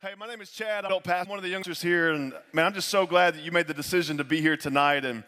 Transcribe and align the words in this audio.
Hey, 0.00 0.10
my 0.16 0.28
name 0.28 0.40
is 0.40 0.52
Chad. 0.52 0.84
I'm 0.84 1.28
one 1.28 1.40
of 1.40 1.42
the 1.42 1.48
youngsters 1.48 1.82
here, 1.82 2.12
and 2.12 2.32
man, 2.52 2.66
I'm 2.66 2.72
just 2.72 2.88
so 2.88 3.04
glad 3.04 3.34
that 3.34 3.42
you 3.42 3.50
made 3.50 3.66
the 3.66 3.74
decision 3.74 4.18
to 4.18 4.22
be 4.22 4.40
here 4.40 4.56
tonight. 4.56 5.04
And 5.04 5.24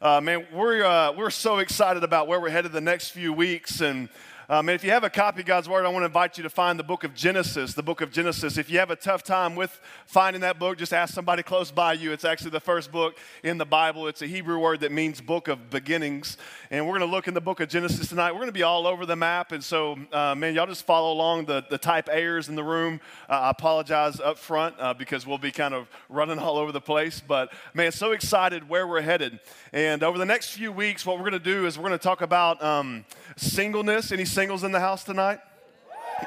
uh, 0.00 0.22
man, 0.22 0.46
we're 0.50 0.82
uh, 0.82 1.12
we're 1.12 1.28
so 1.28 1.58
excited 1.58 2.02
about 2.02 2.26
where 2.26 2.40
we're 2.40 2.48
headed 2.48 2.72
the 2.72 2.80
next 2.80 3.10
few 3.10 3.34
weeks, 3.34 3.82
and 3.82 4.08
um, 4.48 4.68
and 4.68 4.76
if 4.76 4.84
you 4.84 4.90
have 4.90 5.04
a 5.04 5.10
copy 5.10 5.40
of 5.40 5.46
God's 5.46 5.68
Word, 5.68 5.86
I 5.86 5.88
want 5.88 6.02
to 6.02 6.06
invite 6.06 6.36
you 6.36 6.42
to 6.42 6.50
find 6.50 6.78
the 6.78 6.84
book 6.84 7.02
of 7.02 7.14
Genesis, 7.14 7.72
the 7.72 7.82
book 7.82 8.02
of 8.02 8.12
Genesis. 8.12 8.58
If 8.58 8.68
you 8.68 8.78
have 8.78 8.90
a 8.90 8.96
tough 8.96 9.22
time 9.22 9.56
with 9.56 9.80
finding 10.06 10.42
that 10.42 10.58
book, 10.58 10.76
just 10.76 10.92
ask 10.92 11.14
somebody 11.14 11.42
close 11.42 11.70
by 11.70 11.94
you. 11.94 12.12
It's 12.12 12.26
actually 12.26 12.50
the 12.50 12.60
first 12.60 12.92
book 12.92 13.16
in 13.42 13.56
the 13.56 13.64
Bible. 13.64 14.06
It's 14.06 14.20
a 14.20 14.26
Hebrew 14.26 14.58
word 14.58 14.80
that 14.80 14.92
means 14.92 15.22
book 15.22 15.48
of 15.48 15.70
beginnings. 15.70 16.36
And 16.70 16.86
we're 16.86 16.98
going 16.98 17.08
to 17.08 17.14
look 17.14 17.26
in 17.26 17.32
the 17.32 17.40
book 17.40 17.60
of 17.60 17.70
Genesis 17.70 18.08
tonight. 18.08 18.32
We're 18.32 18.40
going 18.40 18.48
to 18.48 18.52
be 18.52 18.62
all 18.62 18.86
over 18.86 19.06
the 19.06 19.16
map. 19.16 19.52
And 19.52 19.64
so, 19.64 19.96
uh, 20.12 20.34
man, 20.34 20.54
y'all 20.54 20.66
just 20.66 20.84
follow 20.84 21.12
along 21.12 21.46
the, 21.46 21.64
the 21.70 21.78
type 21.78 22.10
A's 22.10 22.50
in 22.50 22.54
the 22.54 22.64
room. 22.64 23.00
Uh, 23.30 23.32
I 23.32 23.50
apologize 23.50 24.20
up 24.20 24.36
front 24.36 24.74
uh, 24.78 24.92
because 24.92 25.26
we'll 25.26 25.38
be 25.38 25.52
kind 25.52 25.72
of 25.72 25.88
running 26.10 26.38
all 26.38 26.58
over 26.58 26.70
the 26.70 26.80
place. 26.82 27.22
But, 27.26 27.50
man, 27.72 27.92
so 27.92 28.12
excited 28.12 28.68
where 28.68 28.86
we're 28.86 29.00
headed. 29.00 29.40
And 29.72 30.02
over 30.02 30.18
the 30.18 30.26
next 30.26 30.50
few 30.50 30.70
weeks, 30.70 31.06
what 31.06 31.16
we're 31.16 31.30
going 31.30 31.32
to 31.32 31.38
do 31.38 31.66
is 31.66 31.78
we're 31.78 31.88
going 31.88 31.98
to 31.98 32.02
talk 32.02 32.20
about 32.20 32.62
um, 32.62 33.06
singleness. 33.36 34.12
Any 34.12 34.26
singles 34.34 34.64
in 34.64 34.72
the 34.72 34.80
house 34.80 35.04
tonight? 35.04 35.38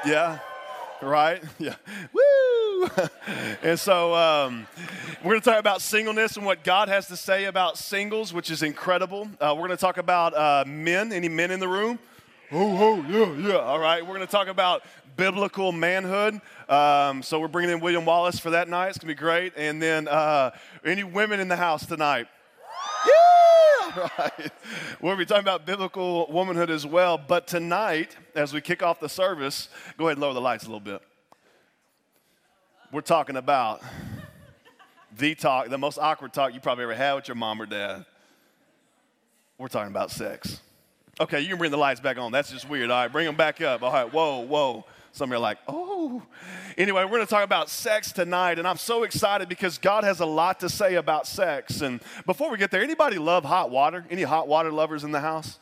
Yeah, 0.06 0.38
right? 1.02 1.42
Yeah. 1.58 1.74
Woo! 2.12 2.88
and 3.62 3.78
so 3.78 4.14
um, 4.14 4.66
we're 5.22 5.32
going 5.32 5.40
to 5.42 5.50
talk 5.50 5.60
about 5.60 5.82
singleness 5.82 6.36
and 6.38 6.46
what 6.46 6.64
God 6.64 6.88
has 6.88 7.06
to 7.08 7.16
say 7.16 7.44
about 7.44 7.76
singles, 7.76 8.32
which 8.32 8.50
is 8.50 8.62
incredible. 8.62 9.28
Uh, 9.38 9.54
we're 9.54 9.66
going 9.66 9.76
to 9.76 9.80
talk 9.80 9.98
about 9.98 10.34
uh, 10.34 10.64
men. 10.66 11.12
Any 11.12 11.28
men 11.28 11.50
in 11.50 11.60
the 11.60 11.68
room? 11.68 11.98
Oh, 12.50 12.78
oh, 12.78 13.04
yeah, 13.10 13.48
yeah. 13.48 13.56
All 13.56 13.78
right. 13.78 14.00
We're 14.00 14.14
going 14.14 14.26
to 14.26 14.32
talk 14.32 14.48
about 14.48 14.84
biblical 15.16 15.72
manhood. 15.72 16.40
Um, 16.68 17.22
so 17.22 17.40
we're 17.40 17.48
bringing 17.48 17.74
in 17.74 17.80
William 17.80 18.06
Wallace 18.06 18.38
for 18.38 18.50
that 18.50 18.68
night. 18.68 18.88
It's 18.88 18.98
going 18.98 19.14
to 19.14 19.14
be 19.14 19.20
great. 19.20 19.52
And 19.56 19.82
then 19.82 20.08
uh, 20.08 20.52
any 20.82 21.04
women 21.04 21.40
in 21.40 21.48
the 21.48 21.56
house 21.56 21.84
tonight? 21.84 22.28
right. 24.18 24.50
We'll 25.00 25.16
be 25.16 25.24
talking 25.24 25.42
about 25.42 25.66
biblical 25.66 26.26
womanhood 26.30 26.70
as 26.70 26.86
well. 26.86 27.18
But 27.18 27.46
tonight, 27.46 28.16
as 28.34 28.52
we 28.52 28.60
kick 28.60 28.82
off 28.82 29.00
the 29.00 29.08
service, 29.08 29.68
go 29.96 30.06
ahead 30.06 30.16
and 30.16 30.22
lower 30.22 30.34
the 30.34 30.40
lights 30.40 30.64
a 30.64 30.66
little 30.66 30.80
bit. 30.80 31.02
We're 32.92 33.00
talking 33.00 33.36
about 33.36 33.82
the 35.16 35.34
talk, 35.34 35.68
the 35.68 35.78
most 35.78 35.98
awkward 35.98 36.32
talk 36.32 36.54
you 36.54 36.60
probably 36.60 36.84
ever 36.84 36.94
had 36.94 37.14
with 37.14 37.28
your 37.28 37.34
mom 37.34 37.60
or 37.60 37.66
dad. 37.66 38.04
We're 39.58 39.68
talking 39.68 39.90
about 39.90 40.10
sex. 40.10 40.60
Okay, 41.20 41.40
you 41.40 41.48
can 41.48 41.58
bring 41.58 41.72
the 41.72 41.76
lights 41.76 42.00
back 42.00 42.16
on. 42.16 42.30
That's 42.30 42.50
just 42.50 42.68
weird. 42.68 42.90
All 42.90 43.02
right, 43.02 43.10
bring 43.10 43.26
them 43.26 43.36
back 43.36 43.60
up. 43.60 43.82
All 43.82 43.92
right, 43.92 44.12
whoa, 44.12 44.40
whoa. 44.40 44.84
Some 45.18 45.30
of 45.30 45.32
you 45.32 45.38
are 45.38 45.40
like, 45.40 45.58
oh. 45.66 46.22
Anyway, 46.76 47.02
we're 47.02 47.10
going 47.10 47.26
to 47.26 47.26
talk 47.26 47.42
about 47.42 47.68
sex 47.68 48.12
tonight, 48.12 48.60
and 48.60 48.68
I'm 48.68 48.76
so 48.76 49.02
excited 49.02 49.48
because 49.48 49.76
God 49.76 50.04
has 50.04 50.20
a 50.20 50.24
lot 50.24 50.60
to 50.60 50.68
say 50.68 50.94
about 50.94 51.26
sex. 51.26 51.80
And 51.80 52.00
before 52.24 52.52
we 52.52 52.56
get 52.56 52.70
there, 52.70 52.84
anybody 52.84 53.18
love 53.18 53.44
hot 53.44 53.68
water? 53.72 54.06
Any 54.10 54.22
hot 54.22 54.46
water 54.46 54.70
lovers 54.70 55.02
in 55.02 55.10
the 55.10 55.18
house? 55.18 55.58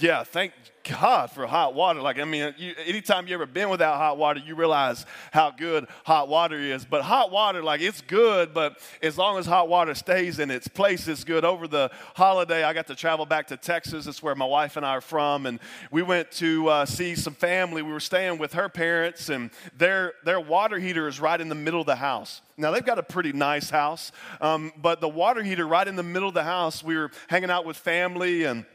Yeah, 0.00 0.24
thank 0.24 0.52
God 0.82 1.30
for 1.30 1.46
hot 1.46 1.74
water. 1.74 2.00
Like, 2.00 2.18
I 2.18 2.24
mean, 2.24 2.54
you, 2.58 2.74
anytime 2.84 3.28
you 3.28 3.34
ever 3.34 3.46
been 3.46 3.68
without 3.68 3.96
hot 3.96 4.18
water, 4.18 4.40
you 4.44 4.56
realize 4.56 5.06
how 5.32 5.50
good 5.50 5.86
hot 6.04 6.28
water 6.28 6.58
is. 6.58 6.84
But 6.84 7.02
hot 7.02 7.30
water, 7.30 7.62
like, 7.62 7.80
it's 7.80 8.00
good, 8.00 8.52
but 8.52 8.78
as 9.00 9.16
long 9.16 9.38
as 9.38 9.46
hot 9.46 9.68
water 9.68 9.94
stays 9.94 10.38
in 10.38 10.50
its 10.50 10.66
place, 10.66 11.06
it's 11.06 11.24
good. 11.24 11.44
Over 11.44 11.68
the 11.68 11.90
holiday, 12.14 12.64
I 12.64 12.72
got 12.72 12.88
to 12.88 12.94
travel 12.94 13.26
back 13.26 13.48
to 13.48 13.56
Texas. 13.56 14.06
That's 14.06 14.22
where 14.22 14.34
my 14.34 14.44
wife 14.44 14.76
and 14.76 14.84
I 14.84 14.90
are 14.90 15.00
from. 15.00 15.46
And 15.46 15.60
we 15.90 16.02
went 16.02 16.32
to 16.32 16.68
uh, 16.68 16.86
see 16.86 17.14
some 17.14 17.34
family. 17.34 17.82
We 17.82 17.92
were 17.92 18.00
staying 18.00 18.38
with 18.38 18.54
her 18.54 18.68
parents, 18.68 19.28
and 19.28 19.50
their, 19.76 20.14
their 20.24 20.40
water 20.40 20.78
heater 20.78 21.06
is 21.06 21.20
right 21.20 21.40
in 21.40 21.48
the 21.48 21.54
middle 21.54 21.80
of 21.80 21.86
the 21.86 21.96
house. 21.96 22.40
Now, 22.56 22.70
they've 22.72 22.84
got 22.84 22.98
a 22.98 23.04
pretty 23.04 23.32
nice 23.32 23.70
house, 23.70 24.10
um, 24.40 24.72
but 24.76 25.00
the 25.00 25.08
water 25.08 25.42
heater 25.42 25.66
right 25.66 25.86
in 25.86 25.96
the 25.96 26.02
middle 26.02 26.28
of 26.28 26.34
the 26.34 26.44
house, 26.44 26.82
we 26.82 26.96
were 26.96 27.10
hanging 27.28 27.50
out 27.50 27.64
with 27.64 27.76
family 27.76 28.44
and 28.44 28.66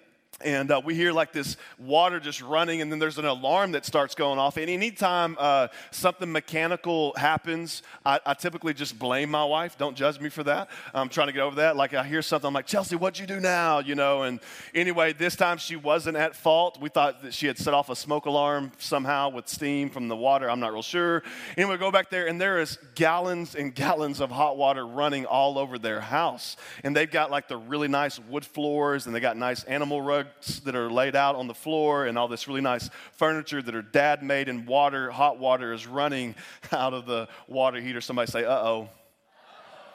and 0.42 0.70
uh, 0.70 0.80
we 0.84 0.94
hear 0.94 1.12
like 1.12 1.32
this 1.32 1.58
water 1.80 2.20
just 2.20 2.42
running 2.42 2.82
and 2.82 2.92
then 2.92 3.00
there's 3.00 3.18
an 3.18 3.26
alarm 3.26 3.72
that 3.72 3.86
starts 3.86 4.14
going 4.14 4.38
off. 4.38 4.58
And 4.58 4.70
anytime 4.70 5.36
uh, 5.40 5.70
something 5.90 6.32
mechanical 6.32 7.14
happens 7.16 7.82
I, 8.06 8.20
I, 8.26 8.34
typically 8.36 8.74
just 8.76 9.00
blame 9.00 9.32
my 9.32 9.44
wife. 9.44 9.78
Don't 9.78 9.98
judge 9.98 10.20
me 10.20 10.30
for 10.30 10.44
that. 10.44 10.70
I'm 10.94 11.10
trying 11.10 11.28
to 11.28 11.34
get 11.34 11.42
over 11.42 11.56
that. 11.58 11.76
Like 11.76 11.94
i 11.94 12.04
hear 12.04 12.22
something 12.22 12.48
i'm 12.48 12.54
like 12.54 12.68
chelsea 12.68 12.96
what'd 12.96 13.20
you 13.20 13.26
do 13.26 13.40
now? 13.40 13.80
You 13.80 13.96
know? 13.96 14.24
And 14.24 14.40
anyway 14.76 15.14
this 15.14 15.36
time 15.36 15.58
she 15.58 15.76
wasn't 15.76 16.18
at 16.18 16.36
fault. 16.36 16.80
We 16.80 16.90
thought 16.90 17.24
that 17.24 17.34
she 17.34 17.48
had 17.48 17.58
set 17.58 17.74
off 17.74 17.90
a 17.90 17.96
smoke 17.96 18.26
alarm 18.26 18.72
somehow 18.78 19.30
with 19.30 19.48
steam 19.48 19.90
from 19.90 20.08
the 20.08 20.16
water. 20.16 20.50
I'm 20.50 20.60
not 20.60 20.72
real 20.72 20.84
sure. 20.84 21.24
Anyway 21.58 21.78
go 21.78 21.92
back 21.92 22.12
there 22.12 22.28
and 22.28 22.40
there 22.40 22.60
is 22.60 22.78
gallons 22.94 23.56
and 23.56 23.74
gallons 23.74 24.22
of 24.22 24.30
hot 24.30 24.56
water 24.56 24.86
running 24.86 25.26
all 25.26 25.58
over 25.58 25.80
their 25.80 26.00
house. 26.00 26.58
And 26.84 26.96
they've 26.96 27.10
got 27.10 27.32
like 27.32 27.48
the 27.48 27.58
really 27.58 27.88
nice 27.88 28.20
wood 28.20 28.46
floors 28.46 29.08
and 29.08 29.16
they 29.16 29.20
got 29.20 29.36
nice 29.36 29.64
animal 29.64 30.00
rugs 30.00 30.27
rugs 30.28 30.60
that 30.62 30.76
are 30.76 30.90
laid 30.92 31.16
out 31.16 31.36
on 31.36 31.48
the 31.48 31.54
floor 31.54 32.06
and 32.06 32.18
all 32.18 32.28
this 32.28 32.48
really 32.48 32.62
nice 32.62 32.90
furniture 33.14 33.62
that 33.62 33.76
are 33.76 33.82
dad 33.82 34.24
made 34.24 34.50
and 34.50 34.68
water, 34.68 35.10
hot 35.12 35.40
water 35.40 35.74
is 35.74 35.88
running 35.88 36.36
out 36.72 36.94
of 36.94 37.06
the 37.06 37.28
water 37.48 37.80
heater. 37.80 38.02
Somebody 38.02 38.32
say, 38.32 38.46
uh 38.46 38.52
oh 38.52 38.90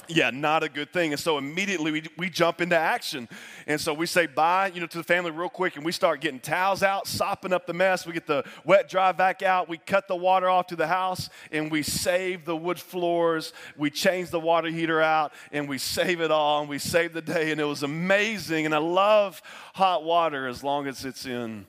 yeah, 0.08 0.30
not 0.30 0.62
a 0.62 0.68
good 0.68 0.92
thing. 0.92 1.12
And 1.12 1.20
so 1.20 1.38
immediately 1.38 1.92
we, 1.92 2.02
we 2.16 2.30
jump 2.30 2.60
into 2.60 2.76
action. 2.76 3.28
And 3.66 3.80
so 3.80 3.94
we 3.94 4.06
say 4.06 4.26
bye, 4.26 4.70
you 4.74 4.80
know, 4.80 4.86
to 4.86 4.98
the 4.98 5.04
family 5.04 5.30
real 5.30 5.48
quick 5.48 5.76
and 5.76 5.84
we 5.84 5.92
start 5.92 6.20
getting 6.20 6.40
towels 6.40 6.82
out, 6.82 7.06
sopping 7.06 7.52
up 7.52 7.66
the 7.66 7.72
mess. 7.72 8.06
We 8.06 8.12
get 8.12 8.26
the 8.26 8.44
wet 8.64 8.88
dry 8.88 9.12
vac 9.12 9.42
out. 9.42 9.68
We 9.68 9.78
cut 9.78 10.08
the 10.08 10.16
water 10.16 10.48
off 10.48 10.66
to 10.68 10.76
the 10.76 10.86
house 10.86 11.30
and 11.50 11.70
we 11.70 11.82
save 11.82 12.44
the 12.44 12.56
wood 12.56 12.78
floors. 12.78 13.52
We 13.76 13.90
change 13.90 14.30
the 14.30 14.40
water 14.40 14.68
heater 14.68 15.00
out 15.00 15.32
and 15.52 15.68
we 15.68 15.78
save 15.78 16.20
it 16.20 16.30
all 16.30 16.60
and 16.60 16.68
we 16.68 16.78
save 16.78 17.12
the 17.12 17.22
day. 17.22 17.50
And 17.50 17.60
it 17.60 17.64
was 17.64 17.82
amazing. 17.82 18.66
And 18.66 18.74
I 18.74 18.78
love 18.78 19.40
hot 19.74 20.04
water 20.04 20.46
as 20.46 20.62
long 20.62 20.86
as 20.86 21.04
it's 21.04 21.26
in 21.26 21.66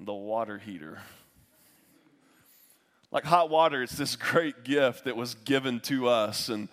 the 0.00 0.14
water 0.14 0.58
heater. 0.58 0.98
Like 3.10 3.24
hot 3.24 3.48
water, 3.48 3.80
it's 3.80 3.96
this 3.96 4.16
great 4.16 4.64
gift 4.64 5.04
that 5.04 5.16
was 5.16 5.34
given 5.34 5.78
to 5.80 6.08
us. 6.08 6.48
And 6.48 6.68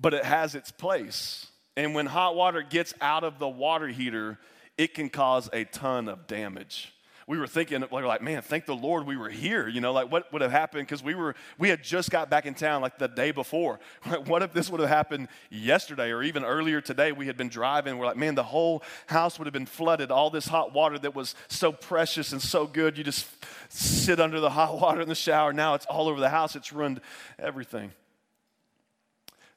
but 0.00 0.14
it 0.14 0.24
has 0.24 0.54
its 0.54 0.70
place. 0.70 1.46
And 1.76 1.94
when 1.94 2.06
hot 2.06 2.34
water 2.34 2.62
gets 2.62 2.94
out 3.00 3.24
of 3.24 3.38
the 3.38 3.48
water 3.48 3.88
heater, 3.88 4.38
it 4.76 4.94
can 4.94 5.08
cause 5.08 5.48
a 5.52 5.64
ton 5.64 6.08
of 6.08 6.26
damage. 6.26 6.92
We 7.26 7.38
were 7.38 7.46
thinking, 7.46 7.82
we 7.92 8.02
were 8.02 8.08
like, 8.08 8.22
man, 8.22 8.42
thank 8.42 8.66
the 8.66 8.74
Lord 8.74 9.06
we 9.06 9.16
were 9.16 9.28
here. 9.28 9.68
You 9.68 9.80
know, 9.80 9.92
like 9.92 10.10
what 10.10 10.32
would 10.32 10.42
have 10.42 10.50
happened? 10.50 10.88
Because 10.88 11.00
we 11.00 11.14
were, 11.14 11.36
we 11.58 11.68
had 11.68 11.80
just 11.80 12.10
got 12.10 12.28
back 12.28 12.44
in 12.44 12.54
town 12.54 12.82
like 12.82 12.98
the 12.98 13.06
day 13.06 13.30
before. 13.30 13.78
what 14.26 14.42
if 14.42 14.52
this 14.52 14.68
would 14.68 14.80
have 14.80 14.88
happened 14.88 15.28
yesterday 15.48 16.10
or 16.10 16.24
even 16.24 16.44
earlier 16.44 16.80
today? 16.80 17.12
We 17.12 17.28
had 17.28 17.36
been 17.36 17.48
driving. 17.48 17.98
We're 17.98 18.06
like, 18.06 18.16
man, 18.16 18.34
the 18.34 18.42
whole 18.42 18.82
house 19.06 19.38
would 19.38 19.46
have 19.46 19.52
been 19.52 19.66
flooded. 19.66 20.10
All 20.10 20.30
this 20.30 20.48
hot 20.48 20.74
water 20.74 20.98
that 20.98 21.14
was 21.14 21.36
so 21.46 21.70
precious 21.70 22.32
and 22.32 22.42
so 22.42 22.66
good. 22.66 22.98
You 22.98 23.04
just 23.04 23.28
sit 23.68 24.18
under 24.18 24.40
the 24.40 24.50
hot 24.50 24.80
water 24.80 25.00
in 25.00 25.08
the 25.08 25.14
shower. 25.14 25.52
Now 25.52 25.74
it's 25.74 25.86
all 25.86 26.08
over 26.08 26.18
the 26.18 26.30
house. 26.30 26.56
It's 26.56 26.72
ruined 26.72 27.00
everything. 27.38 27.92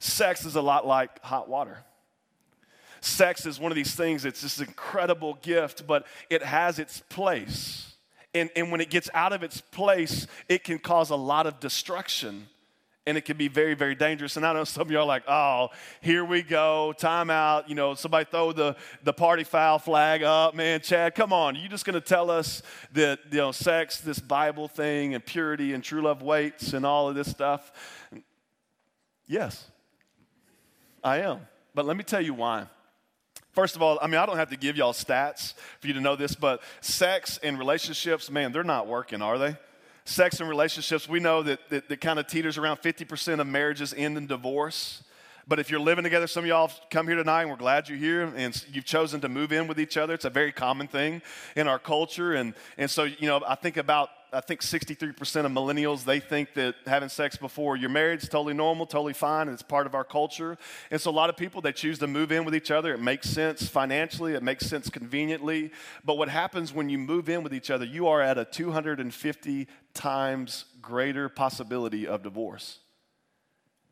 Sex 0.03 0.43
is 0.45 0.55
a 0.55 0.61
lot 0.61 0.85
like 0.85 1.21
hot 1.23 1.47
water. 1.47 1.77
Sex 2.99 3.45
is 3.45 3.57
one 3.57 3.71
of 3.71 3.77
these 3.77 3.95
things, 3.95 4.25
it's 4.25 4.41
this 4.41 4.59
incredible 4.59 5.35
gift, 5.41 5.87
but 5.87 6.05
it 6.29 6.43
has 6.43 6.77
its 6.77 7.01
place. 7.07 7.95
And, 8.33 8.49
and 8.55 8.69
when 8.69 8.81
it 8.81 8.89
gets 8.89 9.09
out 9.13 9.31
of 9.31 9.43
its 9.43 9.61
place, 9.61 10.27
it 10.49 10.65
can 10.65 10.77
cause 10.77 11.09
a 11.09 11.15
lot 11.15 11.47
of 11.47 11.61
destruction 11.61 12.47
and 13.05 13.17
it 13.17 13.23
can 13.23 13.37
be 13.37 13.47
very, 13.47 13.75
very 13.75 13.95
dangerous. 13.95 14.35
And 14.35 14.45
I 14.45 14.51
know 14.51 14.65
some 14.65 14.81
of 14.81 14.91
y'all 14.91 15.03
are 15.03 15.05
like, 15.05 15.23
oh, 15.27 15.69
here 16.01 16.25
we 16.25 16.41
go, 16.41 16.93
time 16.97 17.29
out. 17.29 17.69
You 17.69 17.75
know, 17.75 17.93
somebody 17.93 18.25
throw 18.29 18.51
the, 18.51 18.75
the 19.03 19.13
party 19.13 19.45
foul 19.45 19.79
flag 19.79 20.23
up. 20.23 20.53
Man, 20.53 20.81
Chad, 20.81 21.15
come 21.15 21.31
on. 21.31 21.55
You 21.55 21.69
just 21.69 21.85
going 21.85 21.93
to 21.93 22.01
tell 22.01 22.29
us 22.29 22.61
that, 22.91 23.19
you 23.31 23.37
know, 23.37 23.51
sex, 23.53 24.01
this 24.01 24.19
Bible 24.19 24.67
thing, 24.67 25.13
and 25.13 25.25
purity 25.25 25.73
and 25.73 25.81
true 25.81 26.01
love 26.01 26.21
waits 26.21 26.73
and 26.73 26.85
all 26.85 27.07
of 27.07 27.15
this 27.15 27.29
stuff? 27.29 27.71
Yes. 29.27 29.69
I 31.03 31.19
am. 31.19 31.39
But 31.75 31.85
let 31.85 31.97
me 31.97 32.03
tell 32.03 32.21
you 32.21 32.33
why. 32.33 32.67
First 33.51 33.75
of 33.75 33.81
all, 33.81 33.99
I 34.01 34.07
mean, 34.07 34.15
I 34.15 34.25
don't 34.25 34.37
have 34.37 34.49
to 34.49 34.57
give 34.57 34.77
y'all 34.77 34.93
stats 34.93 35.53
for 35.79 35.87
you 35.87 35.93
to 35.93 36.01
know 36.01 36.15
this, 36.15 36.33
but 36.33 36.61
sex 36.81 37.39
and 37.43 37.59
relationships, 37.59 38.31
man, 38.31 38.51
they're 38.51 38.63
not 38.63 38.87
working, 38.87 39.21
are 39.21 39.37
they? 39.37 39.55
Sex 40.05 40.39
and 40.39 40.49
relationships, 40.49 41.07
we 41.07 41.19
know 41.19 41.43
that, 41.43 41.59
that, 41.69 41.87
that 41.87 42.01
kind 42.01 42.19
of 42.19 42.27
teeters 42.27 42.57
around 42.57 42.77
50% 42.77 43.39
of 43.39 43.47
marriages 43.47 43.93
end 43.95 44.17
in 44.17 44.25
divorce. 44.27 45.03
But 45.47 45.59
if 45.59 45.69
you're 45.69 45.79
living 45.79 46.03
together, 46.03 46.25
some 46.25 46.45
of 46.45 46.47
y'all 46.47 46.71
come 46.89 47.05
here 47.05 47.15
tonight 47.15 47.41
and 47.41 47.51
we're 47.51 47.57
glad 47.57 47.89
you're 47.89 47.97
here 47.97 48.23
and 48.35 48.65
you've 48.71 48.85
chosen 48.85 49.21
to 49.21 49.29
move 49.29 49.51
in 49.51 49.67
with 49.67 49.79
each 49.79 49.97
other. 49.97 50.13
It's 50.13 50.25
a 50.25 50.29
very 50.29 50.51
common 50.51 50.87
thing 50.87 51.21
in 51.55 51.67
our 51.67 51.79
culture. 51.79 52.33
And, 52.33 52.53
and 52.77 52.89
so, 52.89 53.03
you 53.03 53.27
know, 53.27 53.41
I 53.45 53.55
think 53.55 53.77
about 53.77 54.09
I 54.33 54.41
think 54.41 54.61
63% 54.61 55.45
of 55.45 55.51
millennials, 55.51 56.03
they 56.03 56.19
think 56.19 56.53
that 56.55 56.75
having 56.85 57.09
sex 57.09 57.37
before 57.37 57.77
you're 57.77 57.89
married 57.89 58.23
is 58.23 58.29
totally 58.29 58.53
normal, 58.53 58.85
totally 58.85 59.13
fine, 59.13 59.47
and 59.47 59.53
it's 59.53 59.61
part 59.61 59.85
of 59.85 59.93
our 59.93 60.03
culture. 60.03 60.57
And 60.89 60.99
so 60.99 61.11
a 61.11 61.13
lot 61.13 61.29
of 61.29 61.37
people, 61.37 61.61
they 61.61 61.71
choose 61.71 61.99
to 61.99 62.07
move 62.07 62.31
in 62.31 62.43
with 62.43 62.55
each 62.55 62.71
other. 62.71 62.93
It 62.93 62.99
makes 62.99 63.29
sense 63.29 63.67
financially, 63.67 64.33
it 64.33 64.43
makes 64.43 64.65
sense 64.65 64.89
conveniently. 64.89 65.71
But 66.03 66.17
what 66.17 66.29
happens 66.29 66.73
when 66.73 66.89
you 66.89 66.97
move 66.97 67.29
in 67.29 67.43
with 67.43 67.53
each 67.53 67.69
other, 67.69 67.85
you 67.85 68.07
are 68.07 68.21
at 68.21 68.37
a 68.37 68.45
250 68.45 69.67
times 69.93 70.65
greater 70.81 71.29
possibility 71.29 72.07
of 72.07 72.23
divorce. 72.23 72.79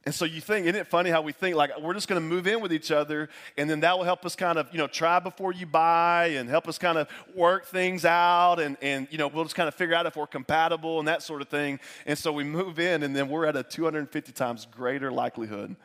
And 0.04 0.16
so 0.16 0.26
you 0.26 0.42
think, 0.42 0.66
isn't 0.66 0.76
it 0.76 0.88
funny 0.88 1.12
how 1.12 1.22
we 1.22 1.32
think 1.32 1.56
like 1.56 1.80
we're 1.80 1.94
just 1.94 2.08
going 2.08 2.20
to 2.20 2.28
move 2.28 2.48
in 2.48 2.60
with 2.60 2.74
each 2.74 2.90
other 2.90 3.30
and 3.56 3.70
then 3.70 3.82
that 3.82 3.96
will 3.96 4.04
help 4.04 4.26
us 4.26 4.36
kind 4.36 4.58
of, 4.58 4.68
you 4.72 4.80
know, 4.80 4.88
try 4.88 5.20
before 5.20 5.54
you 5.54 5.68
buy 5.68 6.28
and 6.38 6.50
help 6.50 6.68
us 6.68 6.80
kind 6.80 6.98
of 6.98 7.08
work 7.36 7.68
things 7.68 8.04
out 8.04 8.60
and, 8.60 8.78
and, 8.82 9.08
you 9.12 9.20
know, 9.20 9.28
we'll 9.28 9.44
just 9.44 9.56
kind 9.56 9.68
of 9.68 9.76
figure 9.76 9.94
out 9.94 10.08
if 10.08 10.16
we're 10.16 10.26
compatible 10.26 10.98
and 10.98 11.08
that 11.08 11.22
sort 11.22 11.40
of 11.40 11.50
thing. 11.50 11.80
And 12.08 12.18
so 12.18 12.32
we 12.32 12.44
move 12.44 12.80
in 12.80 13.04
and 13.04 13.16
then 13.16 13.30
we're 13.30 13.46
at 13.46 13.56
a 13.56 13.62
250 13.62 14.32
times 14.32 14.66
greater 14.72 15.12
likelihood 15.12 15.76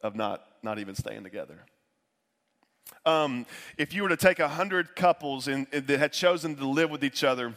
of 0.00 0.16
not, 0.16 0.46
not 0.62 0.78
even 0.78 0.94
staying 0.94 1.24
together. 1.24 1.66
Um, 3.04 3.44
if 3.76 3.92
you 3.92 4.02
were 4.02 4.08
to 4.08 4.16
take 4.16 4.38
100 4.38 4.96
couples 4.96 5.46
and, 5.46 5.66
and 5.72 5.86
that 5.86 5.98
had 5.98 6.12
chosen 6.14 6.56
to 6.56 6.66
live 6.66 6.90
with 6.90 7.04
each 7.04 7.22
other, 7.22 7.54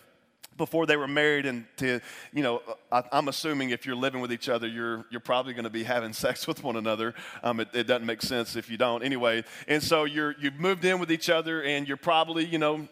before 0.57 0.85
they 0.85 0.97
were 0.97 1.07
married 1.07 1.45
and 1.45 1.65
to 1.77 1.99
you 2.33 2.43
know 2.43 2.61
I, 2.91 3.03
am 3.11 3.27
assuming 3.27 3.69
if 3.69 3.85
you're 3.85 3.95
living 3.95 4.21
with 4.21 4.31
each 4.31 4.49
other 4.49 4.67
you're 4.67 5.05
you're 5.09 5.21
probably 5.21 5.53
going 5.53 5.63
to 5.63 5.69
be 5.69 5.83
having 5.83 6.13
sex 6.25 6.47
with 6.47 6.63
one 6.63 6.75
another. 6.75 7.13
Um, 7.43 7.59
it, 7.59 7.69
it, 7.73 7.83
doesn't 7.87 8.05
make 8.05 8.21
sense 8.21 8.55
if 8.55 8.69
you 8.69 8.77
don't. 8.77 9.03
Anyway 9.03 9.43
and 9.67 9.81
so 9.81 10.03
you're 10.03 10.35
you've 10.39 10.59
moved 10.59 10.85
in 10.85 10.99
with 10.99 11.11
each 11.11 11.29
other 11.29 11.63
and 11.63 11.87
you're 11.87 11.97
probably 11.97 12.45
you 12.45 12.57
know 12.57 12.87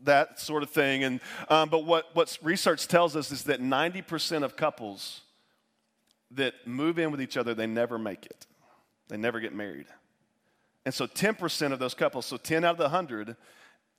that 0.00 0.38
sort 0.38 0.62
of 0.62 0.70
thing. 0.70 1.04
And 1.04 1.20
um, 1.48 1.68
but 1.68 1.84
what 1.84 2.14
what 2.14 2.38
research 2.42 2.86
tells 2.86 3.16
us 3.16 3.32
is 3.32 3.44
that 3.44 3.60
90% 3.60 4.44
of 4.44 4.56
couples 4.56 5.22
that 6.30 6.54
move 6.66 6.98
in 6.98 7.10
with 7.10 7.20
each 7.20 7.36
other 7.36 7.54
they 7.54 7.66
never 7.66 7.98
make 7.98 8.26
it. 8.26 8.46
They 9.08 9.16
never 9.16 9.40
get 9.40 9.54
married. 9.54 9.86
And 10.84 10.94
so 10.94 11.06
10% 11.06 11.72
of 11.72 11.78
those 11.78 11.94
couples 11.94 12.26
so 12.26 12.36
10 12.36 12.64
out 12.64 12.72
of 12.72 12.78
the 12.78 12.84
100 12.84 13.36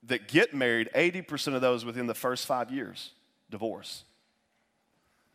that 0.03 0.27
get 0.27 0.53
married, 0.53 0.89
80% 0.95 1.55
of 1.55 1.61
those 1.61 1.85
within 1.85 2.07
the 2.07 2.13
first 2.13 2.45
five 2.45 2.71
years 2.71 3.11
divorce. 3.49 4.03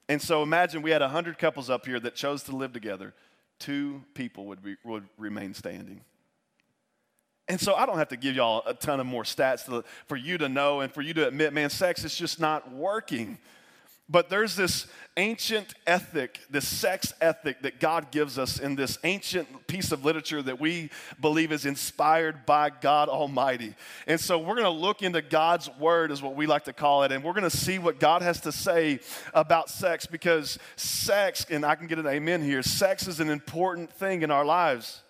And 0.08 0.20
so 0.20 0.42
imagine 0.42 0.82
we 0.82 0.90
had 0.90 1.00
100 1.00 1.38
couples 1.38 1.70
up 1.70 1.86
here 1.86 1.98
that 2.00 2.14
chose 2.14 2.42
to 2.44 2.56
live 2.56 2.72
together, 2.72 3.14
two 3.58 4.02
people 4.14 4.46
would, 4.46 4.62
be, 4.62 4.76
would 4.84 5.04
remain 5.18 5.54
standing. 5.54 6.00
And 7.48 7.60
so 7.60 7.74
I 7.74 7.84
don't 7.84 7.98
have 7.98 8.08
to 8.08 8.16
give 8.16 8.34
y'all 8.36 8.62
a 8.66 8.74
ton 8.74 9.00
of 9.00 9.06
more 9.06 9.22
stats 9.22 9.66
to, 9.66 9.84
for 10.06 10.16
you 10.16 10.38
to 10.38 10.48
know 10.48 10.80
and 10.80 10.92
for 10.92 11.02
you 11.02 11.12
to 11.14 11.28
admit, 11.28 11.52
man, 11.52 11.68
sex 11.68 12.04
is 12.04 12.14
just 12.14 12.40
not 12.40 12.72
working. 12.72 13.38
But 14.08 14.28
there's 14.28 14.54
this 14.54 14.86
ancient 15.16 15.74
ethic, 15.86 16.40
this 16.50 16.68
sex 16.68 17.14
ethic 17.20 17.62
that 17.62 17.80
God 17.80 18.10
gives 18.10 18.38
us 18.38 18.58
in 18.58 18.74
this 18.74 18.98
ancient 19.02 19.66
piece 19.66 19.92
of 19.92 20.04
literature 20.04 20.42
that 20.42 20.60
we 20.60 20.90
believe 21.20 21.52
is 21.52 21.64
inspired 21.64 22.44
by 22.44 22.68
God 22.68 23.08
Almighty. 23.08 23.74
And 24.06 24.20
so 24.20 24.38
we're 24.38 24.56
going 24.56 24.64
to 24.64 24.68
look 24.70 25.02
into 25.02 25.22
God's 25.22 25.70
word, 25.78 26.10
is 26.10 26.20
what 26.20 26.36
we 26.36 26.46
like 26.46 26.64
to 26.64 26.74
call 26.74 27.04
it, 27.04 27.12
and 27.12 27.24
we're 27.24 27.32
going 27.32 27.44
to 27.44 27.56
see 27.56 27.78
what 27.78 27.98
God 27.98 28.20
has 28.20 28.40
to 28.42 28.52
say 28.52 29.00
about 29.32 29.70
sex 29.70 30.04
because 30.04 30.58
sex, 30.76 31.46
and 31.48 31.64
I 31.64 31.74
can 31.74 31.86
get 31.86 31.98
an 31.98 32.06
amen 32.06 32.42
here, 32.42 32.62
sex 32.62 33.08
is 33.08 33.20
an 33.20 33.30
important 33.30 33.90
thing 33.90 34.20
in 34.20 34.30
our 34.30 34.44
lives. 34.44 35.00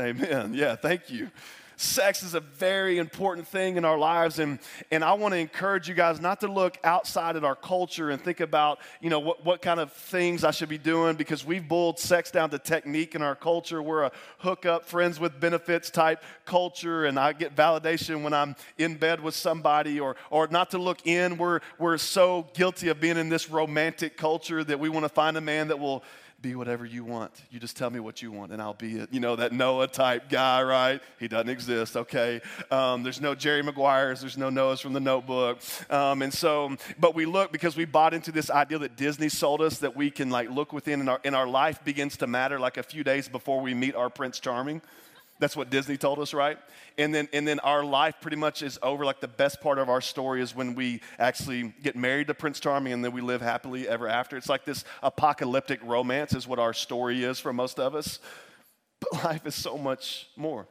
Amen. 0.00 0.54
Yeah, 0.54 0.76
thank 0.76 1.10
you 1.10 1.30
sex 1.78 2.24
is 2.24 2.34
a 2.34 2.40
very 2.40 2.98
important 2.98 3.46
thing 3.46 3.76
in 3.76 3.84
our 3.84 3.96
lives. 3.96 4.40
And, 4.40 4.58
and 4.90 5.04
I 5.04 5.12
want 5.12 5.32
to 5.32 5.38
encourage 5.38 5.88
you 5.88 5.94
guys 5.94 6.20
not 6.20 6.40
to 6.40 6.48
look 6.48 6.76
outside 6.82 7.36
at 7.36 7.44
our 7.44 7.54
culture 7.54 8.10
and 8.10 8.20
think 8.20 8.40
about, 8.40 8.80
you 9.00 9.10
know, 9.10 9.20
what, 9.20 9.44
what 9.44 9.62
kind 9.62 9.78
of 9.78 9.92
things 9.92 10.42
I 10.42 10.50
should 10.50 10.68
be 10.68 10.78
doing 10.78 11.14
because 11.14 11.44
we've 11.44 11.66
boiled 11.66 11.98
sex 11.98 12.30
down 12.30 12.50
to 12.50 12.58
technique 12.58 13.14
in 13.14 13.22
our 13.22 13.36
culture. 13.36 13.80
We're 13.80 14.04
a 14.04 14.12
hookup, 14.38 14.86
friends 14.86 15.20
with 15.20 15.38
benefits 15.38 15.90
type 15.90 16.22
culture, 16.44 17.04
and 17.04 17.18
I 17.18 17.32
get 17.32 17.54
validation 17.54 18.22
when 18.22 18.34
I'm 18.34 18.56
in 18.76 18.96
bed 18.96 19.22
with 19.22 19.36
somebody, 19.36 20.00
or, 20.00 20.16
or 20.30 20.48
not 20.48 20.72
to 20.72 20.78
look 20.78 21.06
in. 21.06 21.38
We're, 21.38 21.60
we're 21.78 21.98
so 21.98 22.48
guilty 22.54 22.88
of 22.88 23.00
being 23.00 23.16
in 23.16 23.28
this 23.28 23.48
romantic 23.48 24.16
culture 24.16 24.64
that 24.64 24.80
we 24.80 24.88
want 24.88 25.04
to 25.04 25.08
find 25.10 25.36
a 25.36 25.40
man 25.40 25.68
that 25.68 25.78
will 25.78 26.02
be 26.40 26.54
whatever 26.54 26.84
you 26.84 27.04
want. 27.04 27.32
You 27.50 27.58
just 27.58 27.76
tell 27.76 27.90
me 27.90 27.98
what 27.98 28.22
you 28.22 28.30
want 28.30 28.52
and 28.52 28.62
I'll 28.62 28.74
be 28.74 28.98
it. 28.98 29.08
You 29.12 29.18
know, 29.18 29.36
that 29.36 29.52
Noah 29.52 29.88
type 29.88 30.28
guy, 30.28 30.62
right? 30.62 31.00
He 31.18 31.26
doesn't 31.26 31.48
exist, 31.48 31.96
okay? 31.96 32.40
Um, 32.70 33.02
there's 33.02 33.20
no 33.20 33.34
Jerry 33.34 33.62
Maguires, 33.62 34.20
there's 34.20 34.38
no 34.38 34.48
Noahs 34.48 34.80
from 34.80 34.92
the 34.92 35.00
notebook. 35.00 35.58
Um, 35.90 36.22
and 36.22 36.32
so, 36.32 36.76
but 36.98 37.14
we 37.14 37.26
look 37.26 37.50
because 37.50 37.76
we 37.76 37.84
bought 37.84 38.14
into 38.14 38.30
this 38.30 38.50
idea 38.50 38.78
that 38.78 38.96
Disney 38.96 39.28
sold 39.28 39.60
us 39.60 39.78
that 39.78 39.96
we 39.96 40.10
can 40.10 40.30
like 40.30 40.48
look 40.50 40.72
within 40.72 41.00
and 41.00 41.10
our, 41.10 41.20
and 41.24 41.34
our 41.34 41.46
life 41.46 41.82
begins 41.84 42.16
to 42.18 42.28
matter 42.28 42.60
like 42.60 42.76
a 42.76 42.84
few 42.84 43.02
days 43.02 43.28
before 43.28 43.60
we 43.60 43.74
meet 43.74 43.96
our 43.96 44.08
Prince 44.08 44.38
Charming. 44.38 44.80
That's 45.38 45.56
what 45.56 45.70
Disney 45.70 45.96
told 45.96 46.18
us, 46.18 46.34
right? 46.34 46.58
And 46.96 47.14
then, 47.14 47.28
and 47.32 47.46
then 47.46 47.60
our 47.60 47.84
life 47.84 48.16
pretty 48.20 48.36
much 48.36 48.62
is 48.62 48.78
over. 48.82 49.04
Like 49.04 49.20
the 49.20 49.28
best 49.28 49.60
part 49.60 49.78
of 49.78 49.88
our 49.88 50.00
story 50.00 50.42
is 50.42 50.54
when 50.54 50.74
we 50.74 51.00
actually 51.18 51.74
get 51.82 51.94
married 51.94 52.26
to 52.26 52.34
Prince 52.34 52.58
Charming 52.58 52.92
and 52.92 53.04
then 53.04 53.12
we 53.12 53.20
live 53.20 53.40
happily 53.40 53.88
ever 53.88 54.08
after. 54.08 54.36
It's 54.36 54.48
like 54.48 54.64
this 54.64 54.84
apocalyptic 55.02 55.80
romance, 55.84 56.34
is 56.34 56.48
what 56.48 56.58
our 56.58 56.72
story 56.72 57.22
is 57.22 57.38
for 57.38 57.52
most 57.52 57.78
of 57.78 57.94
us. 57.94 58.18
But 59.00 59.12
life 59.24 59.46
is 59.46 59.54
so 59.54 59.78
much 59.78 60.28
more. 60.36 60.66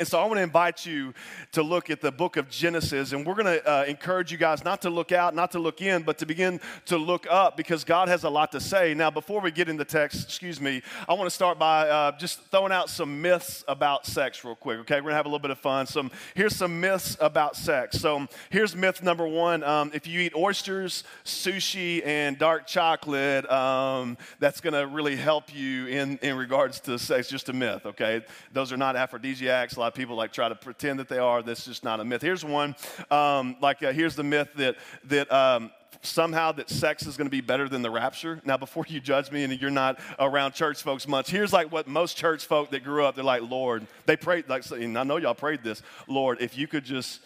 And 0.00 0.08
so 0.08 0.18
I 0.18 0.24
want 0.24 0.38
to 0.38 0.42
invite 0.42 0.86
you 0.86 1.12
to 1.52 1.62
look 1.62 1.90
at 1.90 2.00
the 2.00 2.10
book 2.10 2.38
of 2.38 2.48
Genesis, 2.48 3.12
and 3.12 3.26
we're 3.26 3.34
going 3.34 3.58
to 3.58 3.70
uh, 3.70 3.84
encourage 3.84 4.32
you 4.32 4.38
guys 4.38 4.64
not 4.64 4.80
to 4.80 4.88
look 4.88 5.12
out, 5.12 5.34
not 5.34 5.50
to 5.50 5.58
look 5.58 5.82
in, 5.82 6.04
but 6.04 6.16
to 6.20 6.26
begin 6.26 6.58
to 6.86 6.96
look 6.96 7.26
up 7.28 7.54
because 7.54 7.84
God 7.84 8.08
has 8.08 8.24
a 8.24 8.30
lot 8.30 8.50
to 8.52 8.60
say. 8.60 8.94
Now, 8.94 9.10
before 9.10 9.42
we 9.42 9.50
get 9.50 9.68
into 9.68 9.84
text, 9.84 10.24
excuse 10.24 10.58
me, 10.58 10.80
I 11.06 11.12
want 11.12 11.26
to 11.26 11.34
start 11.34 11.58
by 11.58 11.86
uh, 11.86 12.16
just 12.16 12.40
throwing 12.50 12.72
out 12.72 12.88
some 12.88 13.20
myths 13.20 13.62
about 13.68 14.06
sex 14.06 14.42
real 14.42 14.54
quick. 14.54 14.78
Okay, 14.78 14.94
we're 14.94 15.02
going 15.02 15.12
to 15.12 15.16
have 15.16 15.26
a 15.26 15.28
little 15.28 15.38
bit 15.38 15.50
of 15.50 15.58
fun. 15.58 15.86
Some 15.86 16.10
here's 16.34 16.56
some 16.56 16.80
myths 16.80 17.18
about 17.20 17.54
sex. 17.54 18.00
So 18.00 18.26
here's 18.48 18.74
myth 18.74 19.02
number 19.02 19.28
one: 19.28 19.62
um, 19.62 19.90
if 19.92 20.06
you 20.06 20.20
eat 20.20 20.32
oysters, 20.34 21.04
sushi, 21.26 22.00
and 22.06 22.38
dark 22.38 22.66
chocolate, 22.66 23.50
um, 23.52 24.16
that's 24.38 24.62
going 24.62 24.72
to 24.72 24.86
really 24.86 25.16
help 25.16 25.54
you 25.54 25.88
in 25.88 26.16
in 26.22 26.38
regards 26.38 26.80
to 26.80 26.98
sex. 26.98 27.28
Just 27.28 27.50
a 27.50 27.52
myth. 27.52 27.84
Okay, 27.84 28.24
those 28.54 28.72
are 28.72 28.78
not 28.78 28.96
aphrodisiacs. 28.96 29.76
A 29.76 29.80
lot 29.80 29.89
of 29.90 29.94
people 29.94 30.16
like 30.16 30.32
try 30.32 30.48
to 30.48 30.54
pretend 30.54 30.98
that 31.00 31.08
they 31.08 31.18
are. 31.18 31.42
That's 31.42 31.64
just 31.64 31.84
not 31.84 32.00
a 32.00 32.04
myth. 32.04 32.22
Here's 32.22 32.44
one. 32.44 32.74
Um, 33.10 33.56
like 33.60 33.82
uh, 33.82 33.92
here's 33.92 34.16
the 34.16 34.24
myth 34.24 34.48
that 34.56 34.76
that 35.04 35.30
um, 35.30 35.70
somehow 36.02 36.52
that 36.52 36.70
sex 36.70 37.06
is 37.06 37.16
going 37.16 37.26
to 37.26 37.30
be 37.30 37.40
better 37.40 37.68
than 37.68 37.82
the 37.82 37.90
rapture. 37.90 38.40
Now, 38.44 38.56
before 38.56 38.84
you 38.88 39.00
judge 39.00 39.30
me 39.30 39.44
and 39.44 39.60
you're 39.60 39.70
not 39.70 39.98
around 40.18 40.52
church 40.52 40.82
folks 40.82 41.06
much, 41.06 41.30
here's 41.30 41.52
like 41.52 41.70
what 41.70 41.86
most 41.86 42.16
church 42.16 42.46
folk 42.46 42.70
that 42.70 42.84
grew 42.84 43.04
up, 43.04 43.14
they're 43.14 43.24
like, 43.24 43.42
Lord, 43.42 43.86
they 44.06 44.16
prayed, 44.16 44.48
like, 44.48 44.68
and 44.70 44.98
I 44.98 45.02
know 45.02 45.18
y'all 45.18 45.34
prayed 45.34 45.62
this, 45.62 45.82
Lord, 46.08 46.40
if 46.40 46.56
you 46.56 46.66
could 46.66 46.84
just, 46.84 47.20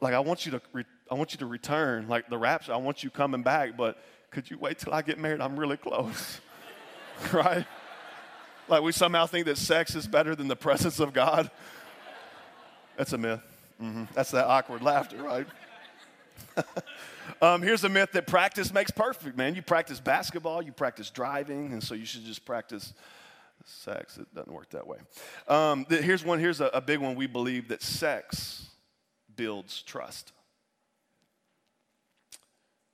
like, 0.00 0.14
I 0.14 0.20
want 0.20 0.46
you 0.46 0.52
to, 0.52 0.62
re- 0.72 0.84
I 1.10 1.14
want 1.14 1.32
you 1.32 1.38
to 1.38 1.46
return, 1.46 2.06
like 2.08 2.28
the 2.30 2.38
rapture, 2.38 2.72
I 2.72 2.76
want 2.76 3.02
you 3.02 3.10
coming 3.10 3.42
back, 3.42 3.76
but 3.76 3.98
could 4.30 4.48
you 4.48 4.58
wait 4.58 4.78
till 4.78 4.94
I 4.94 5.02
get 5.02 5.18
married? 5.18 5.40
I'm 5.40 5.58
really 5.58 5.76
close, 5.76 6.40
right? 7.32 7.66
Like 8.68 8.82
we 8.82 8.92
somehow 8.92 9.26
think 9.26 9.46
that 9.46 9.58
sex 9.58 9.96
is 9.96 10.06
better 10.06 10.36
than 10.36 10.46
the 10.46 10.54
presence 10.54 11.00
of 11.00 11.12
God. 11.12 11.50
That's 13.00 13.14
a 13.14 13.18
myth. 13.18 13.40
Mm-hmm. 13.82 14.04
That's 14.12 14.30
that 14.32 14.44
awkward 14.44 14.82
laughter, 14.82 15.22
right? 15.22 15.46
um, 17.40 17.62
here's 17.62 17.82
a 17.82 17.88
myth 17.88 18.12
that 18.12 18.26
practice 18.26 18.74
makes 18.74 18.90
perfect, 18.90 19.38
man. 19.38 19.54
You 19.54 19.62
practice 19.62 19.98
basketball, 19.98 20.60
you 20.60 20.70
practice 20.70 21.08
driving, 21.08 21.72
and 21.72 21.82
so 21.82 21.94
you 21.94 22.04
should 22.04 22.26
just 22.26 22.44
practice 22.44 22.92
sex. 23.64 24.18
It 24.18 24.26
doesn't 24.34 24.52
work 24.52 24.68
that 24.72 24.86
way. 24.86 24.98
Um, 25.48 25.86
here's 25.88 26.22
one, 26.22 26.40
here's 26.40 26.60
a, 26.60 26.66
a 26.74 26.82
big 26.82 26.98
one. 26.98 27.16
We 27.16 27.26
believe 27.26 27.68
that 27.68 27.82
sex 27.82 28.68
builds 29.34 29.80
trust. 29.80 30.32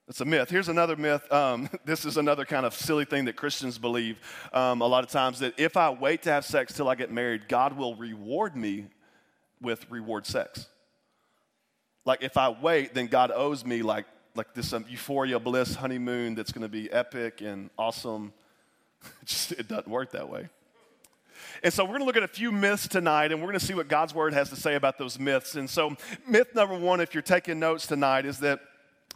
It's 0.06 0.20
a 0.20 0.24
myth. 0.24 0.50
Here's 0.50 0.68
another 0.68 0.94
myth. 0.94 1.32
Um, 1.32 1.68
this 1.84 2.04
is 2.04 2.16
another 2.16 2.44
kind 2.44 2.64
of 2.64 2.74
silly 2.74 3.06
thing 3.06 3.24
that 3.24 3.34
Christians 3.34 3.76
believe 3.76 4.20
um, 4.52 4.82
a 4.82 4.86
lot 4.86 5.02
of 5.02 5.10
times 5.10 5.40
that 5.40 5.58
if 5.58 5.76
I 5.76 5.90
wait 5.90 6.22
to 6.22 6.30
have 6.30 6.44
sex 6.44 6.72
till 6.74 6.88
I 6.88 6.94
get 6.94 7.10
married, 7.10 7.48
God 7.48 7.76
will 7.76 7.96
reward 7.96 8.54
me 8.54 8.86
with 9.60 9.90
reward 9.90 10.26
sex. 10.26 10.66
Like 12.04 12.22
if 12.22 12.36
I 12.36 12.48
wait, 12.50 12.94
then 12.94 13.06
God 13.06 13.30
owes 13.30 13.64
me 13.64 13.82
like 13.82 14.06
like 14.34 14.52
this 14.52 14.72
um, 14.72 14.84
euphoria 14.88 15.40
bliss 15.40 15.74
honeymoon 15.74 16.34
that's 16.34 16.52
going 16.52 16.62
to 16.62 16.68
be 16.68 16.90
epic 16.92 17.40
and 17.40 17.70
awesome. 17.78 18.32
it 19.22 19.26
just 19.26 19.52
it 19.52 19.68
doesn't 19.68 19.88
work 19.88 20.12
that 20.12 20.28
way. 20.28 20.48
And 21.62 21.72
so 21.72 21.84
we're 21.84 21.90
going 21.90 22.00
to 22.00 22.06
look 22.06 22.16
at 22.16 22.22
a 22.22 22.28
few 22.28 22.52
myths 22.52 22.88
tonight 22.88 23.32
and 23.32 23.40
we're 23.40 23.48
going 23.48 23.58
to 23.58 23.64
see 23.64 23.74
what 23.74 23.88
God's 23.88 24.14
word 24.14 24.32
has 24.32 24.50
to 24.50 24.56
say 24.56 24.74
about 24.74 24.98
those 24.98 25.18
myths. 25.18 25.54
And 25.54 25.68
so 25.68 25.96
myth 26.26 26.54
number 26.54 26.78
1 26.78 27.00
if 27.00 27.14
you're 27.14 27.22
taking 27.22 27.58
notes 27.58 27.86
tonight 27.86 28.26
is 28.26 28.38
that 28.40 28.60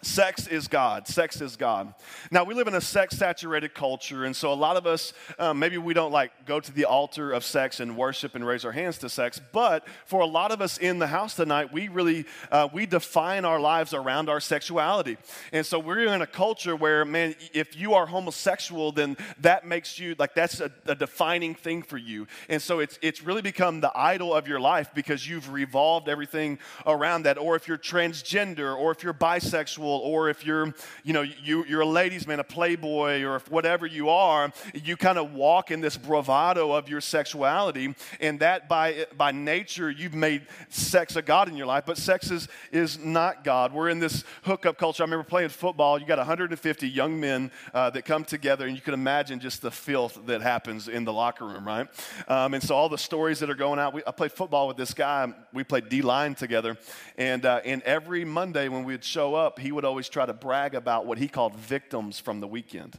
Sex 0.03 0.47
is 0.47 0.67
God. 0.67 1.07
Sex 1.07 1.43
is 1.43 1.57
God. 1.57 1.93
Now, 2.31 2.45
we 2.45 2.55
live 2.55 2.69
in 2.69 2.75
a 2.75 2.81
sex 2.81 3.19
saturated 3.19 3.75
culture, 3.75 4.25
and 4.25 4.35
so 4.35 4.51
a 4.51 4.55
lot 4.55 4.79
of 4.79 4.87
us, 4.87 5.13
um, 5.39 5.59
maybe 5.59 5.77
we 5.77 5.93
don't 5.93 6.11
like 6.11 6.47
go 6.47 6.59
to 6.59 6.73
the 6.73 6.87
altar 6.87 7.33
of 7.33 7.45
sex 7.45 7.81
and 7.81 7.99
worship 7.99 8.35
and 8.35 8.47
raise 8.47 8.65
our 8.65 8.73
hands 8.73 8.97
to 8.99 9.11
sex, 9.11 9.39
but 9.53 9.87
for 10.07 10.21
a 10.21 10.27
lot 10.27 10.53
of 10.53 10.63
us 10.63 10.79
in 10.79 10.99
the 10.99 11.07
house 11.07 11.35
tonight, 11.35 11.71
we 11.71 11.89
really, 11.89 12.25
uh, 12.51 12.67
we 12.73 12.87
define 12.87 13.45
our 13.45 13.61
lives 13.61 13.93
around 13.93 14.31
our 14.31 14.41
sexuality. 14.41 15.19
And 15.53 15.67
so 15.67 15.79
we're 15.79 16.07
in 16.15 16.23
a 16.23 16.27
culture 16.27 16.75
where, 16.77 17.05
man, 17.05 17.35
if 17.53 17.77
you 17.77 17.93
are 17.93 18.07
homosexual, 18.07 18.93
then 18.93 19.19
that 19.41 19.67
makes 19.67 19.99
you, 19.99 20.15
like, 20.19 20.35
that's 20.35 20.61
a, 20.61 20.71
a 20.87 20.95
defining 20.95 21.55
thing 21.55 21.83
for 21.83 21.99
you. 21.99 22.27
And 22.49 22.63
so 22.63 22.79
it's, 22.81 22.99
it's 23.03 23.23
really 23.23 23.43
become 23.43 23.83
the 23.83 23.93
idol 23.95 24.35
of 24.35 24.49
your 24.49 24.61
life 24.61 24.95
because 24.95 25.29
you've 25.29 25.53
revolved 25.53 26.09
everything 26.09 26.59
around 26.87 27.25
that. 27.25 27.37
Or 27.37 27.55
if 27.55 27.69
you're 27.69 27.77
transgender, 27.77 28.75
or 28.75 28.93
if 28.93 29.03
you're 29.03 29.13
bisexual, 29.13 29.90
or 29.99 30.29
if 30.29 30.45
you're, 30.45 30.75
you 31.05 31.13
know, 31.13 31.23
you, 31.23 31.65
you're 31.67 31.81
a 31.81 31.87
ladies' 31.87 32.27
man, 32.27 32.41
a 32.41 32.45
playboy, 32.45 33.23
or 33.23 33.41
whatever 33.49 33.87
you 33.87 34.09
are, 34.09 34.53
you 34.75 34.97
kind 34.97 35.19
of 35.19 35.35
walk 35.35 35.71
in 35.71 35.81
this 35.81 35.97
bravado 35.97 36.73
of 36.73 36.89
your 36.89 37.01
sexuality, 37.01 37.95
and 38.21 38.41
that 38.41 38.69
by, 38.69 39.07
by 39.17 39.33
nature, 39.33 39.91
you've 39.91 40.15
made 40.15 40.47
sex 40.69 41.17
a 41.17 41.23
God 41.23 41.49
in 41.49 41.57
your 41.57 41.67
life, 41.67 41.85
but 41.87 41.97
sex 41.97 42.31
is, 42.31 42.49
is 42.73 42.99
not 42.99 43.45
God. 43.45 43.73
We're 43.73 43.89
in 43.89 43.99
this 43.99 44.25
hookup 44.43 44.79
culture. 44.79 45.03
I 45.03 45.07
remember 45.07 45.25
playing 45.25 45.51
football. 45.51 45.99
You 45.99 46.07
got 46.07 46.19
150 46.19 46.89
young 46.89 47.19
men 47.21 47.51
uh, 47.75 47.91
that 47.91 48.05
come 48.05 48.25
together, 48.25 48.67
and 48.67 48.77
you 48.77 48.83
can 48.83 48.95
imagine 48.95 49.41
just 49.41 49.63
the 49.63 49.71
filth 49.71 50.19
that 50.27 50.43
happens 50.43 50.89
in 50.89 51.05
the 51.05 51.13
locker 51.13 51.47
room, 51.47 51.67
right? 51.67 51.89
Um, 52.29 52.55
and 52.55 52.63
so 52.63 52.75
all 52.75 52.89
the 52.89 52.99
stories 52.99 53.41
that 53.41 53.51
are 53.51 53.55
going 53.55 53.79
out. 53.79 53.93
We, 53.93 54.03
I 54.07 54.13
played 54.13 54.33
football 54.33 54.69
with 54.69 54.77
this 54.77 54.95
guy. 54.95 55.33
We 55.53 55.65
played 55.65 55.89
D 55.89 56.03
line 56.03 56.35
together, 56.35 56.79
and 57.19 57.45
uh, 57.45 57.61
and 57.65 57.83
every 57.83 58.25
Monday 58.25 58.69
when 58.69 58.85
we'd 58.85 59.05
show 59.05 59.35
up, 59.35 59.59
he 59.59 59.73
would 59.73 59.80
always 59.85 60.09
try 60.09 60.27
to 60.27 60.33
brag 60.33 60.75
about 60.75 61.07
what 61.07 61.19
he 61.19 61.29
called 61.29 61.55
victims 61.57 62.19
from 62.19 62.41
the 62.41 62.49
weekend 62.49 62.99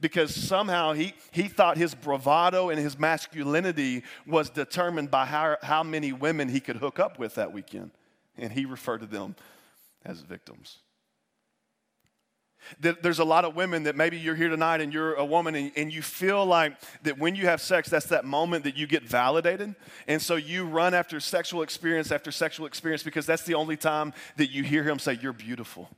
because 0.00 0.34
somehow 0.34 0.92
he, 0.92 1.14
he 1.30 1.48
thought 1.48 1.76
his 1.76 1.94
bravado 1.94 2.70
and 2.70 2.78
his 2.78 2.98
masculinity 2.98 4.02
was 4.26 4.50
determined 4.50 5.10
by 5.10 5.26
how, 5.26 5.56
how 5.62 5.82
many 5.82 6.12
women 6.12 6.48
he 6.48 6.60
could 6.60 6.76
hook 6.76 6.98
up 6.98 7.18
with 7.18 7.34
that 7.34 7.52
weekend. 7.52 7.90
And 8.36 8.52
he 8.52 8.64
referred 8.64 9.00
to 9.00 9.06
them 9.06 9.34
as 10.04 10.20
victims. 10.20 10.78
There's 12.78 13.18
a 13.18 13.24
lot 13.24 13.44
of 13.44 13.54
women 13.56 13.84
that 13.84 13.96
maybe 13.96 14.18
you're 14.18 14.34
here 14.34 14.48
tonight 14.48 14.80
and 14.80 14.92
you're 14.92 15.14
a 15.14 15.24
woman 15.24 15.54
and, 15.54 15.72
and, 15.76 15.90
you 15.92 16.02
feel 16.02 16.46
like 16.46 16.74
that 17.02 17.18
when 17.18 17.34
you 17.34 17.46
have 17.46 17.60
sex, 17.60 17.88
that's 17.88 18.06
that 18.06 18.24
moment 18.24 18.64
that 18.64 18.76
you 18.76 18.86
get 18.86 19.02
validated. 19.02 19.74
And 20.06 20.22
so 20.22 20.36
you 20.36 20.64
run 20.64 20.94
after 20.94 21.18
sexual 21.18 21.62
experience 21.62 22.12
after 22.12 22.30
sexual 22.30 22.66
experience 22.66 23.02
because 23.02 23.26
that's 23.26 23.42
the 23.42 23.54
only 23.54 23.76
time 23.76 24.12
that 24.36 24.50
you 24.50 24.62
hear 24.62 24.84
him 24.84 24.98
say, 24.98 25.18
You're 25.20 25.32
beautiful. 25.32 25.90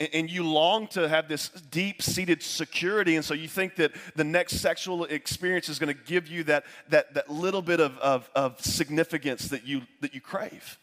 And, 0.00 0.08
and 0.14 0.30
you 0.30 0.44
long 0.44 0.88
to 0.88 1.08
have 1.08 1.28
this 1.28 1.48
deep 1.48 2.02
seated 2.02 2.42
security. 2.42 3.16
And 3.16 3.24
so 3.24 3.34
you 3.34 3.48
think 3.48 3.76
that 3.76 3.92
the 4.16 4.24
next 4.24 4.60
sexual 4.60 5.04
experience 5.04 5.68
is 5.68 5.78
going 5.78 5.94
to 5.94 6.02
give 6.04 6.28
you 6.28 6.44
that, 6.44 6.64
that, 6.88 7.14
that 7.14 7.30
little 7.30 7.62
bit 7.62 7.80
of, 7.80 7.96
of, 7.98 8.28
of 8.34 8.60
significance 8.60 9.48
that 9.48 9.66
you, 9.66 9.82
that 10.00 10.14
you 10.14 10.20
crave. 10.20 10.78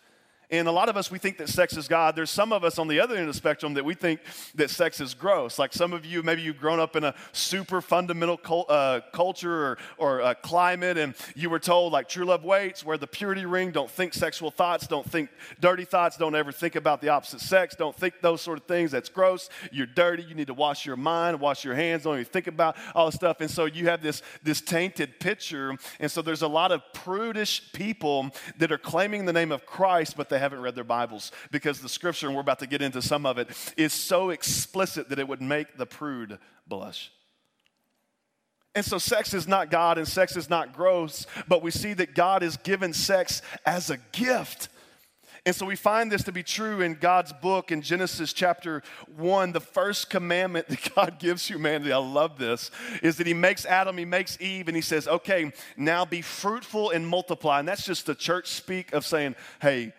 And 0.52 0.68
a 0.68 0.72
lot 0.72 0.90
of 0.90 0.98
us, 0.98 1.12
we 1.12 1.20
think 1.20 1.38
that 1.38 1.48
sex 1.48 1.78
is 1.78 1.88
God. 1.88 2.16
There's 2.16 2.32
some 2.32 2.52
of 2.52 2.64
us 2.64 2.80
on 2.80 2.88
the 2.88 3.00
other 3.00 3.14
end 3.14 3.28
of 3.28 3.34
the 3.34 3.38
spectrum 3.38 3.76
that 3.76 3.86
we 3.86 3.94
think 3.94 4.20
that 4.56 4.72
sex 4.72 5.00
is 5.00 5.14
gross. 5.14 5.60
Like 5.60 5.74
some 5.74 5.94
of 5.94 6.06
you, 6.06 6.24
maybe 6.24 6.42
you've 6.42 6.60
grown 6.60 6.80
up 6.80 6.96
in 6.96 7.04
a 7.04 7.14
super 7.34 7.82
fundamental 7.82 8.66
uh, 8.68 9.02
culture 9.14 9.54
or, 9.54 9.78
or 10.00 10.22
uh, 10.22 10.34
climate, 10.34 10.98
and 10.98 11.14
you 11.36 11.52
were 11.52 11.60
told, 11.60 11.94
like, 11.94 12.10
true 12.10 12.26
love 12.26 12.44
waits, 12.44 12.84
wear 12.84 12.98
the 12.98 13.06
purity 13.06 13.46
ring, 13.46 13.70
don't 13.70 13.92
think 13.92 14.16
sexual 14.16 14.50
thoughts, 14.50 14.88
don't 14.88 15.08
think 15.08 15.30
dirty 15.60 15.86
thoughts, 15.86 16.18
don't 16.18 16.34
ever 16.34 16.52
think 16.52 16.76
about 16.76 17.00
the 17.00 17.10
opposite 17.10 17.42
sex, 17.42 17.76
don't 17.76 17.96
think 17.96 18.16
those 18.22 18.42
sort 18.42 18.58
of 18.58 18.66
things. 18.66 18.90
That's 18.90 19.10
gross. 19.10 19.50
You're 19.72 19.86
dirty. 19.86 20.24
You 20.24 20.34
need 20.34 20.48
to 20.48 20.56
wash 20.56 20.84
your 20.84 20.98
mind, 20.98 21.40
wash 21.40 21.64
your 21.64 21.76
hands, 21.76 22.04
don't 22.04 22.16
even 22.16 22.26
think 22.26 22.48
about 22.48 22.76
all 22.96 23.06
this 23.06 23.16
stuff. 23.16 23.40
And 23.42 23.52
so 23.52 23.66
you 23.66 23.88
have 23.90 24.02
this, 24.02 24.24
this 24.42 24.62
tainted 24.62 25.20
picture. 25.20 25.78
And 26.00 26.10
so 26.10 26.24
there's 26.24 26.42
a 26.42 26.48
lot 26.48 26.72
of 26.72 26.82
prudish 26.94 27.72
people 27.72 28.32
that 28.58 28.72
are 28.72 28.80
claiming 28.80 29.26
the 29.26 29.34
name 29.34 29.52
of 29.52 29.68
Christ, 29.68 30.18
but 30.18 30.30
they 30.30 30.39
they 30.40 30.44
haven't 30.44 30.62
read 30.62 30.76
their 30.76 30.86
Bibles 30.86 31.34
because 31.52 31.82
the 31.82 31.90
scripture, 31.90 32.28
and 32.28 32.36
we're 32.36 32.42
about 32.42 32.60
to 32.60 32.68
get 32.68 32.82
into 32.82 33.02
some 33.02 33.26
of 33.26 33.38
it, 33.38 33.50
is 33.76 33.92
so 33.92 34.30
explicit 34.30 35.10
that 35.10 35.20
it 35.20 35.28
would 35.28 35.42
make 35.42 35.76
the 35.76 35.86
prude 35.86 36.40
blush. 36.66 37.12
And 38.74 38.86
so, 38.86 39.00
sex 39.00 39.34
is 39.34 39.50
not 39.50 39.70
God 39.70 39.98
and 39.98 40.08
sex 40.08 40.38
is 40.38 40.50
not 40.50 40.72
gross, 40.72 41.28
but 41.50 41.62
we 41.62 41.72
see 41.72 41.94
that 41.94 42.16
God 42.16 42.42
has 42.42 42.56
given 42.56 42.94
sex 42.94 43.42
as 43.66 43.90
a 43.90 43.98
gift. 44.14 44.70
And 45.46 45.56
so 45.56 45.66
we 45.66 45.76
find 45.76 46.12
this 46.12 46.24
to 46.24 46.32
be 46.32 46.44
true 46.44 46.82
in 46.82 46.96
God's 46.96 47.34
book 47.34 47.72
in 47.72 47.82
Genesis 47.82 48.34
chapter 48.34 48.84
1. 49.16 49.52
The 49.52 49.60
first 49.60 50.10
commandment 50.10 50.68
that 50.70 50.96
God 50.96 51.20
gives 51.20 51.48
humanity, 51.48 51.92
I 51.92 51.98
love 51.98 52.38
this, 52.38 52.72
is 53.02 53.18
that 53.18 53.28
He 53.28 53.34
makes 53.34 53.66
Adam, 53.66 53.98
He 53.98 54.06
makes 54.06 54.40
Eve, 54.42 54.68
and 54.68 54.76
He 54.76 54.82
says, 54.82 55.08
okay, 55.08 55.52
now 55.78 56.06
be 56.06 56.22
fruitful 56.22 56.92
and 56.92 57.08
multiply. 57.08 57.60
And 57.60 57.68
that's 57.68 57.86
just 57.86 58.06
the 58.06 58.16
church 58.16 58.48
speak 58.48 58.94
of 58.94 59.06
saying, 59.06 59.36
hey, 59.62 59.94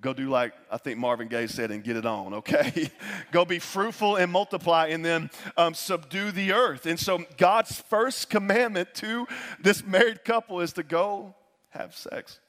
Go 0.00 0.14
do 0.14 0.28
like 0.30 0.54
I 0.70 0.78
think 0.78 0.98
Marvin 0.98 1.28
Gaye 1.28 1.46
said 1.46 1.70
and 1.70 1.84
get 1.84 1.96
it 1.96 2.06
on, 2.06 2.34
okay? 2.34 2.90
Go 3.32 3.44
be 3.44 3.58
fruitful 3.58 4.16
and 4.16 4.32
multiply 4.32 4.88
and 4.88 5.04
then 5.04 5.30
um, 5.56 5.74
subdue 5.74 6.30
the 6.30 6.52
earth. 6.52 6.86
And 6.86 6.98
so 6.98 7.24
God's 7.36 7.80
first 7.82 8.30
commandment 8.30 8.94
to 8.96 9.26
this 9.60 9.84
married 9.84 10.24
couple 10.24 10.60
is 10.60 10.72
to 10.74 10.82
go 10.82 11.34
have 11.70 11.94
sex. 11.94 12.40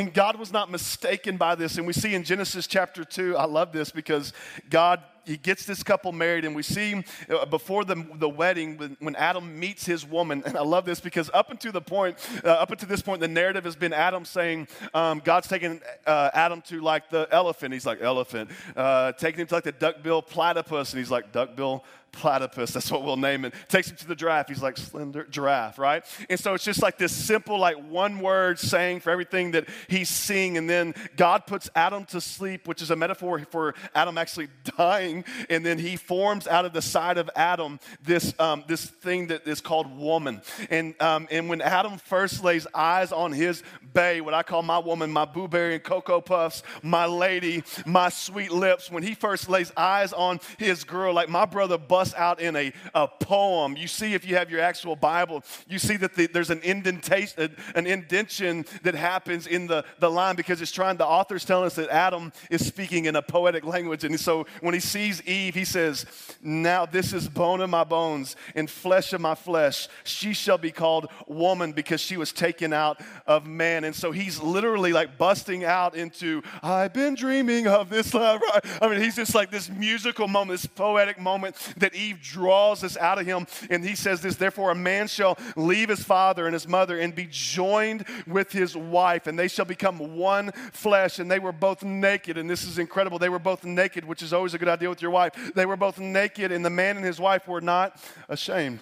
And 0.00 0.14
God 0.14 0.36
was 0.36 0.50
not 0.50 0.70
mistaken 0.70 1.36
by 1.36 1.56
this. 1.56 1.76
And 1.76 1.86
we 1.86 1.92
see 1.92 2.14
in 2.14 2.24
Genesis 2.24 2.66
chapter 2.66 3.04
2, 3.04 3.36
I 3.36 3.44
love 3.44 3.70
this 3.70 3.90
because 3.90 4.32
God 4.70 5.02
he 5.26 5.36
gets 5.36 5.64
this 5.64 5.82
couple 5.82 6.12
married, 6.12 6.44
and 6.44 6.56
we 6.56 6.62
see 6.62 7.04
uh, 7.28 7.46
before 7.46 7.84
the, 7.84 8.06
the 8.14 8.28
wedding 8.28 8.76
when, 8.78 8.96
when 9.00 9.14
Adam 9.16 9.60
meets 9.60 9.86
his 9.86 10.04
woman. 10.04 10.42
And 10.44 10.56
I 10.56 10.62
love 10.62 10.84
this 10.84 10.98
because 10.98 11.30
up 11.32 11.50
until 11.50 11.72
the 11.72 11.80
point, 11.80 12.16
uh, 12.44 12.48
up 12.48 12.70
until 12.70 12.88
this 12.88 13.02
point, 13.02 13.20
the 13.20 13.28
narrative 13.28 13.64
has 13.64 13.76
been 13.76 13.92
Adam 13.92 14.24
saying, 14.24 14.68
um, 14.94 15.20
God's 15.24 15.46
taking 15.46 15.80
uh, 16.06 16.30
Adam 16.32 16.62
to 16.62 16.80
like 16.80 17.10
the 17.10 17.28
elephant. 17.30 17.74
He's 17.74 17.86
like, 17.86 18.00
elephant. 18.00 18.50
Uh, 18.74 19.12
taking 19.12 19.40
him 19.40 19.46
to 19.48 19.54
like 19.54 19.64
the 19.64 19.72
duckbill 19.72 20.22
platypus, 20.22 20.92
and 20.92 20.98
he's 20.98 21.10
like, 21.10 21.32
duckbill 21.32 21.84
platypus. 22.12 22.72
That's 22.72 22.90
what 22.90 23.02
we'll 23.02 23.16
name 23.16 23.44
it. 23.44 23.54
Takes 23.68 23.90
him 23.90 23.96
to 23.96 24.06
the 24.06 24.14
giraffe. 24.14 24.48
He's 24.48 24.62
like 24.62 24.76
slender 24.76 25.24
giraffe, 25.24 25.78
right? 25.78 26.04
And 26.28 26.38
so 26.38 26.54
it's 26.54 26.64
just 26.64 26.82
like 26.82 26.98
this 26.98 27.14
simple, 27.14 27.58
like 27.58 27.76
one 27.88 28.20
word 28.20 28.58
saying 28.58 29.00
for 29.00 29.10
everything 29.10 29.52
that 29.52 29.68
he's 29.88 30.08
seeing. 30.08 30.56
And 30.56 30.68
then 30.68 30.94
God 31.16 31.46
puts 31.46 31.70
Adam 31.74 32.04
to 32.06 32.20
sleep, 32.20 32.66
which 32.66 32.82
is 32.82 32.90
a 32.90 32.96
metaphor 32.96 33.40
for 33.50 33.74
Adam 33.94 34.18
actually 34.18 34.48
dying. 34.76 35.24
And 35.48 35.64
then 35.64 35.78
he 35.78 35.96
forms 35.96 36.46
out 36.46 36.64
of 36.64 36.72
the 36.72 36.82
side 36.82 37.18
of 37.18 37.30
Adam 37.36 37.78
this, 38.02 38.34
um, 38.38 38.64
this 38.66 38.84
thing 38.84 39.28
that 39.28 39.46
is 39.46 39.60
called 39.60 39.96
woman. 39.96 40.42
And, 40.70 41.00
um, 41.00 41.28
and 41.30 41.48
when 41.48 41.60
Adam 41.60 41.98
first 41.98 42.42
lays 42.44 42.66
eyes 42.74 43.12
on 43.12 43.32
his 43.32 43.62
bae, 43.92 44.20
what 44.20 44.34
I 44.34 44.42
call 44.42 44.62
my 44.62 44.78
woman, 44.78 45.10
my 45.10 45.24
blueberry 45.24 45.74
and 45.74 45.82
cocoa 45.82 46.20
puffs, 46.20 46.62
my 46.82 47.06
lady, 47.06 47.62
my 47.86 48.08
sweet 48.08 48.52
lips, 48.52 48.90
when 48.90 49.02
he 49.02 49.14
first 49.14 49.48
lays 49.48 49.72
eyes 49.76 50.12
on 50.12 50.40
his 50.58 50.84
girl, 50.84 51.14
like 51.14 51.28
my 51.28 51.44
brother 51.44 51.78
Bud 51.78 51.99
bust 52.00 52.14
out 52.16 52.40
in 52.40 52.56
a, 52.56 52.72
a 52.94 53.06
poem. 53.06 53.76
You 53.76 53.86
see, 53.86 54.14
if 54.14 54.26
you 54.26 54.36
have 54.36 54.50
your 54.50 54.62
actual 54.62 54.96
Bible, 54.96 55.44
you 55.68 55.78
see 55.78 55.98
that 55.98 56.14
the, 56.14 56.28
there's 56.28 56.48
an 56.48 56.62
indentation, 56.62 57.54
an 57.74 57.86
indentation 57.86 58.64
that 58.84 58.94
happens 58.94 59.46
in 59.46 59.66
the, 59.66 59.84
the 59.98 60.10
line 60.10 60.34
because 60.34 60.62
it's 60.62 60.72
trying, 60.72 60.96
the 60.96 61.06
author's 61.06 61.44
telling 61.44 61.66
us 61.66 61.74
that 61.74 61.90
Adam 61.90 62.32
is 62.50 62.66
speaking 62.66 63.04
in 63.04 63.16
a 63.16 63.20
poetic 63.20 63.66
language. 63.66 64.02
And 64.04 64.18
so 64.18 64.46
when 64.62 64.72
he 64.72 64.80
sees 64.80 65.22
Eve, 65.26 65.54
he 65.54 65.66
says, 65.66 66.06
Now 66.40 66.86
this 66.86 67.12
is 67.12 67.28
bone 67.28 67.60
of 67.60 67.68
my 67.68 67.84
bones 67.84 68.34
and 68.54 68.70
flesh 68.70 69.12
of 69.12 69.20
my 69.20 69.34
flesh. 69.34 69.86
She 70.04 70.32
shall 70.32 70.56
be 70.56 70.70
called 70.70 71.08
woman 71.26 71.72
because 71.72 72.00
she 72.00 72.16
was 72.16 72.32
taken 72.32 72.72
out 72.72 72.98
of 73.26 73.46
man. 73.46 73.84
And 73.84 73.94
so 73.94 74.10
he's 74.10 74.40
literally 74.40 74.94
like 74.94 75.18
busting 75.18 75.64
out 75.64 75.94
into, 75.94 76.40
I've 76.62 76.94
been 76.94 77.14
dreaming 77.14 77.66
of 77.66 77.90
this 77.90 78.14
love. 78.14 78.40
I 78.80 78.88
mean, 78.88 79.02
he's 79.02 79.16
just 79.16 79.34
like 79.34 79.50
this 79.50 79.68
musical 79.68 80.28
moment, 80.28 80.62
this 80.62 80.66
poetic 80.66 81.20
moment 81.20 81.56
that 81.76 81.89
that 81.90 81.98
Eve 81.98 82.20
draws 82.20 82.80
this 82.80 82.96
out 82.96 83.18
of 83.18 83.26
him. 83.26 83.46
And 83.68 83.84
he 83.84 83.94
says 83.94 84.20
this 84.20 84.36
Therefore, 84.36 84.70
a 84.70 84.74
man 84.74 85.08
shall 85.08 85.38
leave 85.56 85.88
his 85.88 86.02
father 86.02 86.46
and 86.46 86.52
his 86.52 86.66
mother 86.66 86.98
and 86.98 87.14
be 87.14 87.28
joined 87.30 88.04
with 88.26 88.52
his 88.52 88.76
wife, 88.76 89.26
and 89.26 89.38
they 89.38 89.48
shall 89.48 89.64
become 89.64 90.16
one 90.16 90.52
flesh. 90.72 91.18
And 91.18 91.30
they 91.30 91.38
were 91.38 91.52
both 91.52 91.82
naked. 91.82 92.38
And 92.38 92.48
this 92.48 92.64
is 92.64 92.78
incredible. 92.78 93.18
They 93.18 93.28
were 93.28 93.38
both 93.38 93.64
naked, 93.64 94.04
which 94.04 94.22
is 94.22 94.32
always 94.32 94.54
a 94.54 94.58
good 94.58 94.68
idea 94.68 94.88
with 94.88 95.02
your 95.02 95.10
wife. 95.10 95.52
They 95.54 95.66
were 95.66 95.76
both 95.76 95.98
naked, 95.98 96.52
and 96.52 96.64
the 96.64 96.70
man 96.70 96.96
and 96.96 97.04
his 97.04 97.20
wife 97.20 97.48
were 97.48 97.60
not 97.60 97.96
ashamed. 98.28 98.80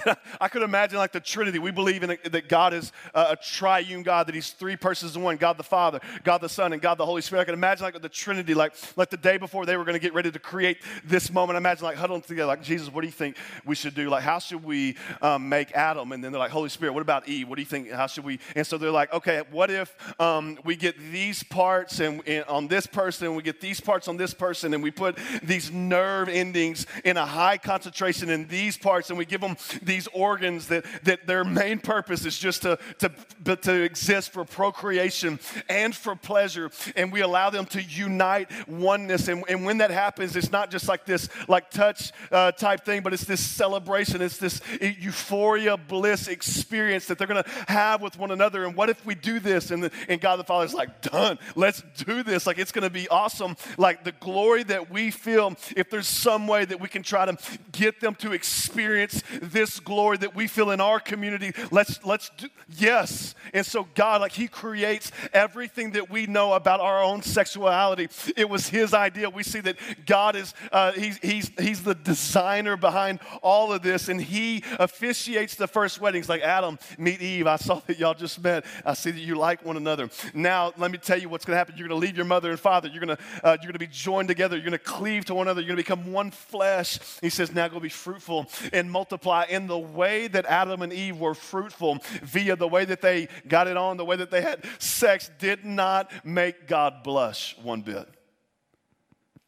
I 0.40 0.48
could 0.48 0.62
imagine 0.62 0.98
like 0.98 1.12
the 1.12 1.20
Trinity. 1.20 1.58
We 1.58 1.70
believe 1.70 2.02
in 2.02 2.16
that 2.30 2.48
God 2.48 2.72
is 2.72 2.92
a, 3.14 3.28
a, 3.30 3.36
triune 3.36 4.02
God, 4.02 4.26
that 4.26 4.34
He's 4.34 4.50
three 4.50 4.76
persons 4.76 5.16
in 5.16 5.22
one 5.22 5.36
God 5.36 5.58
the 5.58 5.62
Father, 5.62 6.00
God 6.24 6.38
the 6.38 6.48
Son, 6.48 6.72
and 6.72 6.80
God 6.80 6.96
the 6.96 7.04
Holy 7.04 7.22
Spirit. 7.22 7.42
I 7.42 7.44
could 7.44 7.54
imagine 7.54 7.84
like 7.84 8.00
the 8.00 8.08
Trinity, 8.08 8.54
like, 8.54 8.74
like 8.96 9.10
the 9.10 9.16
day 9.16 9.36
before 9.36 9.66
they 9.66 9.76
were 9.76 9.84
going 9.84 9.94
to 9.94 10.00
get 10.00 10.14
ready 10.14 10.30
to 10.30 10.38
create 10.38 10.78
this 11.04 11.30
moment. 11.30 11.56
I 11.56 11.58
imagine 11.58 11.84
like 11.84 11.96
huddling 11.96 12.22
together, 12.22 12.46
like, 12.46 12.62
Jesus, 12.62 12.92
what 12.92 13.02
do 13.02 13.06
you 13.06 13.12
think 13.12 13.36
we 13.64 13.74
should 13.74 13.94
do? 13.94 14.08
Like, 14.08 14.22
how 14.22 14.38
should 14.38 14.64
we 14.64 14.96
um, 15.20 15.48
make 15.48 15.72
Adam? 15.72 16.12
And 16.12 16.24
then 16.24 16.32
they're 16.32 16.38
like, 16.38 16.50
Holy 16.50 16.68
Spirit, 16.68 16.92
what 16.92 17.02
about 17.02 17.28
Eve? 17.28 17.48
What 17.48 17.56
do 17.56 17.62
you 17.62 17.66
think? 17.66 17.90
How 17.90 18.06
should 18.06 18.24
we? 18.24 18.38
And 18.56 18.66
so 18.66 18.78
they're 18.78 18.90
like, 18.90 19.12
okay, 19.12 19.42
what 19.50 19.70
if 19.70 19.94
um, 20.20 20.58
we 20.64 20.76
get 20.76 20.98
these 20.98 21.42
parts 21.42 22.00
and, 22.00 22.26
and 22.26 22.44
on 22.46 22.68
this 22.68 22.86
person, 22.86 23.26
and 23.26 23.36
we 23.36 23.42
get 23.42 23.60
these 23.60 23.80
parts 23.80 24.08
on 24.08 24.16
this 24.16 24.32
person, 24.32 24.74
and 24.74 24.82
we 24.82 24.90
put 24.90 25.18
these 25.42 25.70
nerve 25.70 26.28
endings 26.28 26.86
in 27.04 27.16
a 27.16 27.26
high 27.26 27.58
concentration 27.58 28.30
in 28.30 28.48
these 28.48 28.78
parts, 28.78 29.10
and 29.10 29.18
we 29.18 29.26
give 29.26 29.40
them 29.40 29.56
these 29.82 30.08
organs 30.08 30.68
that, 30.68 30.84
that 31.04 31.26
their 31.26 31.44
main 31.44 31.78
purpose 31.78 32.24
is 32.24 32.38
just 32.38 32.62
to, 32.62 32.78
to, 32.98 33.56
to 33.56 33.82
exist 33.82 34.32
for 34.32 34.44
procreation 34.44 35.38
and 35.68 35.94
for 35.94 36.16
pleasure. 36.16 36.70
And 36.96 37.12
we 37.12 37.20
allow 37.20 37.50
them 37.50 37.66
to 37.66 37.82
unite 37.82 38.50
oneness. 38.68 39.28
And, 39.28 39.44
and 39.48 39.64
when 39.64 39.78
that 39.78 39.90
happens, 39.90 40.36
it's 40.36 40.52
not 40.52 40.70
just 40.70 40.88
like 40.88 41.04
this 41.04 41.28
like 41.48 41.70
touch 41.70 42.12
uh, 42.30 42.52
type 42.52 42.84
thing, 42.84 43.02
but 43.02 43.12
it's 43.12 43.24
this 43.24 43.40
celebration. 43.40 44.22
It's 44.22 44.38
this 44.38 44.60
euphoria, 44.80 45.76
bliss 45.76 46.28
experience 46.28 47.06
that 47.06 47.18
they're 47.18 47.26
going 47.26 47.42
to 47.42 47.50
have 47.68 48.00
with 48.02 48.18
one 48.18 48.30
another. 48.30 48.64
And 48.64 48.76
what 48.76 48.88
if 48.88 49.04
we 49.04 49.14
do 49.14 49.40
this? 49.40 49.70
And, 49.70 49.84
the, 49.84 49.90
and 50.08 50.20
God 50.20 50.36
the 50.36 50.44
Father 50.44 50.66
is 50.66 50.74
like, 50.74 51.02
done. 51.02 51.38
Let's 51.56 51.82
do 51.96 52.22
this. 52.22 52.46
Like 52.46 52.58
it's 52.58 52.72
going 52.72 52.84
to 52.84 52.90
be 52.90 53.08
awesome. 53.08 53.56
Like 53.76 54.04
the 54.04 54.12
glory 54.12 54.62
that 54.64 54.90
we 54.90 55.10
feel, 55.10 55.54
if 55.76 55.90
there's 55.90 56.08
some 56.08 56.46
way 56.46 56.64
that 56.64 56.80
we 56.80 56.88
can 56.88 57.02
try 57.02 57.26
to 57.26 57.36
get 57.72 58.00
them 58.00 58.14
to 58.16 58.32
experience 58.32 59.22
this 59.40 59.71
glory 59.80 60.18
that 60.18 60.34
we 60.34 60.46
feel 60.46 60.70
in 60.70 60.80
our 60.80 61.00
community, 61.00 61.52
let's 61.70 62.04
let's 62.04 62.30
do 62.36 62.48
yes. 62.68 63.34
And 63.54 63.64
so 63.64 63.86
God, 63.94 64.20
like 64.20 64.32
He 64.32 64.48
creates 64.48 65.12
everything 65.32 65.92
that 65.92 66.10
we 66.10 66.26
know 66.26 66.54
about 66.54 66.80
our 66.80 67.02
own 67.02 67.22
sexuality. 67.22 68.08
It 68.36 68.48
was 68.48 68.68
His 68.68 68.94
idea. 68.94 69.30
We 69.30 69.42
see 69.42 69.60
that 69.60 69.76
God 70.06 70.36
is 70.36 70.54
uh, 70.70 70.92
he's, 70.92 71.18
he's 71.18 71.50
He's 71.58 71.82
the 71.82 71.94
designer 71.94 72.76
behind 72.76 73.20
all 73.42 73.72
of 73.72 73.82
this, 73.82 74.08
and 74.08 74.20
He 74.20 74.64
officiates 74.78 75.54
the 75.54 75.66
first 75.66 76.00
weddings. 76.00 76.28
Like 76.28 76.42
Adam, 76.42 76.78
meet 76.98 77.22
Eve. 77.22 77.46
I 77.46 77.56
saw 77.56 77.80
that 77.86 77.98
y'all 77.98 78.14
just 78.14 78.42
met. 78.42 78.64
I 78.84 78.94
see 78.94 79.10
that 79.10 79.20
you 79.20 79.34
like 79.34 79.64
one 79.64 79.76
another. 79.76 80.08
Now, 80.34 80.72
let 80.76 80.90
me 80.90 80.98
tell 80.98 81.18
you 81.18 81.28
what's 81.28 81.44
going 81.44 81.54
to 81.54 81.58
happen. 81.58 81.74
You're 81.76 81.88
going 81.88 82.00
to 82.00 82.06
leave 82.06 82.16
your 82.16 82.26
mother 82.26 82.50
and 82.50 82.60
father. 82.60 82.88
You're 82.88 83.04
going 83.04 83.16
to 83.16 83.22
uh, 83.42 83.56
you're 83.60 83.72
going 83.72 83.72
to 83.74 83.78
be 83.78 83.86
joined 83.86 84.28
together. 84.28 84.56
You're 84.56 84.64
going 84.64 84.72
to 84.72 84.78
cleave 84.78 85.24
to 85.26 85.34
one 85.34 85.46
another. 85.46 85.60
You're 85.60 85.74
going 85.74 85.84
to 85.84 85.90
become 85.90 86.12
one 86.12 86.30
flesh. 86.30 86.98
He 87.20 87.30
says, 87.30 87.52
now 87.52 87.68
go 87.68 87.80
be 87.80 87.88
fruitful 87.88 88.46
and 88.72 88.90
multiply 88.90 89.44
the 89.66 89.78
way 89.78 90.28
that 90.28 90.46
Adam 90.46 90.82
and 90.82 90.92
Eve 90.92 91.18
were 91.18 91.34
fruitful 91.34 91.98
via 92.22 92.56
the 92.56 92.68
way 92.68 92.84
that 92.84 93.00
they 93.00 93.28
got 93.48 93.68
it 93.68 93.76
on, 93.76 93.96
the 93.96 94.04
way 94.04 94.16
that 94.16 94.30
they 94.30 94.42
had 94.42 94.64
sex 94.78 95.30
did 95.38 95.64
not 95.64 96.10
make 96.24 96.66
God 96.66 97.02
blush 97.02 97.56
one 97.62 97.82
bit. 97.82 98.08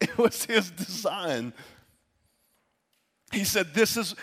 It 0.01 0.17
was 0.17 0.43
his 0.43 0.71
design. 0.71 1.53
He 3.31 3.45
said, 3.45 3.73
This 3.73 3.95
is 3.95 4.13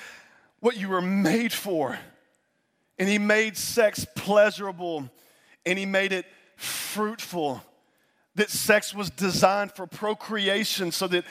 what 0.61 0.77
you 0.77 0.91
were 0.91 1.03
made 1.03 1.53
for. 1.53 1.99
And 2.99 3.09
he 3.09 3.19
made 3.19 3.57
sex 3.57 4.07
pleasurable 4.15 5.11
and 5.65 5.79
he 5.79 5.87
made 5.87 6.13
it 6.13 6.27
fruitful 6.57 7.63
that 8.35 8.51
sex 8.51 8.95
was 8.95 9.11
designed 9.11 9.73
for 9.73 9.87
procreation 9.87 10.93
so 10.93 11.07
that 11.09 11.25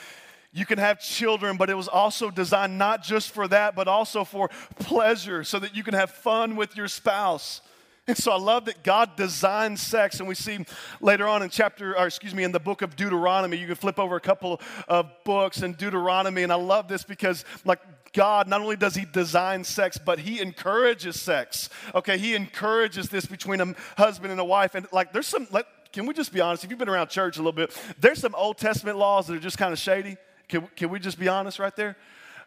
you 0.52 0.66
can 0.66 0.78
have 0.78 1.00
children, 1.00 1.56
but 1.56 1.70
it 1.70 1.74
was 1.74 1.88
also 1.88 2.30
designed 2.30 2.76
not 2.76 3.02
just 3.02 3.30
for 3.30 3.48
that, 3.48 3.74
but 3.74 3.88
also 3.88 4.24
for 4.24 4.50
pleasure 4.78 5.44
so 5.44 5.58
that 5.58 5.74
you 5.74 5.82
can 5.82 5.94
have 5.94 6.10
fun 6.10 6.56
with 6.56 6.76
your 6.76 6.88
spouse. 6.88 7.62
And 8.08 8.18
so 8.18 8.32
I 8.32 8.36
love 8.36 8.64
that 8.64 8.82
God 8.82 9.16
designed 9.16 9.78
sex, 9.78 10.18
and 10.18 10.28
we 10.28 10.34
see 10.34 10.66
later 11.00 11.26
on 11.26 11.42
in 11.42 11.50
chapter, 11.50 11.96
or 11.96 12.06
excuse 12.06 12.34
me, 12.34 12.42
in 12.42 12.50
the 12.50 12.58
book 12.58 12.82
of 12.82 12.96
Deuteronomy, 12.96 13.56
you 13.56 13.66
can 13.66 13.76
flip 13.76 13.98
over 13.98 14.16
a 14.16 14.20
couple 14.20 14.60
of 14.88 15.08
books 15.24 15.62
in 15.62 15.74
Deuteronomy, 15.74 16.42
and 16.42 16.52
I 16.52 16.56
love 16.56 16.88
this 16.88 17.04
because, 17.04 17.44
like, 17.64 17.78
God, 18.12 18.48
not 18.48 18.60
only 18.60 18.74
does 18.74 18.96
He 18.96 19.04
design 19.04 19.62
sex, 19.62 19.98
but 20.04 20.18
He 20.18 20.40
encourages 20.40 21.20
sex. 21.20 21.70
Okay, 21.94 22.18
He 22.18 22.34
encourages 22.34 23.08
this 23.08 23.24
between 23.24 23.60
a 23.60 23.74
husband 23.96 24.32
and 24.32 24.40
a 24.40 24.44
wife. 24.44 24.74
And, 24.74 24.86
like, 24.92 25.12
there's 25.12 25.28
some, 25.28 25.46
let, 25.52 25.66
can 25.92 26.04
we 26.04 26.12
just 26.12 26.32
be 26.32 26.40
honest? 26.40 26.64
If 26.64 26.70
you've 26.70 26.80
been 26.80 26.88
around 26.88 27.08
church 27.08 27.36
a 27.36 27.40
little 27.40 27.52
bit, 27.52 27.80
there's 28.00 28.18
some 28.18 28.34
Old 28.34 28.58
Testament 28.58 28.98
laws 28.98 29.28
that 29.28 29.36
are 29.36 29.40
just 29.40 29.58
kind 29.58 29.72
of 29.72 29.78
shady. 29.78 30.16
Can, 30.52 30.68
can 30.76 30.90
we 30.90 30.98
just 30.98 31.18
be 31.18 31.28
honest 31.28 31.58
right 31.58 31.74
there? 31.74 31.96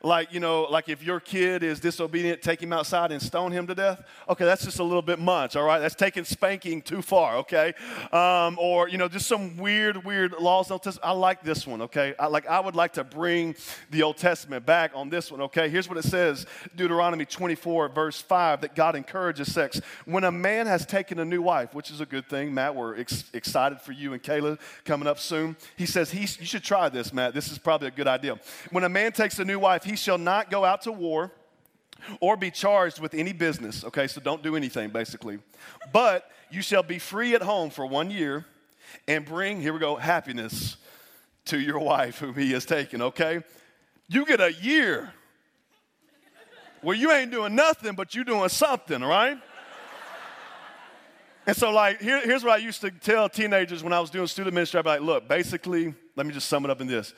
Like, 0.03 0.33
you 0.33 0.39
know, 0.39 0.63
like 0.63 0.89
if 0.89 1.03
your 1.03 1.19
kid 1.19 1.63
is 1.63 1.79
disobedient, 1.79 2.41
take 2.41 2.61
him 2.61 2.73
outside 2.73 3.11
and 3.11 3.21
stone 3.21 3.51
him 3.51 3.67
to 3.67 3.75
death. 3.75 4.03
Okay, 4.29 4.45
that's 4.45 4.63
just 4.63 4.79
a 4.79 4.83
little 4.83 5.01
bit 5.01 5.19
much, 5.19 5.55
all 5.55 5.65
right? 5.65 5.79
That's 5.79 5.95
taking 5.95 6.23
spanking 6.23 6.81
too 6.81 7.01
far, 7.01 7.37
okay? 7.37 7.73
Um, 8.11 8.57
or, 8.59 8.87
you 8.89 8.97
know, 8.97 9.07
just 9.07 9.27
some 9.27 9.57
weird, 9.57 10.03
weird 10.05 10.33
laws. 10.39 10.71
I 11.01 11.11
like 11.11 11.43
this 11.43 11.65
one, 11.67 11.83
okay? 11.83 12.15
I, 12.19 12.27
like, 12.27 12.47
I 12.47 12.59
would 12.59 12.75
like 12.75 12.93
to 12.93 13.03
bring 13.03 13.55
the 13.91 14.03
Old 14.03 14.17
Testament 14.17 14.65
back 14.65 14.91
on 14.93 15.09
this 15.09 15.31
one, 15.31 15.41
okay? 15.41 15.69
Here's 15.69 15.87
what 15.87 15.97
it 15.97 16.05
says 16.05 16.45
Deuteronomy 16.75 17.25
24, 17.25 17.89
verse 17.89 18.21
5, 18.21 18.61
that 18.61 18.75
God 18.75 18.95
encourages 18.95 19.53
sex. 19.53 19.79
When 20.05 20.23
a 20.23 20.31
man 20.31 20.67
has 20.67 20.85
taken 20.85 21.19
a 21.19 21.25
new 21.25 21.41
wife, 21.41 21.73
which 21.73 21.91
is 21.91 22.01
a 22.01 22.05
good 22.05 22.27
thing, 22.27 22.53
Matt, 22.53 22.75
we're 22.75 22.97
ex- 22.99 23.25
excited 23.33 23.81
for 23.81 23.91
you 23.91 24.13
and 24.13 24.21
Kayla 24.21 24.59
coming 24.83 25.07
up 25.07 25.19
soon. 25.19 25.55
He 25.75 25.85
says, 25.85 26.11
he, 26.11 26.21
You 26.21 26.45
should 26.45 26.63
try 26.63 26.89
this, 26.89 27.13
Matt. 27.13 27.33
This 27.33 27.51
is 27.51 27.57
probably 27.57 27.87
a 27.87 27.91
good 27.91 28.07
idea. 28.07 28.39
When 28.71 28.83
a 28.83 28.89
man 28.89 29.11
takes 29.11 29.39
a 29.39 29.45
new 29.45 29.59
wife, 29.59 29.83
he 29.83 29.94
shall 29.95 30.17
not 30.17 30.49
go 30.49 30.63
out 30.65 30.81
to 30.83 30.91
war 30.91 31.31
or 32.19 32.37
be 32.37 32.51
charged 32.51 32.99
with 32.99 33.13
any 33.13 33.33
business. 33.33 33.83
Okay, 33.83 34.07
so 34.07 34.21
don't 34.21 34.43
do 34.43 34.55
anything 34.55 34.89
basically. 34.89 35.39
But 35.91 36.29
you 36.51 36.61
shall 36.61 36.83
be 36.83 36.99
free 36.99 37.35
at 37.35 37.41
home 37.41 37.69
for 37.69 37.85
one 37.85 38.11
year 38.11 38.45
and 39.07 39.25
bring, 39.25 39.61
here 39.61 39.73
we 39.73 39.79
go, 39.79 39.95
happiness 39.95 40.77
to 41.45 41.59
your 41.59 41.79
wife 41.79 42.19
whom 42.19 42.35
he 42.35 42.51
has 42.51 42.65
taken. 42.65 43.01
Okay, 43.01 43.41
you 44.07 44.25
get 44.25 44.41
a 44.41 44.53
year 44.53 45.13
where 46.81 46.95
you 46.95 47.11
ain't 47.11 47.31
doing 47.31 47.55
nothing, 47.55 47.95
but 47.95 48.13
you 48.13 48.23
doing 48.23 48.49
something, 48.49 49.01
right? 49.01 49.37
And 51.47 51.55
so, 51.55 51.71
like, 51.71 52.01
here, 52.01 52.21
here's 52.21 52.43
what 52.43 52.53
I 52.53 52.57
used 52.57 52.81
to 52.81 52.89
tell 52.89 53.29
teenagers 53.29 53.83
when 53.83 53.93
I 53.93 53.99
was 53.99 54.09
doing 54.09 54.25
student 54.25 54.55
ministry. 54.55 54.79
I'd 54.79 54.83
be 54.83 54.89
like, 54.89 55.01
look, 55.01 55.27
basically, 55.27 55.93
let 56.15 56.25
me 56.25 56.33
just 56.33 56.47
sum 56.47 56.65
it 56.65 56.71
up 56.71 56.81
in 56.81 56.87
this 56.87 57.13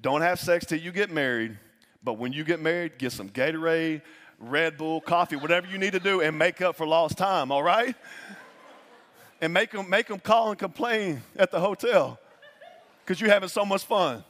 don't 0.00 0.22
have 0.22 0.40
sex 0.40 0.64
till 0.64 0.78
you 0.78 0.92
get 0.92 1.10
married 1.10 1.58
but 2.02 2.14
when 2.14 2.32
you 2.32 2.44
get 2.44 2.60
married, 2.60 2.98
get 2.98 3.12
some 3.12 3.28
Gatorade, 3.28 4.02
Red 4.38 4.78
Bull, 4.78 5.00
coffee, 5.00 5.36
whatever 5.36 5.66
you 5.66 5.78
need 5.78 5.92
to 5.92 6.00
do, 6.00 6.20
and 6.22 6.38
make 6.38 6.60
up 6.62 6.76
for 6.76 6.86
lost 6.86 7.18
time, 7.18 7.52
all 7.52 7.62
right? 7.62 7.94
And 9.40 9.52
make 9.52 9.70
them, 9.70 9.88
make 9.88 10.06
them 10.06 10.18
call 10.18 10.50
and 10.50 10.58
complain 10.58 11.22
at 11.36 11.50
the 11.50 11.60
hotel 11.60 12.18
because 13.04 13.20
you're 13.20 13.30
having 13.30 13.48
so 13.48 13.64
much 13.64 13.84
fun. 13.84 14.24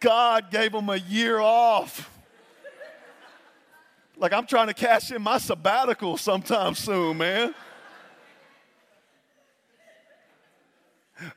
God 0.00 0.50
gave 0.50 0.72
them 0.72 0.88
a 0.88 0.96
year 0.96 1.40
off. 1.40 2.10
Like 4.16 4.32
I'm 4.32 4.46
trying 4.46 4.68
to 4.68 4.74
cash 4.74 5.10
in 5.10 5.20
my 5.20 5.38
sabbatical 5.38 6.16
sometime 6.16 6.74
soon, 6.74 7.18
man. 7.18 7.54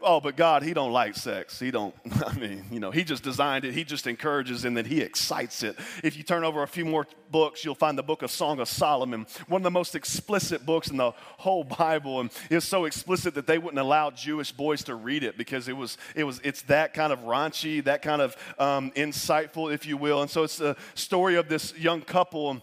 Oh, 0.02 0.20
but 0.20 0.36
God, 0.36 0.64
he 0.64 0.74
don't 0.74 0.92
like 0.92 1.16
sex. 1.16 1.60
He 1.60 1.72
don't, 1.72 1.96
I 2.26 2.34
mean, 2.34 2.66
you 2.72 2.80
know, 2.80 2.92
he 2.92 3.04
just 3.04 3.24
designed 3.24 3.66
it. 3.66 3.74
He 3.74 3.84
just 3.84 4.08
encourages 4.08 4.66
and 4.66 4.76
then 4.76 4.86
he 4.86 5.02
excites 5.02 5.64
it. 5.64 5.78
If 6.04 6.18
you 6.18 6.24
turn 6.24 6.44
over 6.44 6.64
a 6.64 6.68
few 6.68 6.86
more 6.86 7.08
books, 7.32 7.64
you'll 7.64 7.76
find 7.76 7.98
the 7.98 8.04
book 8.04 8.22
of 8.22 8.32
Song 8.32 8.60
of 8.60 8.68
Solomon, 8.68 9.26
one 9.48 9.62
of 9.62 9.64
the 9.64 9.72
most 9.72 9.96
explicit 9.96 10.66
books 10.66 10.90
in 10.90 10.98
the 10.98 11.12
whole 11.38 11.64
Bible. 11.64 12.20
And 12.20 12.30
it's 12.50 12.66
so 12.66 12.86
explicit 12.86 13.36
that 13.36 13.48
they 13.48 13.58
wouldn't 13.58 13.80
allow 13.80 14.12
Jewish 14.12 14.52
boys 14.52 14.84
to 14.86 14.96
read 14.96 15.24
it 15.24 15.38
because 15.38 15.68
it 15.68 15.78
was, 15.78 15.98
it 16.16 16.24
was, 16.24 16.40
it's 16.44 16.64
that 16.64 16.94
kind 16.94 17.14
of 17.14 17.20
raunchy, 17.20 17.84
that 17.84 18.02
kind 18.02 18.22
of 18.22 18.36
um, 18.58 18.92
insightful, 18.92 19.74
if 19.74 19.86
you 19.86 19.98
will. 19.98 20.22
And 20.22 20.30
so 20.30 20.44
it's 20.44 20.58
the 20.58 20.76
story 20.96 21.36
of 21.36 21.50
this 21.50 21.78
young 21.78 22.02
couple 22.02 22.62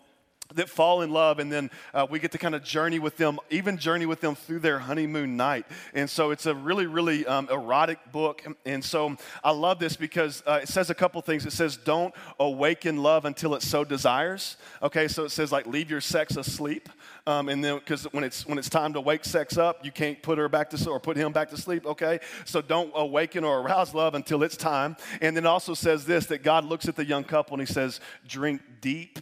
that 0.55 0.69
fall 0.69 1.03
in 1.03 1.11
love 1.11 1.39
and 1.39 1.51
then 1.51 1.71
uh, 1.93 2.07
we 2.09 2.19
get 2.19 2.33
to 2.33 2.39
kind 2.39 2.55
of 2.55 2.63
journey 2.63 2.99
with 2.99 3.17
them 3.17 3.39
even 3.51 3.77
journey 3.79 4.07
with 4.07 4.21
them 4.21 4.35
through 4.35 4.61
their 4.61 4.79
honeymoon 4.79 5.37
night. 5.37 5.67
And 5.95 6.09
so 6.09 6.31
it's 6.31 6.47
a 6.47 6.55
really 6.55 6.87
really 6.87 7.27
um, 7.27 7.49
erotic 7.51 8.13
book 8.13 8.45
and 8.65 8.85
so 8.85 9.17
i 9.43 9.51
love 9.51 9.79
this 9.79 9.97
because 9.97 10.43
uh, 10.47 10.61
it 10.63 10.69
says 10.69 10.91
a 10.91 10.95
couple 10.95 11.21
things. 11.23 11.47
It 11.47 11.53
says 11.53 11.77
don't 11.77 12.15
awaken 12.39 13.03
love 13.03 13.25
until 13.25 13.55
it 13.55 13.63
so 13.63 13.85
desires 13.85 14.57
okay? 14.83 15.09
So 15.09 15.25
it 15.25 15.31
says 15.31 15.53
like 15.53 15.67
leave 15.67 15.91
your 15.91 16.01
sex 16.01 16.37
asleep 16.37 16.89
um, 17.27 17.49
and 17.49 17.65
then 17.65 17.79
because 17.79 18.05
when 18.13 18.25
it's 18.25 18.47
when 18.47 18.59
it's 18.59 18.69
time 18.69 18.93
to 18.93 19.01
wake 19.01 19.25
sex 19.25 19.59
up 19.59 19.85
you 19.85 19.93
can't 19.93 20.21
put 20.23 20.39
her 20.39 20.49
back 20.49 20.71
to 20.71 20.91
or 20.91 21.01
put 21.01 21.17
him 21.17 21.33
back 21.33 21.51
to 21.51 21.57
sleep 21.57 21.87
okay? 21.87 22.21
So 22.45 22.63
don't 22.63 22.93
awaken 22.95 23.45
or 23.45 23.61
arouse 23.61 23.95
love 23.95 24.15
until 24.15 24.43
it's 24.43 24.57
time. 24.57 24.97
And 25.21 25.37
then 25.37 25.47
also 25.47 25.75
says 25.75 26.05
this 26.05 26.27
that 26.27 26.43
god 26.43 26.65
looks 26.65 26.89
at 26.89 26.97
the 26.97 27.05
young 27.05 27.25
couple 27.25 27.55
and 27.59 27.67
he 27.67 27.73
says 27.73 28.01
drink 28.27 28.61
deep 28.81 29.19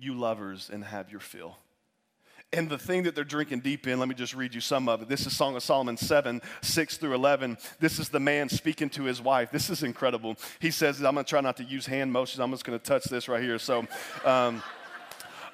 you 0.00 0.14
lovers, 0.14 0.70
and 0.72 0.84
have 0.84 1.10
your 1.10 1.20
fill. 1.20 1.56
And 2.52 2.68
the 2.68 2.78
thing 2.78 3.04
that 3.04 3.14
they're 3.14 3.22
drinking 3.22 3.60
deep 3.60 3.86
in, 3.86 4.00
let 4.00 4.08
me 4.08 4.14
just 4.14 4.34
read 4.34 4.54
you 4.54 4.60
some 4.60 4.88
of 4.88 5.02
it. 5.02 5.08
This 5.08 5.24
is 5.24 5.36
Song 5.36 5.54
of 5.54 5.62
Solomon 5.62 5.96
7, 5.96 6.42
6 6.62 6.96
through 6.96 7.14
11. 7.14 7.56
This 7.78 8.00
is 8.00 8.08
the 8.08 8.18
man 8.18 8.48
speaking 8.48 8.90
to 8.90 9.04
his 9.04 9.20
wife. 9.20 9.52
This 9.52 9.70
is 9.70 9.84
incredible. 9.84 10.36
He 10.58 10.72
says, 10.72 10.98
I'm 10.98 11.14
going 11.14 11.24
to 11.24 11.30
try 11.30 11.40
not 11.40 11.56
to 11.58 11.64
use 11.64 11.86
hand 11.86 12.12
motions. 12.12 12.40
I'm 12.40 12.50
just 12.50 12.64
going 12.64 12.78
to 12.78 12.84
touch 12.84 13.04
this 13.04 13.28
right 13.28 13.40
here. 13.40 13.58
So, 13.60 13.86
um, 14.24 14.64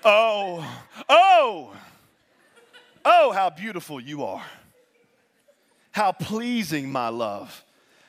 oh, 0.05 0.67
oh, 1.07 1.75
oh, 3.05 3.33
how 3.33 3.51
beautiful 3.51 4.01
you 4.01 4.25
are. 4.25 4.45
How 5.93 6.13
pleasing, 6.13 6.91
my 6.91 7.09
love. 7.09 7.63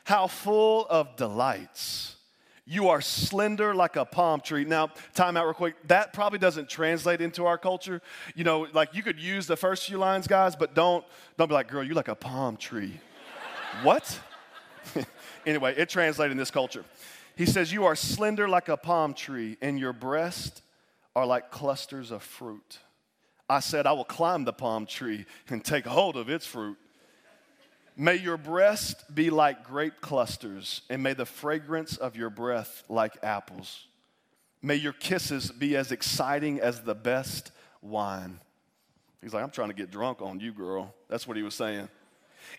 How 0.05 0.27
full 0.27 0.85
of 0.89 1.15
delights. 1.15 2.16
You 2.69 2.89
are 2.89 2.99
slender 2.99 3.73
like 3.73 3.95
a 3.95 4.03
palm 4.03 4.41
tree. 4.41 4.65
Now, 4.65 4.89
time 5.15 5.37
out 5.37 5.45
real 5.45 5.53
quick. 5.53 5.75
That 5.87 6.11
probably 6.11 6.37
doesn't 6.37 6.69
translate 6.69 7.21
into 7.21 7.45
our 7.45 7.57
culture. 7.57 8.01
You 8.35 8.43
know, 8.43 8.67
like 8.73 8.93
you 8.93 9.01
could 9.01 9.17
use 9.19 9.47
the 9.47 9.55
first 9.55 9.87
few 9.87 9.97
lines, 9.97 10.27
guys, 10.27 10.53
but 10.53 10.75
don't 10.75 11.05
don't 11.37 11.47
be 11.47 11.53
like, 11.53 11.69
girl, 11.69 11.81
you're 11.81 11.95
like 11.95 12.09
a 12.09 12.15
palm 12.15 12.57
tree. 12.57 12.99
what? 13.83 14.19
anyway, 15.45 15.75
it 15.77 15.87
translated 15.87 16.33
in 16.33 16.37
this 16.37 16.51
culture. 16.51 16.83
He 17.37 17.45
says, 17.45 17.71
You 17.71 17.85
are 17.85 17.95
slender 17.95 18.49
like 18.49 18.67
a 18.67 18.75
palm 18.75 19.13
tree, 19.13 19.57
and 19.61 19.79
your 19.79 19.93
breasts 19.93 20.61
are 21.15 21.25
like 21.25 21.51
clusters 21.51 22.11
of 22.11 22.21
fruit. 22.21 22.79
I 23.49 23.61
said, 23.61 23.87
I 23.87 23.93
will 23.93 24.03
climb 24.03 24.43
the 24.43 24.51
palm 24.51 24.85
tree 24.85 25.25
and 25.49 25.63
take 25.63 25.85
hold 25.85 26.17
of 26.17 26.29
its 26.29 26.45
fruit. 26.45 26.77
May 27.99 28.17
your 28.17 28.37
breast 28.37 29.13
be 29.13 29.31
like 29.31 29.63
grape 29.63 30.01
clusters, 30.01 30.83
and 30.87 31.01
may 31.01 31.13
the 31.13 31.25
fragrance 31.25 31.97
of 31.97 32.15
your 32.15 32.29
breath 32.29 32.83
like 32.87 33.17
apples. 33.23 33.87
May 34.61 34.75
your 34.75 34.93
kisses 34.93 35.51
be 35.51 35.75
as 35.75 35.91
exciting 35.91 36.59
as 36.59 36.81
the 36.81 36.93
best 36.93 37.51
wine. 37.81 38.39
He's 39.21 39.33
like, 39.33 39.43
I'm 39.43 39.49
trying 39.49 39.69
to 39.69 39.73
get 39.73 39.89
drunk 39.89 40.21
on 40.21 40.39
you, 40.39 40.51
girl. 40.51 40.93
That's 41.09 41.27
what 41.27 41.37
he 41.37 41.43
was 41.43 41.55
saying. 41.55 41.89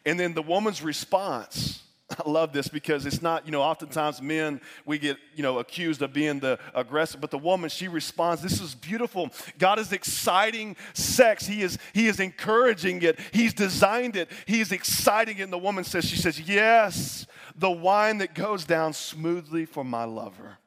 And 0.05 0.19
then 0.19 0.35
the 0.35 0.43
woman's 0.43 0.83
response 0.83 1.85
I 2.25 2.29
love 2.29 2.53
this 2.53 2.69
because 2.69 3.05
it's 3.05 3.21
not, 3.21 3.45
you 3.45 3.53
know, 3.53 3.61
oftentimes 3.63 4.23
men, 4.23 4.61
we 4.87 4.99
get, 4.99 5.19
you 5.35 5.43
know, 5.43 5.59
accused 5.59 6.01
of 6.01 6.13
being 6.13 6.41
the 6.41 6.59
aggressor, 6.75 7.19
but 7.19 7.31
the 7.31 7.39
woman, 7.39 7.69
she 7.69 7.89
responds, 7.89 8.43
this 8.43 8.61
is 8.61 8.75
beautiful. 8.75 9.31
God 9.59 9.79
is 9.79 9.93
exciting 9.93 10.77
sex. 10.95 11.47
He 11.47 11.63
is, 11.63 11.79
he 11.93 12.07
is 12.07 12.19
encouraging 12.19 13.03
it. 13.03 13.19
He's 13.33 13.53
designed 13.53 14.17
it. 14.17 14.31
He 14.47 14.61
is 14.61 14.73
exciting 14.73 15.39
it. 15.39 15.43
And 15.43 15.53
the 15.53 15.59
woman 15.59 15.85
says, 15.85 16.05
she 16.05 16.17
says, 16.17 16.41
yes, 16.41 17.27
the 17.55 17.71
wine 17.71 18.19
that 18.19 18.35
goes 18.35 18.65
down 18.65 18.93
smoothly 18.95 19.67
for 19.67 19.85
my 19.85 20.05
lover 20.05 20.59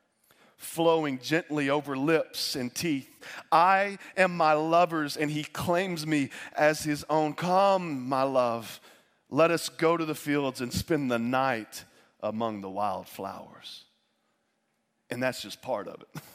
flowing 0.58 1.18
gently 1.18 1.72
over 1.72 1.98
lips 1.98 2.56
and 2.56 2.74
teeth. 2.74 3.10
I 3.52 3.98
am 4.16 4.38
my 4.38 4.54
lover's, 4.54 5.18
and 5.18 5.32
he 5.32 5.44
claims 5.44 6.06
me 6.06 6.30
as 6.56 6.84
his 6.84 7.04
own. 7.10 7.34
Come, 7.34 8.08
my 8.08 8.22
love, 8.22 8.80
let 9.32 9.50
us 9.50 9.70
go 9.70 9.98
to 9.98 10.06
the 10.06 10.14
fields 10.14 10.62
and 10.62 10.72
spend 10.72 11.10
the 11.10 11.18
night 11.18 11.86
among 12.20 12.62
the 12.62 12.70
wildflowers. 12.70 13.86
And 15.10 15.24
that's 15.24 15.42
just 15.42 15.62
part 15.62 15.88
of 15.88 16.02
it. 16.02 16.22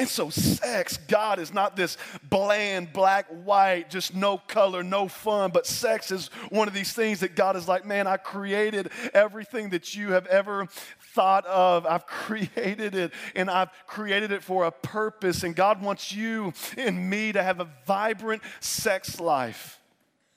And 0.00 0.08
so, 0.08 0.30
sex, 0.30 0.96
God 1.08 1.40
is 1.40 1.52
not 1.52 1.74
this 1.74 1.96
bland, 2.22 2.92
black, 2.92 3.26
white, 3.44 3.90
just 3.90 4.14
no 4.14 4.38
color, 4.38 4.84
no 4.84 5.08
fun, 5.08 5.50
but 5.50 5.66
sex 5.66 6.12
is 6.12 6.28
one 6.50 6.68
of 6.68 6.74
these 6.74 6.92
things 6.92 7.18
that 7.20 7.34
God 7.34 7.56
is 7.56 7.66
like, 7.66 7.84
man, 7.84 8.06
I 8.06 8.16
created 8.16 8.90
everything 9.12 9.70
that 9.70 9.96
you 9.96 10.12
have 10.12 10.26
ever 10.26 10.68
thought 11.14 11.44
of. 11.46 11.84
I've 11.84 12.06
created 12.06 12.94
it, 12.94 13.12
and 13.34 13.50
I've 13.50 13.70
created 13.88 14.30
it 14.30 14.44
for 14.44 14.66
a 14.66 14.70
purpose. 14.70 15.42
And 15.42 15.56
God 15.56 15.82
wants 15.82 16.12
you 16.12 16.52
and 16.76 17.10
me 17.10 17.32
to 17.32 17.42
have 17.42 17.58
a 17.58 17.68
vibrant 17.84 18.42
sex 18.60 19.18
life, 19.18 19.80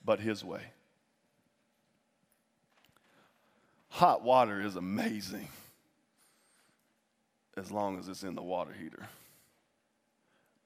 but 0.04 0.20
His 0.20 0.44
way. 0.44 0.64
Hot 3.92 4.24
water 4.24 4.62
is 4.62 4.78
amazing 4.78 5.48
as 7.58 7.72
long 7.72 8.00
as 8.00 8.08
it's 8.08 8.24
in 8.24 8.36
the 8.36 8.42
water 8.42 8.72
heater. 8.72 9.08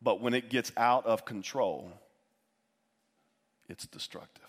But 0.01 0.21
when 0.21 0.35
it 0.35 0.49
gets 0.49 0.71
out 0.77 1.07
of 1.07 1.25
control, 1.25 1.91
it's 3.67 3.87
destructive. 3.87 4.45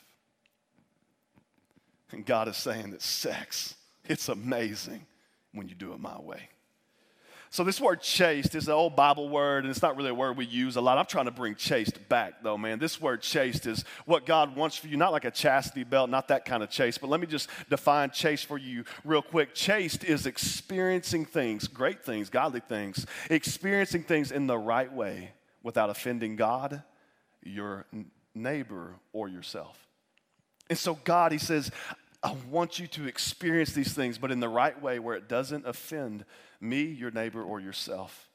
And 2.13 2.25
God 2.25 2.49
is 2.49 2.57
saying 2.59 2.91
that 2.91 3.01
sex, 3.01 3.75
it's 4.05 4.29
amazing 4.29 5.07
when 5.53 5.69
you 5.69 5.75
do 5.75 5.95
it 5.95 5.99
my 5.99 6.21
way. 6.21 6.51
So, 7.57 7.65
this 7.65 7.81
word 7.81 8.03
chaste 8.03 8.55
is 8.55 8.67
an 8.67 8.75
old 8.75 8.97
Bible 8.97 9.31
word, 9.31 9.65
and 9.65 9.71
it's 9.71 9.81
not 9.81 9.97
really 9.97 10.11
a 10.11 10.15
word 10.15 10.37
we 10.37 10.45
use 10.45 10.77
a 10.77 10.83
lot. 10.83 10.99
I'm 10.99 11.07
trying 11.07 11.25
to 11.25 11.31
bring 11.31 11.55
chaste 11.55 12.07
back, 12.07 12.43
though, 12.43 12.59
man. 12.59 12.79
This 12.79 13.01
word 13.01 13.23
chaste 13.23 13.65
is 13.65 13.83
what 14.05 14.27
God 14.27 14.55
wants 14.55 14.77
for 14.77 14.89
you, 14.89 14.99
not 14.99 15.11
like 15.11 15.25
a 15.25 15.31
chastity 15.31 15.83
belt, 15.83 16.11
not 16.11 16.29
that 16.29 16.45
kind 16.45 16.63
of 16.63 16.69
chaste, 16.69 17.01
but 17.01 17.09
let 17.09 17.19
me 17.19 17.27
just 17.27 17.49
define 17.71 18.11
chaste 18.11 18.45
for 18.45 18.59
you 18.59 18.85
real 19.07 19.23
quick. 19.23 19.55
Chaste 19.55 20.05
is 20.05 20.27
experiencing 20.27 21.25
things, 21.25 21.67
great 21.67 22.05
things, 22.05 22.29
godly 22.29 22.61
things, 22.61 23.07
experiencing 23.31 24.03
things 24.03 24.33
in 24.33 24.47
the 24.47 24.59
right 24.59 24.93
way 24.93 25.31
without 25.63 25.89
offending 25.89 26.37
God, 26.37 26.83
your 27.43 27.87
neighbor, 28.35 28.97
or 29.15 29.31
yourself. 29.31 29.79
And 30.69 30.79
so, 30.79 30.99
God, 31.05 31.33
He 31.33 31.39
says, 31.39 31.71
I 32.23 32.35
want 32.51 32.79
you 32.79 32.87
to 32.89 33.07
experience 33.07 33.73
these 33.73 33.95
things, 33.95 34.19
but 34.19 34.31
in 34.31 34.41
the 34.41 34.49
right 34.51 34.79
way 34.83 34.99
where 34.99 35.15
it 35.15 35.27
doesn't 35.27 35.67
offend 35.67 36.27
me, 36.61 36.83
your 36.83 37.11
neighbor, 37.11 37.43
or 37.43 37.61
yourself. 37.61 38.29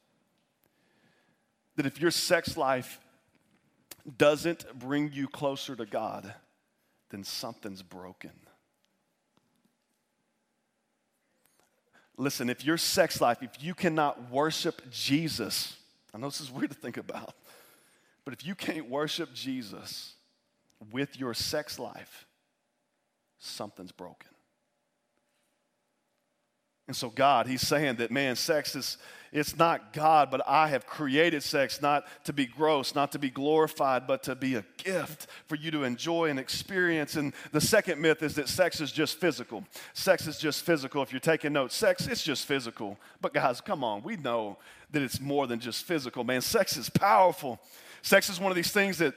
That 1.75 1.86
if 1.86 2.01
your 2.01 2.12
sex 2.12 2.57
life 2.57 2.99
doesn't 4.17 4.79
bring 4.79 5.12
you 5.13 5.27
closer 5.27 5.75
to 5.75 5.86
God, 5.86 6.34
then 7.10 7.23
something's 7.23 7.84
broken. 7.84 8.31
Listen, 12.17 12.49
if 12.49 12.65
your 12.65 12.77
sex 12.77 13.21
life, 13.21 13.41
if 13.41 13.63
you 13.63 13.73
cannot 13.73 14.29
worship 14.29 14.81
Jesus, 14.91 15.77
I 16.13 16.17
know 16.17 16.27
this 16.27 16.41
is 16.41 16.51
weird 16.51 16.71
to 16.71 16.77
think 16.77 16.97
about, 16.97 17.34
but 18.25 18.34
if 18.34 18.45
you 18.45 18.53
can't 18.53 18.89
worship 18.89 19.34
Jesus 19.34 20.13
with 20.91 21.19
your 21.19 21.34
sex 21.34 21.79
life, 21.79 22.25
something's 23.39 23.91
broken. 23.91 24.30
And 26.91 26.95
so, 26.97 27.08
God, 27.08 27.47
He's 27.47 27.65
saying 27.65 27.95
that, 27.95 28.12
man, 28.12 28.36
sex 28.36 28.75
is, 28.75 28.97
it's 29.32 29.56
not 29.56 29.93
God, 29.93 30.30
but 30.30 30.41
I 30.45 30.67
have 30.67 30.86
created 30.86 31.41
sex 31.41 31.82
not 31.82 32.06
to 32.25 32.34
be 32.34 32.45
gross, 32.45 32.93
not 32.93 33.13
to 33.13 33.17
be 33.17 33.30
glorified, 33.30 34.08
but 34.08 34.23
to 34.23 34.36
be 34.36 34.56
a 34.56 34.65
gift 34.75 35.27
for 35.47 35.56
you 35.56 35.71
to 35.71 35.86
enjoy 35.86 36.30
and 36.30 36.38
experience. 36.38 37.15
And 37.15 37.32
the 37.54 37.62
second 37.62 38.01
myth 38.01 38.21
is 38.21 38.36
that 38.36 38.49
sex 38.49 38.82
is 38.82 38.91
just 38.91 39.21
physical. 39.21 39.63
Sex 39.93 40.27
is 40.27 40.38
just 40.38 40.65
physical. 40.65 41.01
If 41.01 41.13
you're 41.13 41.21
taking 41.21 41.54
notes, 41.54 41.77
sex, 41.77 42.08
it's 42.08 42.23
just 42.23 42.45
physical. 42.45 42.97
But, 43.21 43.34
guys, 43.34 43.62
come 43.62 43.86
on, 43.86 44.04
we 44.04 44.17
know 44.17 44.58
that 44.91 45.01
it's 45.01 45.21
more 45.21 45.47
than 45.47 45.62
just 45.62 45.86
physical, 45.86 46.25
man. 46.25 46.41
Sex 46.41 46.75
is 46.75 46.89
powerful. 46.89 47.58
Sex 48.01 48.30
is 48.30 48.38
one 48.38 48.51
of 48.51 48.58
these 48.58 48.73
things 48.73 48.97
that 48.97 49.13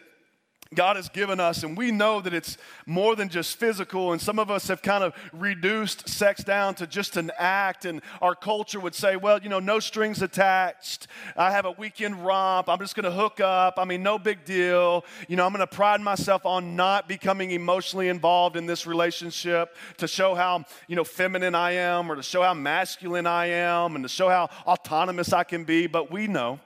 God 0.75 0.97
has 0.97 1.09
given 1.09 1.41
us, 1.41 1.63
and 1.63 1.77
we 1.77 1.91
know 1.91 2.21
that 2.21 2.35
it's 2.35 2.59
more 2.87 3.17
than 3.17 3.29
just 3.29 3.59
physical. 3.59 4.13
And 4.13 4.21
some 4.21 4.39
of 4.39 4.51
us 4.51 4.69
have 4.69 4.83
kind 4.83 5.05
of 5.05 5.15
reduced 5.33 6.09
sex 6.09 6.45
down 6.45 6.75
to 6.77 6.87
just 6.87 7.17
an 7.17 7.31
act. 7.39 7.85
And 7.85 8.03
our 8.21 8.35
culture 8.35 8.81
would 8.81 8.95
say, 8.95 9.17
well, 9.17 9.41
you 9.41 9.49
know, 9.49 9.61
no 9.61 9.81
strings 9.81 10.23
attached. 10.23 11.07
I 11.37 11.51
have 11.51 11.65
a 11.65 11.73
weekend 11.73 12.25
romp. 12.25 12.69
I'm 12.69 12.79
just 12.79 12.95
going 12.95 13.05
to 13.05 13.11
hook 13.11 13.41
up. 13.41 13.75
I 13.79 13.85
mean, 13.85 14.03
no 14.03 14.19
big 14.19 14.45
deal. 14.45 15.05
You 15.29 15.37
know, 15.37 15.47
I'm 15.47 15.53
going 15.53 15.61
to 15.61 15.67
pride 15.67 16.01
myself 16.01 16.47
on 16.47 16.77
not 16.77 17.09
becoming 17.09 17.51
emotionally 17.53 18.09
involved 18.09 18.57
in 18.57 18.67
this 18.67 18.87
relationship 18.87 19.77
to 19.99 20.09
show 20.09 20.35
how, 20.35 20.65
you 20.89 20.97
know, 20.97 21.05
feminine 21.05 21.55
I 21.55 21.73
am 21.73 22.11
or 22.11 22.17
to 22.17 22.23
show 22.23 22.43
how 22.43 22.55
masculine 22.55 23.27
I 23.27 23.47
am 23.47 23.95
and 23.95 24.05
to 24.05 24.09
show 24.09 24.29
how 24.29 24.51
autonomous 24.67 25.33
I 25.33 25.45
can 25.45 25.65
be. 25.65 25.87
But 25.87 26.11
we 26.11 26.27
know 26.27 26.61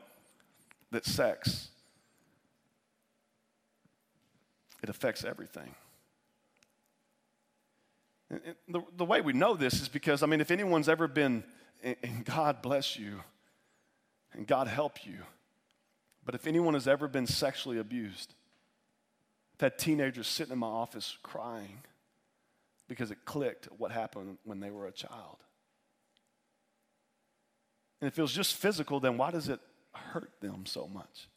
that 0.90 1.05
sex 1.05 1.68
it 4.83 4.88
affects 4.88 5.25
everything. 5.25 5.75
And 8.31 8.41
the, 8.69 8.83
the 8.97 9.05
way 9.05 9.21
we 9.21 9.33
know 9.33 9.55
this 9.55 9.81
is 9.81 9.88
because, 9.88 10.23
I 10.23 10.27
mean, 10.27 10.41
if 10.41 10.51
anyone's 10.51 10.88
ever 10.88 11.09
been, 11.09 11.45
and 11.83 12.25
God 12.25 12.62
bless 12.62 12.99
you, 12.99 13.23
and 14.33 14.47
God 14.47 14.69
help 14.69 15.07
you, 15.07 15.19
but 16.25 16.35
if 16.35 16.47
anyone 16.47 16.75
has 16.75 16.87
ever 16.87 17.09
been 17.09 17.27
sexually 17.27 17.79
abused, 17.79 18.35
that 19.59 19.79
teenager 19.79 20.23
sitting 20.23 20.53
in 20.53 20.59
my 20.59 20.67
office 20.67 21.17
crying 21.23 21.81
because 22.87 23.11
it 23.11 23.25
clicked 23.25 23.67
what 23.79 23.91
happened 23.91 24.38
when 24.45 24.61
they 24.61 24.71
were 24.71 24.87
a 24.87 24.93
child. 24.93 25.38
And 28.01 28.09
if 28.09 28.19
it 28.19 28.23
was 28.23 28.33
just 28.33 28.55
physical, 28.55 29.01
then 29.01 29.17
why 29.17 29.31
does 29.31 29.49
it 29.49 29.61
hurt 29.93 30.33
them 30.41 30.67
so 30.67 30.87
much? 30.87 31.29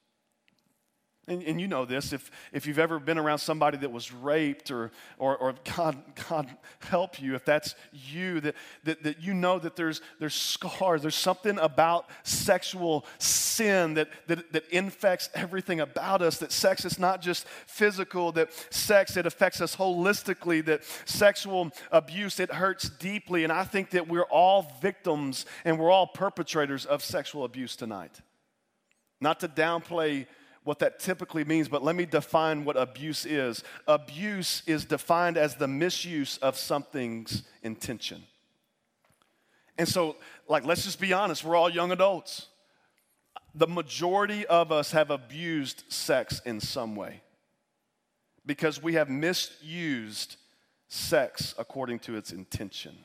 And, 1.28 1.44
and, 1.44 1.62
you 1.62 1.68
know 1.68 1.86
this, 1.86 2.14
if, 2.14 2.32
if 2.52 2.66
you've 2.66 2.80
ever 2.80 3.00
been 3.00 3.20
around 3.20 3.38
somebody 3.38 3.78
that 3.78 3.92
was 3.92 4.12
raped 4.12 4.72
or, 4.72 4.92
or, 5.20 5.38
or 5.38 5.54
God, 5.78 6.02
God 6.28 6.50
help 6.80 7.22
you, 7.22 7.36
if 7.36 7.46
that's 7.46 7.76
you, 7.94 8.40
that, 8.42 8.56
that, 8.86 9.04
that 9.04 9.22
you 9.22 9.36
know 9.36 9.60
that 9.60 9.76
there's, 9.76 10.02
there's 10.20 10.34
scars, 10.34 11.04
there's 11.04 11.14
something 11.14 11.60
about 11.60 12.08
sexual 12.24 13.06
sin 13.20 13.94
that, 13.94 14.10
that, 14.26 14.52
that 14.52 14.68
infects 14.72 15.30
everything 15.36 15.80
about 15.80 16.24
us, 16.24 16.40
that 16.40 16.52
sex 16.52 16.86
is 16.86 16.98
not 16.98 17.22
just 17.22 17.48
physical, 17.68 18.32
that 18.32 18.52
sex, 18.74 19.16
it 19.16 19.28
affects 19.28 19.62
us 19.62 19.76
holistically, 19.76 20.66
that 20.66 20.84
sexual 21.06 21.70
abuse, 21.92 22.40
it 22.40 22.52
hurts 22.52 22.90
deeply. 22.90 23.44
And 23.44 23.54
I 23.54 23.64
think 23.64 23.92
that 23.92 24.08
we're 24.08 24.24
all 24.24 24.74
victims 24.82 25.46
and 25.66 25.78
we're 25.78 25.92
all 25.92 26.08
perpetrators 26.08 26.88
of 26.88 27.04
sexual 27.04 27.44
abuse 27.44 27.76
tonight. 27.76 28.22
Not 29.22 29.40
to 29.42 29.48
downplay 29.48 30.26
what 30.64 30.80
that 30.80 31.00
typically 31.00 31.44
means, 31.44 31.68
but 31.68 31.84
let 31.84 31.96
me 31.96 32.06
define 32.06 32.66
what 32.66 32.78
abuse 32.78 33.26
is. 33.26 33.64
Abuse 33.88 34.62
is 34.68 34.86
defined 34.86 35.38
as 35.38 35.56
the 35.56 35.68
misuse 35.68 36.38
of 36.38 36.56
something's 36.56 37.44
intention. 37.64 38.24
And 39.78 39.88
so, 39.88 40.18
like, 40.48 40.64
let's 40.64 40.84
just 40.84 41.00
be 41.00 41.14
honest, 41.14 41.44
we're 41.44 41.56
all 41.56 41.70
young 41.70 41.92
adults. 41.92 42.48
The 43.56 43.68
majority 43.68 44.46
of 44.46 44.72
us 44.72 44.92
have 44.92 45.10
abused 45.10 45.84
sex 45.90 46.42
in 46.46 46.60
some 46.60 46.96
way 46.96 47.22
because 48.46 48.82
we 48.82 48.94
have 48.94 49.10
misused 49.10 50.36
sex 50.88 51.56
according 51.58 52.00
to 52.00 52.16
its 52.16 52.32
intention. 52.32 52.96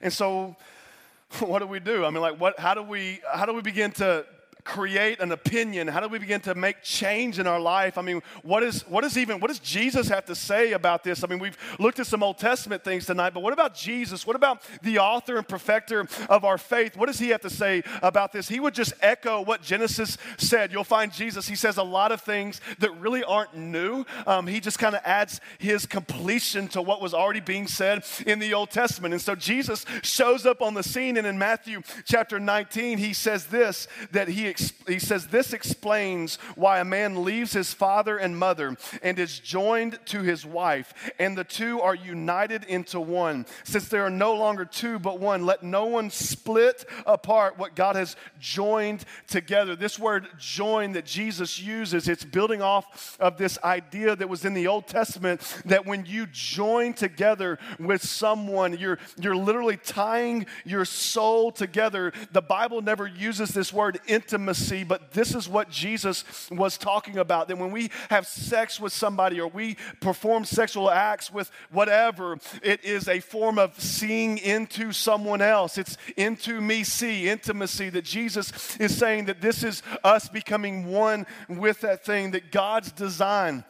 And 0.00 0.12
so, 0.12 0.56
what 1.40 1.58
do 1.58 1.66
we 1.66 1.80
do? 1.80 2.06
I 2.06 2.10
mean, 2.10 2.22
like, 2.22 2.40
what, 2.40 2.58
how, 2.58 2.72
do 2.72 2.82
we, 2.82 3.20
how 3.30 3.44
do 3.44 3.52
we 3.52 3.60
begin 3.60 3.90
to 3.92 4.24
create 4.68 5.18
an 5.20 5.32
opinion? 5.32 5.88
How 5.88 6.00
do 6.00 6.08
we 6.08 6.18
begin 6.18 6.40
to 6.42 6.54
make 6.54 6.82
change 6.82 7.38
in 7.38 7.46
our 7.46 7.58
life? 7.58 7.96
I 7.96 8.02
mean, 8.02 8.22
what 8.42 8.62
is 8.62 8.82
what 8.82 9.02
is 9.02 9.16
even 9.16 9.40
what 9.40 9.48
does 9.48 9.58
Jesus 9.58 10.08
have 10.08 10.26
to 10.26 10.34
say 10.34 10.72
about 10.72 11.02
this? 11.02 11.24
I 11.24 11.26
mean, 11.26 11.38
we've 11.38 11.56
looked 11.78 11.98
at 11.98 12.06
some 12.06 12.22
Old 12.22 12.38
Testament 12.38 12.84
things 12.84 13.06
tonight, 13.06 13.32
but 13.32 13.42
what 13.42 13.54
about 13.54 13.74
Jesus? 13.74 14.26
What 14.26 14.36
about 14.36 14.62
the 14.82 14.98
author 14.98 15.38
and 15.38 15.48
perfecter 15.48 16.06
of 16.28 16.44
our 16.44 16.58
faith? 16.58 16.96
What 16.96 17.06
does 17.06 17.18
he 17.18 17.30
have 17.30 17.40
to 17.40 17.50
say 17.50 17.82
about 18.02 18.32
this? 18.32 18.46
He 18.46 18.60
would 18.60 18.74
just 18.74 18.92
echo 19.00 19.40
what 19.40 19.62
Genesis 19.62 20.18
said. 20.36 20.70
You'll 20.70 20.84
find 20.84 21.12
Jesus, 21.12 21.48
he 21.48 21.56
says 21.56 21.78
a 21.78 21.82
lot 21.82 22.12
of 22.12 22.20
things 22.20 22.60
that 22.78 22.94
really 23.00 23.24
aren't 23.24 23.56
new. 23.56 24.04
Um, 24.26 24.46
he 24.46 24.60
just 24.60 24.78
kind 24.78 24.94
of 24.94 25.00
adds 25.04 25.40
his 25.58 25.86
completion 25.86 26.68
to 26.68 26.82
what 26.82 27.00
was 27.00 27.14
already 27.14 27.40
being 27.40 27.66
said 27.66 28.04
in 28.26 28.38
the 28.38 28.52
Old 28.52 28.70
Testament. 28.70 29.14
And 29.14 29.22
so 29.22 29.34
Jesus 29.34 29.86
shows 30.02 30.44
up 30.44 30.60
on 30.60 30.74
the 30.74 30.82
scene, 30.82 31.16
and 31.16 31.26
in 31.26 31.38
Matthew 31.38 31.80
chapter 32.04 32.38
19, 32.38 32.98
he 32.98 33.14
says 33.14 33.46
this 33.46 33.88
that 34.12 34.28
he 34.28 34.46
he 34.88 34.98
says, 34.98 35.28
This 35.28 35.52
explains 35.52 36.36
why 36.54 36.80
a 36.80 36.84
man 36.84 37.24
leaves 37.24 37.52
his 37.52 37.72
father 37.72 38.16
and 38.16 38.36
mother 38.36 38.76
and 39.02 39.18
is 39.18 39.38
joined 39.38 39.98
to 40.06 40.22
his 40.22 40.44
wife, 40.44 41.12
and 41.18 41.36
the 41.36 41.44
two 41.44 41.80
are 41.80 41.94
united 41.94 42.64
into 42.64 43.00
one. 43.00 43.46
Since 43.64 43.88
there 43.88 44.04
are 44.04 44.10
no 44.10 44.34
longer 44.34 44.64
two 44.64 44.98
but 44.98 45.20
one, 45.20 45.46
let 45.46 45.62
no 45.62 45.86
one 45.86 46.10
split 46.10 46.84
apart 47.06 47.58
what 47.58 47.74
God 47.74 47.96
has 47.96 48.16
joined 48.40 49.04
together. 49.26 49.76
This 49.76 49.98
word 49.98 50.28
join 50.38 50.92
that 50.92 51.04
Jesus 51.04 51.60
uses, 51.60 52.08
it's 52.08 52.24
building 52.24 52.62
off 52.62 53.16
of 53.20 53.36
this 53.36 53.58
idea 53.62 54.16
that 54.16 54.28
was 54.28 54.44
in 54.44 54.54
the 54.54 54.66
Old 54.66 54.86
Testament 54.86 55.40
that 55.66 55.86
when 55.86 56.06
you 56.06 56.26
join 56.26 56.94
together 56.94 57.58
with 57.78 58.02
someone, 58.02 58.76
you're, 58.78 58.98
you're 59.20 59.36
literally 59.36 59.76
tying 59.76 60.46
your 60.64 60.84
soul 60.84 61.50
together. 61.52 62.12
The 62.32 62.42
Bible 62.42 62.82
never 62.82 63.06
uses 63.06 63.50
this 63.50 63.72
word 63.72 64.00
intimacy 64.06 64.47
intimacy, 64.48 64.84
but 64.84 65.12
this 65.12 65.34
is 65.34 65.48
what 65.48 65.70
Jesus 65.70 66.24
was 66.50 66.78
talking 66.78 67.18
about. 67.18 67.48
That 67.48 67.58
when 67.58 67.70
we 67.70 67.90
have 68.10 68.26
sex 68.26 68.80
with 68.80 68.92
somebody 68.92 69.40
or 69.40 69.48
we 69.48 69.76
perform 70.00 70.44
sexual 70.44 70.90
acts 70.90 71.30
with 71.30 71.50
whatever, 71.70 72.38
it 72.62 72.84
is 72.84 73.08
a 73.08 73.20
form 73.20 73.58
of 73.58 73.78
seeing 73.80 74.38
into 74.38 74.92
someone 74.92 75.42
else. 75.42 75.78
It's 75.78 75.96
into 76.16 76.60
me 76.60 76.84
see, 76.84 77.28
intimacy. 77.28 77.90
That 77.90 78.04
Jesus 78.04 78.76
is 78.78 78.96
saying 78.96 79.26
that 79.26 79.40
this 79.40 79.62
is 79.62 79.82
us 80.02 80.28
becoming 80.28 80.86
one 80.86 81.26
with 81.48 81.80
that 81.82 82.04
thing, 82.04 82.30
that 82.32 82.50
God's 82.50 82.92
design 82.92 83.64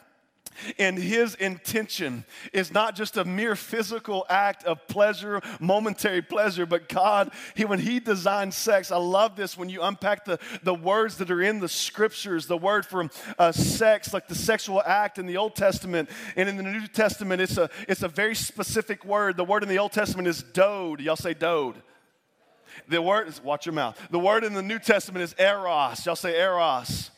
and 0.78 0.98
his 0.98 1.34
intention 1.34 2.24
is 2.52 2.72
not 2.72 2.96
just 2.96 3.16
a 3.16 3.24
mere 3.24 3.56
physical 3.56 4.26
act 4.28 4.64
of 4.64 4.86
pleasure, 4.88 5.40
momentary 5.60 6.22
pleasure, 6.22 6.66
but 6.66 6.88
God, 6.88 7.30
he, 7.54 7.64
when 7.64 7.78
he 7.78 8.00
designed 8.00 8.54
sex, 8.54 8.90
I 8.90 8.96
love 8.96 9.36
this 9.36 9.56
when 9.56 9.68
you 9.68 9.82
unpack 9.82 10.24
the, 10.24 10.38
the 10.62 10.74
words 10.74 11.18
that 11.18 11.30
are 11.30 11.42
in 11.42 11.60
the 11.60 11.68
scriptures, 11.68 12.46
the 12.46 12.56
word 12.56 12.86
for 12.86 13.08
uh, 13.38 13.52
sex, 13.52 14.12
like 14.12 14.28
the 14.28 14.34
sexual 14.34 14.82
act 14.84 15.18
in 15.18 15.26
the 15.26 15.36
Old 15.36 15.54
Testament 15.54 16.08
and 16.36 16.48
in 16.48 16.56
the 16.56 16.62
New 16.62 16.86
Testament, 16.86 17.40
it's 17.40 17.56
a, 17.56 17.70
it's 17.88 18.02
a 18.02 18.08
very 18.08 18.34
specific 18.34 19.04
word. 19.04 19.36
The 19.36 19.44
word 19.44 19.62
in 19.62 19.68
the 19.68 19.78
Old 19.78 19.92
Testament 19.92 20.28
is 20.28 20.42
dode. 20.42 21.00
Y'all 21.00 21.16
say 21.16 21.34
dode. 21.34 21.76
The 22.88 23.02
word 23.02 23.28
is, 23.28 23.42
watch 23.42 23.66
your 23.66 23.72
mouth. 23.72 23.98
The 24.10 24.18
word 24.18 24.44
in 24.44 24.54
the 24.54 24.62
New 24.62 24.78
Testament 24.78 25.22
is 25.22 25.34
eros. 25.38 26.04
Y'all 26.06 26.16
say 26.16 26.38
eros. 26.38 27.10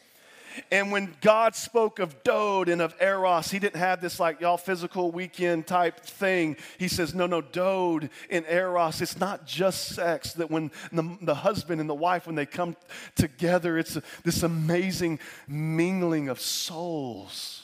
And 0.70 0.92
when 0.92 1.14
God 1.20 1.55
spoke 1.55 1.99
of 1.99 2.23
dode 2.23 2.68
and 2.68 2.81
of 2.81 2.94
eros, 3.01 3.51
he 3.51 3.59
didn't 3.59 3.79
have 3.79 4.01
this 4.01 4.18
like 4.20 4.40
y'all 4.40 4.57
physical 4.57 5.11
weekend 5.11 5.66
type 5.66 6.01
thing. 6.01 6.57
He 6.79 6.88
says, 6.88 7.14
no, 7.14 7.27
no, 7.27 7.40
dode 7.40 8.11
and 8.31 8.44
eros, 8.49 9.01
it's 9.01 9.18
not 9.18 9.46
just 9.46 9.88
sex. 9.88 10.33
That 10.35 10.51
when 10.51 10.70
the, 10.92 11.18
the 11.23 11.35
husband 11.35 11.81
and 11.81 11.88
the 11.88 11.94
wife, 11.94 12.27
when 12.27 12.37
they 12.37 12.46
come 12.46 12.77
together, 13.14 13.79
it's 13.79 13.96
a, 13.96 14.03
this 14.25 14.42
amazing 14.42 15.18
mingling 15.49 16.29
of 16.29 16.40
souls 16.40 17.60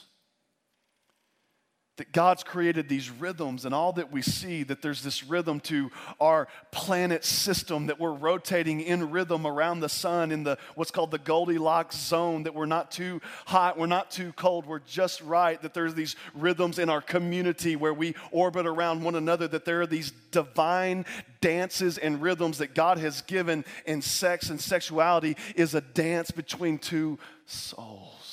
that 1.96 2.12
God's 2.12 2.42
created 2.42 2.88
these 2.88 3.11
rhythms 3.11 3.64
and 3.64 3.74
all 3.74 3.92
that 3.94 4.12
we 4.12 4.20
see, 4.20 4.62
that 4.64 4.82
there's 4.82 5.02
this 5.02 5.24
rhythm 5.24 5.61
to 5.61 5.90
our 6.20 6.46
planet 6.70 7.24
system, 7.24 7.87
that 7.87 7.98
we're 7.98 8.12
rotating 8.12 8.80
in 8.80 9.11
rhythm 9.11 9.46
around 9.46 9.80
the 9.80 9.88
sun 9.88 10.30
in 10.30 10.44
the 10.44 10.59
what's 10.74 10.90
called 10.90 11.11
the 11.11 11.18
Goldilocks 11.18 11.96
zone, 11.96 12.42
that 12.42 12.54
we're 12.54 12.66
not 12.66 12.90
too 12.90 13.20
hot, 13.46 13.78
we're 13.78 13.87
not 13.87 14.11
too 14.11 14.32
cold, 14.32 14.66
we're 14.66 14.80
just 14.80 15.22
right, 15.22 15.61
that 15.62 15.72
there's 15.72 15.94
these 15.94 16.16
rhythms 16.35 16.78
in 16.78 16.90
our 16.90 17.00
community 17.00 17.76
where 17.76 17.94
we 17.94 18.14
orbit 18.30 18.66
around 18.66 19.02
one 19.02 19.14
another, 19.14 19.48
that 19.48 19.64
there 19.64 19.80
are 19.80 19.87
these 19.87 20.12
divine 20.30 21.06
dances 21.40 21.96
and 21.96 22.20
rhythms 22.20 22.59
that 22.59 22.74
God 22.74 22.98
has 22.98 23.22
given, 23.22 23.64
and 23.87 24.04
sex 24.04 24.50
and 24.50 24.61
sexuality 24.61 25.37
is 25.54 25.74
a 25.74 25.80
dance 25.80 26.30
between 26.30 26.78
two 26.78 27.18
souls. 27.46 28.25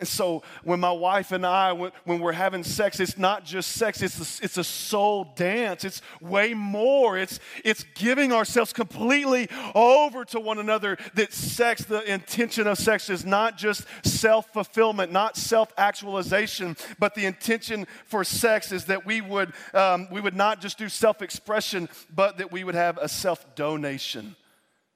And 0.00 0.08
so 0.08 0.42
when 0.64 0.80
my 0.80 0.90
wife 0.90 1.30
and 1.30 1.44
I, 1.44 1.72
when, 1.72 2.20
we're 2.20 2.32
having 2.32 2.64
sex, 2.64 3.00
it's 3.00 3.18
not 3.18 3.44
just 3.44 3.72
sex, 3.72 4.00
it's 4.00 4.18
a, 4.40 4.44
it's 4.44 4.56
a 4.56 4.64
soul 4.64 5.32
dance. 5.36 5.84
It's 5.84 6.00
way 6.22 6.54
more. 6.54 7.18
It's, 7.18 7.38
it's 7.64 7.84
giving 7.94 8.32
ourselves 8.32 8.72
completely 8.72 9.50
over 9.74 10.24
to 10.24 10.40
one 10.40 10.58
another. 10.58 10.96
That 11.14 11.34
sex, 11.34 11.84
the 11.84 12.02
intention 12.10 12.66
of 12.66 12.78
sex 12.78 13.10
is 13.10 13.26
not 13.26 13.58
just 13.58 13.84
self 14.02 14.50
fulfillment, 14.54 15.12
not 15.12 15.36
self 15.36 15.70
actualization, 15.76 16.78
but 16.98 17.14
the 17.14 17.26
intention 17.26 17.86
for 18.06 18.24
sex 18.24 18.72
is 18.72 18.86
that 18.86 19.04
we 19.04 19.20
would, 19.20 19.52
um, 19.74 20.08
we 20.10 20.22
would 20.22 20.34
not 20.34 20.62
just 20.62 20.78
do 20.78 20.88
self 20.88 21.20
expression, 21.20 21.90
but 22.14 22.38
that 22.38 22.50
we 22.50 22.64
would 22.64 22.74
have 22.74 22.96
a 22.96 23.08
self 23.08 23.54
donation, 23.54 24.34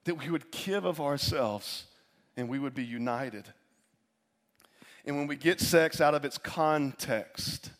that 0.04 0.14
we 0.14 0.30
would 0.30 0.50
give 0.50 0.86
of 0.86 0.98
ourselves 0.98 1.84
and 2.38 2.48
we 2.48 2.58
would 2.58 2.74
be 2.74 2.84
united. 2.84 3.52
And 5.04 5.16
when 5.16 5.26
we 5.26 5.36
get 5.36 5.60
sex 5.60 6.00
out 6.00 6.14
of 6.14 6.24
its 6.24 6.38
context, 6.38 7.70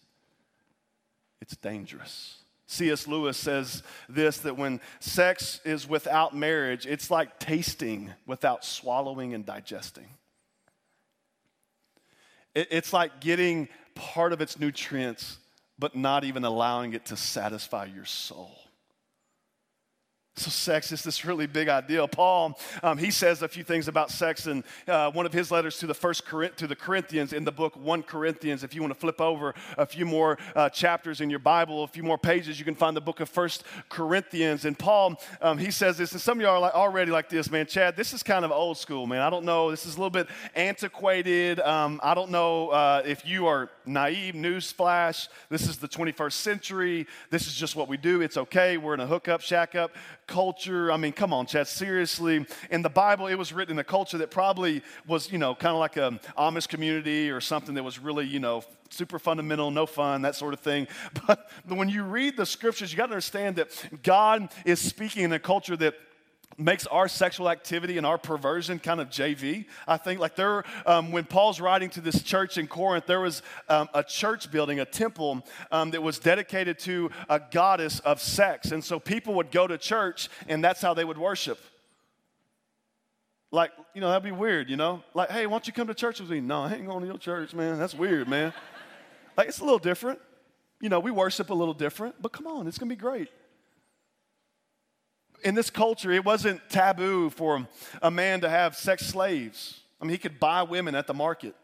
it's 1.40 1.56
dangerous. 1.56 2.36
C.S. 2.66 3.06
Lewis 3.06 3.36
says 3.36 3.82
this 4.08 4.38
that 4.38 4.56
when 4.56 4.80
sex 5.00 5.60
is 5.64 5.88
without 5.88 6.34
marriage, 6.34 6.86
it's 6.86 7.10
like 7.10 7.38
tasting 7.38 8.10
without 8.26 8.64
swallowing 8.64 9.34
and 9.34 9.44
digesting. 9.46 10.08
It's 12.54 12.92
like 12.92 13.20
getting 13.20 13.68
part 13.94 14.32
of 14.32 14.40
its 14.40 14.58
nutrients, 14.58 15.38
but 15.78 15.96
not 15.96 16.24
even 16.24 16.44
allowing 16.44 16.92
it 16.94 17.06
to 17.06 17.16
satisfy 17.16 17.86
your 17.86 18.04
soul. 18.04 18.63
So, 20.36 20.50
sex 20.50 20.90
is 20.90 21.04
this 21.04 21.24
really 21.24 21.46
big 21.46 21.68
idea. 21.68 22.04
Paul, 22.08 22.58
um, 22.82 22.98
he 22.98 23.12
says 23.12 23.42
a 23.42 23.46
few 23.46 23.62
things 23.62 23.86
about 23.86 24.10
sex 24.10 24.48
in 24.48 24.64
uh, 24.88 25.12
one 25.12 25.26
of 25.26 25.32
his 25.32 25.52
letters 25.52 25.78
to 25.78 25.86
the 25.86 25.94
first 25.94 26.24
to 26.26 26.66
the 26.66 26.74
Corinthians 26.74 27.32
in 27.32 27.44
the 27.44 27.52
book 27.52 27.76
One 27.76 28.02
Corinthians. 28.02 28.64
If 28.64 28.74
you 28.74 28.80
want 28.80 28.92
to 28.92 28.98
flip 28.98 29.20
over 29.20 29.54
a 29.78 29.86
few 29.86 30.04
more 30.04 30.36
uh, 30.56 30.70
chapters 30.70 31.20
in 31.20 31.30
your 31.30 31.38
Bible, 31.38 31.84
a 31.84 31.86
few 31.86 32.02
more 32.02 32.18
pages, 32.18 32.58
you 32.58 32.64
can 32.64 32.74
find 32.74 32.96
the 32.96 33.00
book 33.00 33.20
of 33.20 33.28
First 33.28 33.62
Corinthians. 33.88 34.64
And 34.64 34.76
Paul, 34.76 35.20
um, 35.40 35.56
he 35.56 35.70
says 35.70 35.98
this, 35.98 36.10
and 36.10 36.20
some 36.20 36.38
of 36.38 36.42
you 36.42 36.48
are 36.48 36.58
like, 36.58 36.74
already 36.74 37.12
like 37.12 37.28
this, 37.28 37.48
man. 37.48 37.66
Chad, 37.66 37.94
this 37.94 38.12
is 38.12 38.24
kind 38.24 38.44
of 38.44 38.50
old 38.50 38.76
school, 38.76 39.06
man. 39.06 39.20
I 39.20 39.30
don't 39.30 39.44
know. 39.44 39.70
This 39.70 39.86
is 39.86 39.94
a 39.94 39.98
little 39.98 40.10
bit 40.10 40.26
antiquated. 40.56 41.60
Um, 41.60 42.00
I 42.02 42.12
don't 42.14 42.32
know 42.32 42.70
uh, 42.70 43.02
if 43.06 43.24
you 43.24 43.46
are 43.46 43.70
naive. 43.86 44.34
Newsflash. 44.34 45.28
This 45.48 45.68
is 45.68 45.76
the 45.76 45.86
21st 45.86 46.32
century. 46.32 47.06
This 47.30 47.46
is 47.46 47.54
just 47.54 47.76
what 47.76 47.86
we 47.86 47.96
do. 47.96 48.20
It's 48.20 48.36
okay. 48.36 48.78
We're 48.78 48.94
in 48.94 49.00
a 49.00 49.06
hookup, 49.06 49.40
shack 49.40 49.76
up 49.76 49.92
culture. 50.26 50.90
I 50.90 50.96
mean, 50.96 51.12
come 51.12 51.32
on, 51.32 51.46
Chad, 51.46 51.68
seriously. 51.68 52.46
In 52.70 52.82
the 52.82 52.88
Bible, 52.88 53.26
it 53.26 53.34
was 53.34 53.52
written 53.52 53.72
in 53.72 53.78
a 53.78 53.84
culture 53.84 54.18
that 54.18 54.30
probably 54.30 54.82
was, 55.06 55.30
you 55.30 55.38
know, 55.38 55.54
kind 55.54 55.72
of 55.72 55.78
like 55.78 55.96
an 55.96 56.20
Amish 56.38 56.68
community 56.68 57.30
or 57.30 57.40
something 57.40 57.74
that 57.74 57.82
was 57.82 57.98
really, 57.98 58.26
you 58.26 58.40
know, 58.40 58.62
super 58.90 59.18
fundamental, 59.18 59.70
no 59.70 59.86
fun, 59.86 60.22
that 60.22 60.34
sort 60.34 60.54
of 60.54 60.60
thing. 60.60 60.86
But, 61.26 61.48
when 61.66 61.88
you 61.88 62.02
read 62.02 62.36
the 62.36 62.46
scriptures, 62.46 62.92
you 62.92 62.96
got 62.96 63.06
to 63.06 63.12
understand 63.12 63.56
that 63.56 63.70
God 64.02 64.50
is 64.64 64.80
speaking 64.80 65.24
in 65.24 65.32
a 65.32 65.38
culture 65.38 65.76
that 65.76 65.94
makes 66.58 66.86
our 66.86 67.08
sexual 67.08 67.50
activity 67.50 67.98
and 67.98 68.06
our 68.06 68.18
perversion 68.18 68.78
kind 68.78 69.00
of 69.00 69.08
JV. 69.08 69.66
I 69.86 69.96
think 69.96 70.20
like 70.20 70.36
there, 70.36 70.64
um, 70.86 71.10
when 71.12 71.24
Paul's 71.24 71.60
writing 71.60 71.90
to 71.90 72.00
this 72.00 72.22
church 72.22 72.58
in 72.58 72.66
Corinth, 72.66 73.06
there 73.06 73.20
was 73.20 73.42
um, 73.68 73.88
a 73.94 74.02
church 74.02 74.50
building, 74.50 74.80
a 74.80 74.84
temple 74.84 75.44
um, 75.70 75.90
that 75.92 76.02
was 76.02 76.18
dedicated 76.18 76.78
to 76.80 77.10
a 77.28 77.40
goddess 77.50 78.00
of 78.00 78.20
sex, 78.20 78.72
and 78.72 78.82
so 78.82 78.98
people 78.98 79.34
would 79.34 79.50
go 79.50 79.66
to 79.66 79.78
church, 79.78 80.28
and 80.48 80.62
that's 80.62 80.80
how 80.80 80.94
they 80.94 81.04
would 81.04 81.18
worship. 81.18 81.58
Like, 83.50 83.70
you 83.94 84.00
know, 84.00 84.08
that'd 84.08 84.24
be 84.24 84.32
weird, 84.32 84.68
you 84.68 84.76
know? 84.76 85.04
Like, 85.14 85.30
hey, 85.30 85.46
why 85.46 85.52
don't 85.52 85.66
you 85.66 85.72
come 85.72 85.86
to 85.86 85.94
church 85.94 86.18
with 86.18 86.28
me? 86.28 86.40
No, 86.40 86.62
I 86.62 86.74
ain't 86.74 86.86
going 86.86 87.02
to 87.02 87.06
your 87.06 87.18
church, 87.18 87.54
man. 87.54 87.78
That's 87.78 87.94
weird, 87.94 88.28
man. 88.28 88.52
like, 89.36 89.46
it's 89.46 89.60
a 89.60 89.64
little 89.64 89.78
different. 89.78 90.18
You 90.80 90.88
know, 90.88 90.98
we 90.98 91.12
worship 91.12 91.50
a 91.50 91.54
little 91.54 91.72
different, 91.72 92.20
but 92.20 92.32
come 92.32 92.48
on, 92.48 92.66
it's 92.66 92.78
going 92.78 92.88
to 92.88 92.96
be 92.96 93.00
great 93.00 93.28
in 95.44 95.54
this 95.54 95.70
culture, 95.70 96.10
it 96.10 96.24
wasn't 96.24 96.60
taboo 96.70 97.30
for 97.30 97.68
a 98.02 98.10
man 98.10 98.40
to 98.40 98.48
have 98.48 98.76
sex 98.76 99.06
slaves. 99.06 99.80
I 100.00 100.04
mean, 100.04 100.12
he 100.12 100.18
could 100.18 100.40
buy 100.40 100.62
women 100.62 100.94
at 100.94 101.06
the 101.06 101.14
market, 101.14 101.54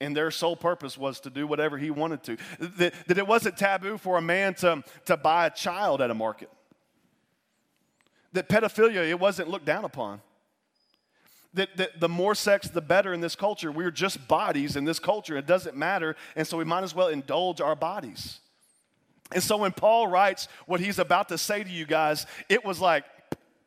and 0.00 0.16
their 0.16 0.30
sole 0.30 0.56
purpose 0.56 0.98
was 0.98 1.20
to 1.20 1.30
do 1.30 1.46
whatever 1.46 1.78
he 1.78 1.90
wanted 1.90 2.22
to. 2.24 2.36
That, 2.58 2.94
that 3.06 3.18
it 3.18 3.26
wasn't 3.26 3.56
taboo 3.56 3.98
for 3.98 4.16
a 4.16 4.22
man 4.22 4.54
to, 4.54 4.82
to 5.04 5.16
buy 5.16 5.46
a 5.46 5.50
child 5.50 6.00
at 6.00 6.10
a 6.10 6.14
market. 6.14 6.50
that 8.34 8.48
pedophilia, 8.48 9.08
it 9.08 9.18
wasn't 9.18 9.48
looked 9.48 9.64
down 9.64 9.84
upon. 9.84 10.20
That, 11.54 11.76
that 11.76 12.00
the 12.00 12.08
more 12.08 12.34
sex, 12.34 12.68
the 12.68 12.80
better 12.80 13.14
in 13.14 13.20
this 13.20 13.36
culture. 13.36 13.70
We're 13.70 13.92
just 13.92 14.26
bodies 14.26 14.74
in 14.74 14.84
this 14.84 14.98
culture. 14.98 15.36
It 15.36 15.46
doesn't 15.46 15.76
matter. 15.76 16.16
And 16.34 16.46
so 16.46 16.56
we 16.58 16.64
might 16.64 16.82
as 16.82 16.94
well 16.96 17.08
indulge 17.08 17.60
our 17.60 17.76
bodies. 17.76 18.40
And 19.32 19.42
so 19.42 19.56
when 19.56 19.72
Paul 19.72 20.06
writes 20.06 20.48
what 20.66 20.80
he's 20.80 20.98
about 20.98 21.28
to 21.28 21.38
say 21.38 21.64
to 21.64 21.70
you 21.70 21.86
guys, 21.86 22.26
it 22.48 22.64
was 22.64 22.80
like, 22.80 23.04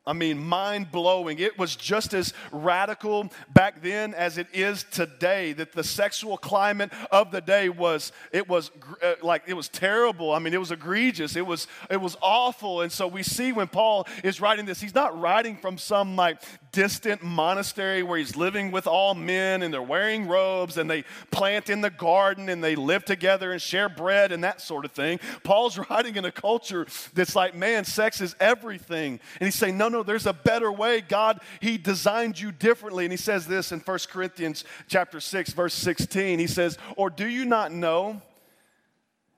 I 0.07 0.13
mean, 0.13 0.39
mind 0.39 0.89
blowing. 0.89 1.37
It 1.37 1.59
was 1.59 1.75
just 1.75 2.13
as 2.13 2.33
radical 2.53 3.29
back 3.53 3.81
then 3.81 4.13
as 4.13 4.37
it 4.37 4.47
is 4.53 4.85
today. 4.89 5.51
That 5.51 5.73
the 5.73 5.83
sexual 5.83 6.37
climate 6.37 6.93
of 7.11 7.29
the 7.31 7.41
day 7.41 7.67
was, 7.67 8.13
it 8.31 8.47
was 8.47 8.71
uh, 9.03 9.15
like, 9.21 9.43
it 9.47 9.53
was 9.53 9.67
terrible. 9.67 10.31
I 10.31 10.39
mean, 10.39 10.53
it 10.53 10.61
was 10.61 10.71
egregious. 10.71 11.35
It 11.35 11.45
was, 11.45 11.67
it 11.91 11.99
was 11.99 12.15
awful. 12.21 12.81
And 12.81 12.91
so 12.91 13.05
we 13.05 13.21
see 13.21 13.51
when 13.51 13.67
Paul 13.67 14.07
is 14.23 14.39
writing 14.39 14.65
this, 14.65 14.79
he's 14.79 14.95
not 14.95 15.19
writing 15.19 15.57
from 15.57 15.77
some 15.77 16.15
like 16.15 16.41
distant 16.77 17.23
monastery 17.23 18.03
where 18.03 18.19
he's 18.19 18.35
living 18.35 18.69
with 18.69 18.85
all 18.85 19.15
men 19.15 19.63
and 19.63 19.73
they're 19.73 19.81
wearing 19.81 20.27
robes 20.27 20.77
and 20.77 20.87
they 20.87 21.03
plant 21.31 21.71
in 21.71 21.81
the 21.81 21.89
garden 21.89 22.49
and 22.49 22.63
they 22.63 22.75
live 22.75 23.03
together 23.03 23.51
and 23.51 23.59
share 23.59 23.89
bread 23.89 24.31
and 24.31 24.43
that 24.43 24.61
sort 24.61 24.85
of 24.85 24.91
thing. 24.91 25.19
Paul's 25.41 25.79
writing 25.89 26.17
in 26.17 26.25
a 26.25 26.31
culture 26.31 26.85
that's 27.15 27.35
like, 27.35 27.55
man, 27.55 27.83
sex 27.83 28.21
is 28.21 28.35
everything. 28.39 29.19
And 29.39 29.47
he's 29.47 29.55
saying, 29.55 29.75
no, 29.75 29.89
no, 29.89 30.03
there's 30.03 30.27
a 30.27 30.33
better 30.33 30.71
way. 30.71 31.01
God, 31.01 31.39
he 31.61 31.79
designed 31.79 32.39
you 32.39 32.51
differently. 32.51 33.05
And 33.05 33.11
he 33.11 33.17
says 33.17 33.47
this 33.47 33.71
in 33.71 33.79
1 33.79 33.99
Corinthians 34.11 34.63
chapter 34.87 35.19
6, 35.19 35.53
verse 35.53 35.73
16. 35.73 36.37
He 36.37 36.45
says, 36.45 36.77
Or 36.95 37.09
do 37.09 37.25
you 37.25 37.45
not 37.45 37.71
know 37.71 38.21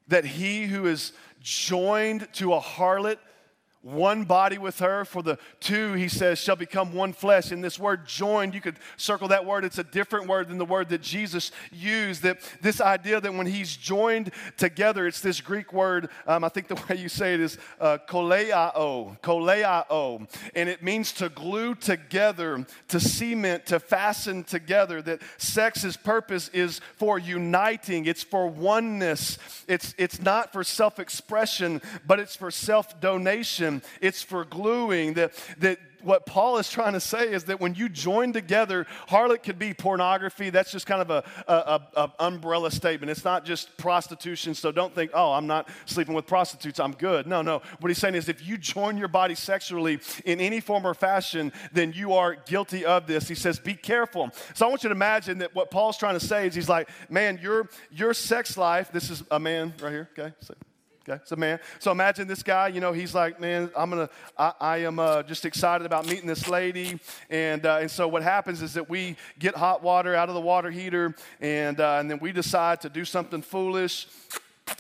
that 0.10 0.26
he 0.26 0.66
who 0.66 0.88
is 0.88 1.14
joined 1.42 2.28
to 2.34 2.54
a 2.54 2.60
harlot 2.60 3.16
one 3.82 4.26
body 4.26 4.58
with 4.58 4.80
her. 4.80 5.06
For 5.06 5.24
the 5.24 5.38
two, 5.60 5.94
he 5.94 6.10
says, 6.10 6.40
shall 6.40 6.56
become 6.56 6.94
one 6.94 7.14
flesh. 7.14 7.52
And 7.52 7.64
this 7.64 7.80
word 7.80 8.06
joined, 8.06 8.54
you 8.54 8.62
could 8.62 8.78
circle 8.98 9.30
that 9.30 9.46
word. 9.46 9.64
It's 9.64 9.78
a 9.78 9.84
different 9.84 10.28
word 10.28 10.50
than 10.50 10.58
the 10.58 10.66
word 10.66 10.90
that 10.90 11.02
Jesus 11.02 11.52
used. 11.72 12.24
That 12.24 12.40
this 12.62 12.82
idea 12.82 13.22
that 13.22 13.34
when 13.34 13.48
he's 13.48 13.76
joined 13.76 14.32
together, 14.58 15.08
it's 15.08 15.22
this 15.22 15.40
Greek 15.40 15.72
word, 15.72 16.10
um, 16.28 16.44
I 16.44 16.50
think 16.50 16.68
the 16.68 16.76
way 16.90 16.98
you 16.98 17.10
say 17.10 17.34
it 17.34 17.40
is 17.40 17.58
uh, 17.80 18.00
koleao, 18.08 19.20
koleao. 19.22 20.28
And 20.56 20.68
it 20.68 20.84
means 20.84 21.14
to 21.14 21.30
glue 21.30 21.76
together, 21.76 22.66
to 22.90 23.00
cement, 23.00 23.66
to 23.68 23.80
fasten 23.80 24.44
together. 24.44 25.02
That 25.02 25.22
sex's 25.38 25.96
purpose 25.96 26.50
is 26.50 26.82
for 26.98 27.18
uniting, 27.18 28.06
it's 28.06 28.24
for 28.24 28.48
oneness. 28.48 29.38
It's, 29.68 29.96
it's 29.98 30.22
not 30.22 30.52
for 30.52 30.64
self 30.64 31.00
expression, 31.00 31.82
but 32.06 32.20
it's 32.20 32.36
for 32.36 32.52
self 32.52 33.00
donation 33.00 33.69
it's 34.02 34.22
for 34.22 34.46
gluing, 34.46 35.14
that, 35.14 35.34
that 35.60 35.80
what 36.02 36.26
Paul 36.26 36.58
is 36.58 36.70
trying 36.70 36.94
to 36.94 37.00
say 37.00 37.32
is 37.32 37.46
that 37.46 37.60
when 37.60 37.76
you 37.76 37.90
join 37.90 38.34
together, 38.34 38.86
harlot 39.08 39.44
could 39.44 39.60
be 39.60 39.74
pornography. 39.74 40.50
That's 40.50 40.72
just 40.72 40.86
kind 40.86 41.02
of 41.02 41.10
a, 41.10 41.24
a, 41.48 41.82
a, 41.96 42.12
umbrella 42.20 42.72
statement. 42.72 43.12
It's 43.12 43.26
not 43.26 43.46
just 43.46 43.76
prostitution. 43.78 44.54
So 44.54 44.72
don't 44.72 44.94
think, 44.94 45.12
oh, 45.14 45.34
I'm 45.34 45.48
not 45.48 45.70
sleeping 45.86 46.14
with 46.14 46.26
prostitutes. 46.26 46.80
I'm 46.80 46.94
good. 46.94 47.28
No, 47.28 47.42
no. 47.42 47.62
What 47.80 47.90
he's 47.90 47.98
saying 47.98 48.16
is 48.16 48.30
if 48.30 48.46
you 48.46 48.58
join 48.58 48.98
your 48.98 49.08
body 49.08 49.36
sexually 49.36 50.00
in 50.26 50.40
any 50.40 50.60
form 50.60 50.86
or 50.86 50.94
fashion, 50.94 51.52
then 51.72 51.94
you 51.94 52.14
are 52.14 52.36
guilty 52.36 52.86
of 52.86 53.08
this. 53.08 53.28
He 53.28 53.36
says, 53.36 53.60
be 53.60 53.74
careful. 53.74 54.30
So 54.54 54.66
I 54.66 54.70
want 54.70 54.84
you 54.84 54.90
to 54.90 54.96
imagine 54.96 55.40
that 55.40 55.54
what 55.54 55.72
Paul's 55.72 55.98
trying 55.98 56.18
to 56.18 56.26
say 56.26 56.48
is 56.48 56.56
he's 56.56 56.70
like, 56.70 56.90
man, 57.10 57.40
your 57.42 57.70
your 57.92 58.14
sex 58.14 58.58
life. 58.58 58.92
This 58.92 59.10
is 59.10 59.24
a 59.32 59.40
man 59.40 59.74
right 59.82 59.92
here. 59.92 60.10
Okay. 60.18 60.34
So 60.42 60.54
Okay, 61.10 61.20
so 61.26 61.36
man. 61.36 61.60
So 61.80 61.92
imagine 61.92 62.28
this 62.28 62.44
guy. 62.44 62.68
You 62.68 62.82
know, 62.82 62.92
he's 62.92 63.16
like, 63.16 63.40
man, 63.40 63.72
I'm 63.76 63.90
gonna, 63.90 64.10
I, 64.38 64.54
I 64.60 64.78
am 64.80 65.00
uh, 65.00 65.24
just 65.24 65.44
excited 65.44 65.86
about 65.86 66.06
meeting 66.06 66.28
this 66.28 66.48
lady, 66.48 67.00
and 67.32 67.66
uh, 67.66 67.80
and 67.82 67.90
so 67.90 68.08
what 68.08 68.22
happens 68.22 68.62
is 68.62 68.76
that 68.76 68.88
we 68.88 69.16
get 69.40 69.56
hot 69.56 69.82
water 69.82 70.14
out 70.14 70.30
of 70.30 70.36
the 70.36 70.42
water 70.42 70.70
heater, 70.70 71.16
and 71.42 71.80
uh, 71.80 71.98
and 72.00 72.12
then 72.12 72.20
we 72.20 72.32
decide 72.32 72.82
to 72.82 72.90
do 72.90 73.06
something 73.06 73.42
foolish. 73.42 74.08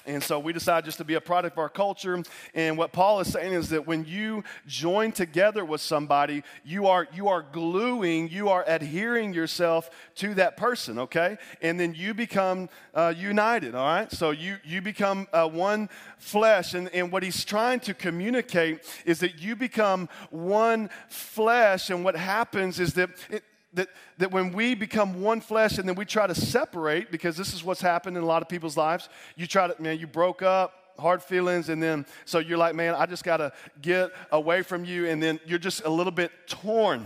And 0.06 0.23
so 0.23 0.39
we 0.39 0.54
decide 0.54 0.86
just 0.86 0.97
to 0.97 1.04
be 1.04 1.15
a 1.15 1.21
product 1.21 1.56
of 1.56 1.60
our 1.60 1.69
culture. 1.69 2.21
And 2.54 2.78
what 2.78 2.91
Paul 2.91 3.19
is 3.19 3.32
saying 3.32 3.54
is 3.54 3.69
that 3.69 3.86
when 3.86 4.06
you 4.06 4.43
join 4.65 5.12
together 5.12 5.63
with 5.63 5.82
somebody, 5.82 6.43
you 6.63 6.88
are 6.88 7.08
you 7.13 7.28
are 7.28 7.43
gluing, 7.43 8.30
you 8.30 8.49
are 8.49 8.63
adhering 8.67 9.34
yourself 9.34 9.89
to 10.15 10.34
that 10.36 10.58
person, 10.58 10.99
okay? 10.99 11.38
And 11.62 11.80
then 11.80 11.93
you 11.93 12.13
become 12.13 12.69
uh, 12.93 13.13
united, 13.15 13.75
all 13.75 13.86
right? 13.86 14.12
So 14.12 14.32
you 14.32 14.58
you 14.63 14.82
become 14.82 15.28
uh, 15.34 15.47
one 15.47 15.89
flesh. 16.17 16.73
And, 16.73 16.89
and 16.93 17.12
what 17.12 17.23
he's 17.23 17.45
trying 17.45 17.80
to 17.82 17.93
communicate 17.93 18.84
is 19.06 19.19
that 19.19 19.39
you 19.39 19.56
become 19.56 20.10
one 20.30 20.89
flesh. 21.10 21.89
And 21.89 22.04
what 22.04 22.15
happens 22.15 22.80
is 22.80 22.93
that 22.93 23.10
it, 23.30 23.43
that, 23.73 23.89
that 24.17 24.32
when 24.32 24.51
we 24.51 24.73
become 24.75 25.21
one 25.21 25.41
flesh 25.41 25.77
and 25.77 25.88
then 25.88 25.95
we 25.95 26.05
try 26.05 26.27
to 26.27 26.36
separate, 26.36 27.12
because 27.12 27.38
this 27.38 27.53
is 27.53 27.63
what's 27.63 27.82
happened 27.82 28.17
in 28.17 28.23
a 28.23 28.25
lot 28.25 28.41
of 28.41 28.49
people's 28.49 28.77
lives, 28.77 29.10
you 29.36 29.45
try 29.45 29.67
to, 29.67 29.82
man, 29.82 29.99
you 29.99 30.08
broke 30.08 30.41
up, 30.41 30.73
hard 30.97 31.21
feelings, 31.21 31.69
and 31.69 31.82
then 31.82 32.05
so 32.25 32.39
you're 32.39 32.58
like, 32.58 32.75
man, 32.75 32.95
I 32.95 33.05
just 33.05 33.23
got 33.23 33.38
to 33.38 33.53
get 33.82 34.12
away 34.32 34.63
from 34.63 34.86
you, 34.86 35.08
and 35.08 35.21
then 35.21 35.39
you're 35.45 35.60
just 35.60 35.84
a 35.86 35.89
little 35.89 36.12
bit 36.12 36.32
torn. 36.47 37.05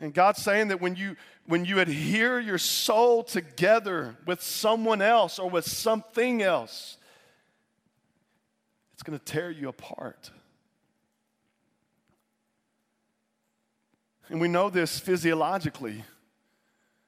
And 0.00 0.14
God's 0.14 0.42
saying 0.42 0.68
that 0.68 0.80
when 0.80 0.96
you 0.96 1.16
when 1.46 1.64
you 1.64 1.80
adhere 1.80 2.38
your 2.38 2.58
soul 2.58 3.22
together 3.22 4.16
with 4.24 4.40
someone 4.40 5.02
else 5.02 5.38
or 5.38 5.50
with 5.50 5.66
something 5.66 6.42
else, 6.42 6.96
it's 8.94 9.02
going 9.02 9.18
to 9.18 9.24
tear 9.24 9.50
you 9.50 9.68
apart. 9.68 10.30
And 14.30 14.40
we 14.40 14.46
know 14.46 14.70
this 14.70 14.98
physiologically 14.98 16.04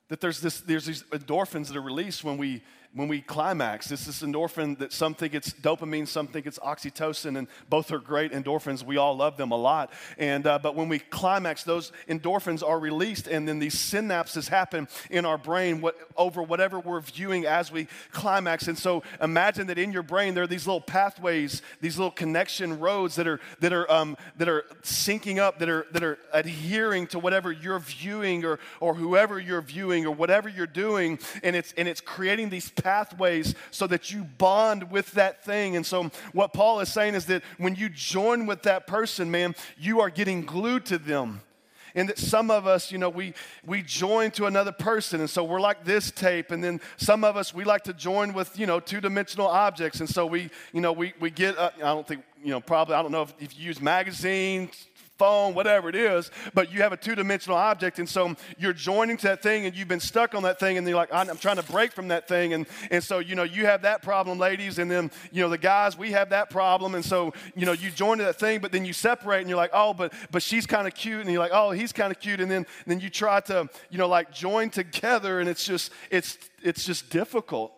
that 0.09 0.21
there's, 0.21 0.41
this, 0.41 0.61
there's 0.61 0.87
these 0.87 1.05
endorphins 1.05 1.69
that 1.69 1.77
are 1.77 1.83
released 1.83 2.25
when 2.25 2.37
we 2.37 2.63
when 2.95 3.09
we 3.09 3.23
climax. 3.23 3.89
This 3.89 4.07
is 4.07 4.23
endorphin 4.23 4.79
that 4.79 4.93
some 4.93 5.15
think 5.15 5.35
it's 5.35 5.53
dopamine, 5.53 6.07
some 6.07 6.27
think 6.27 6.47
it's 6.47 6.59
oxytocin, 6.59 7.39
and 7.39 7.49
both 7.71 7.91
are 7.91 7.99
great 7.99 8.33
endorphins. 8.33 8.83
We 8.83 8.99
all 8.99 9.17
love 9.17 9.37
them 9.37 9.51
a 9.51 9.57
lot. 9.57 9.93
And 10.19 10.47
uh, 10.47 10.59
but 10.59 10.75
when 10.77 10.89
we 10.89 10.99
climax, 10.99 11.65
those 11.65 11.93
endorphins 12.09 12.67
are 12.67 12.79
released, 12.79 13.29
and 13.29 13.49
then 13.49 13.59
these 13.59 13.75
synapses 13.75 14.49
happen 14.49 14.89
in 15.11 15.25
our 15.25 15.39
brain 15.39 15.81
what, 15.81 15.97
over 16.17 16.43
whatever 16.43 16.81
we're 16.81 17.01
viewing 17.01 17.47
as 17.47 17.73
we 17.73 17.87
climax. 18.11 18.69
And 18.69 18.77
so 18.77 19.03
imagine 19.21 19.69
that 19.69 19.79
in 19.79 19.93
your 19.93 20.03
brain 20.03 20.35
there 20.35 20.45
are 20.45 20.49
these 20.49 20.67
little 20.67 20.81
pathways, 20.81 21.63
these 21.81 21.97
little 21.97 22.11
connection 22.11 22.79
roads 22.79 23.15
that 23.17 23.27
are 23.27 23.41
that 23.61 23.73
are 23.73 23.91
um, 23.91 24.17
that 24.37 24.49
are 24.49 24.65
syncing 24.83 25.39
up, 25.39 25.59
that 25.61 25.69
are 25.71 25.87
that 25.93 26.03
are 26.03 26.19
adhering 26.33 27.07
to 27.09 27.19
whatever 27.19 27.51
you're 27.53 27.79
viewing 27.79 28.45
or 28.45 28.59
or 28.81 28.95
whoever 28.95 29.39
you're 29.39 29.63
viewing 29.63 30.05
or 30.05 30.15
whatever 30.15 30.51
you're 30.51 30.67
doing, 30.67 31.19
and 31.43 31.57
it's 31.57 31.73
and 31.79 31.89
it's 31.89 32.03
creating 32.03 32.51
these 32.51 32.71
pathways 32.83 33.55
so 33.71 33.87
that 33.87 34.11
you 34.11 34.25
bond 34.25 34.91
with 34.91 35.13
that 35.13 35.45
thing. 35.45 35.77
And 35.77 35.87
so, 35.87 36.11
what 36.33 36.53
Paul 36.53 36.81
is 36.81 36.93
saying 36.93 37.15
is 37.15 37.27
that 37.27 37.43
when 37.59 37.75
you 37.75 37.89
join 37.89 38.47
with 38.47 38.63
that 38.63 38.87
person, 38.87 39.31
man, 39.31 39.55
you 39.79 40.01
are 40.01 40.11
getting 40.11 40.43
glued 40.43 40.87
to 40.87 40.99
them. 40.99 41.43
And 41.95 42.09
that 42.09 42.19
some 42.19 42.51
of 42.51 42.67
us 42.67 42.91
you 42.91 42.97
know 42.97 43.11
we 43.11 43.35
we 43.67 43.83
join 43.83 44.31
to 44.33 44.47
another 44.47 44.73
person. 44.73 45.21
And 45.21 45.29
so 45.29 45.45
we're 45.45 45.61
like 45.61 45.85
this 45.85 46.11
tape. 46.11 46.51
And 46.51 46.65
then 46.65 46.81
some 46.97 47.23
of 47.23 47.37
us 47.37 47.53
we 47.53 47.65
like 47.65 47.85
to 47.85 47.93
join 47.93 48.33
with 48.33 48.59
you 48.59 48.67
know 48.67 48.81
two-dimensional 48.81 49.47
objects. 49.47 50.01
And 50.01 50.09
so 50.09 50.25
we 50.25 50.49
you 50.73 50.81
know 50.81 50.93
we, 50.93 51.13
we 51.21 51.31
get 51.31 51.59
uh, 51.59 51.71
i 51.77 51.81
don't 51.81 52.09
think 52.09 52.23
you 52.43 52.51
know 52.51 52.61
probably 52.61 52.95
i 52.95 53.03
don't 53.03 53.13
know 53.13 53.23
if, 53.23 53.35
if 53.39 53.59
you 53.59 53.67
use 53.67 53.81
magazines 53.81 54.89
phone, 55.19 55.55
whatever 55.55 55.89
it 55.89 55.95
is, 55.95 56.31
but 56.55 56.73
you 56.73 56.83
have 56.83 56.93
a 56.93 56.97
two 56.97 57.15
dimensional 57.15 57.57
object. 57.57 57.99
And 57.99 58.09
so 58.09 58.35
you're 58.59 58.73
joining 58.73 59.17
to 59.19 59.29
that 59.29 59.43
thing 59.43 59.67
and 59.67 59.77
you've 59.77 59.89
been 59.89 60.01
stuck 60.01 60.35
on 60.35 60.43
that 60.45 60.59
thing 60.59 60.79
and 60.79 60.89
you're 60.89 60.97
like, 60.97 61.13
I'm 61.13 61.37
trying 61.37 61.57
to 61.57 61.63
break 61.63 61.93
from 61.93 62.09
that 62.09 62.27
thing. 62.27 62.55
And, 62.55 62.67
and 62.91 63.05
so, 63.05 63.19
you 63.19 63.35
know, 63.35 63.43
you 63.43 63.67
have 63.67 63.83
that 63.83 64.03
problem, 64.03 64.39
ladies. 64.39 64.79
And 64.79 64.91
then, 64.91 65.11
you 65.31 65.43
know, 65.43 65.49
the 65.49 65.59
guys, 65.59 65.97
we 65.97 66.13
have 66.13 66.31
that 66.31 66.51
problem. 66.51 66.95
And 66.95 67.05
so, 67.05 67.33
you 67.55 67.67
know, 67.67 67.73
you 67.73 67.91
join 67.91 68.19
to 68.19 68.25
that 68.25 68.39
thing, 68.39 68.61
but 68.61 68.73
then 68.73 68.85
you 68.85 68.93
separate 68.93 69.41
and 69.41 69.49
you're 69.49 69.57
like, 69.57 69.71
oh, 69.73 69.95
but, 69.95 70.13
but 70.31 70.43
she's 70.43 70.67
kind 70.67 70.87
of 70.87 70.95
cute. 70.95 71.21
And 71.21 71.31
you're 71.31 71.41
like, 71.41 71.53
oh, 71.55 71.71
he's 71.71 71.93
kind 71.93 72.11
of 72.11 72.19
cute. 72.19 72.41
And 72.41 72.51
then, 72.51 72.67
then 72.87 73.01
you 73.01 73.11
try 73.11 73.41
to, 73.41 73.69
you 73.91 73.99
know, 73.99 74.09
like 74.09 74.33
join 74.33 74.71
together 74.71 75.41
and 75.41 75.49
it's 75.49 75.65
just, 75.65 75.93
it's, 76.11 76.39
it's 76.63 76.85
just 76.85 77.11
difficult. 77.11 77.73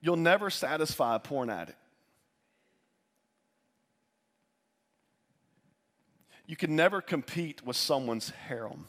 You'll 0.00 0.16
never 0.16 0.50
satisfy 0.50 1.16
a 1.16 1.18
porn 1.18 1.48
addict. 1.48 1.78
You 6.46 6.56
can 6.56 6.76
never 6.76 7.00
compete 7.00 7.64
with 7.64 7.76
someone's 7.76 8.30
harem. 8.30 8.86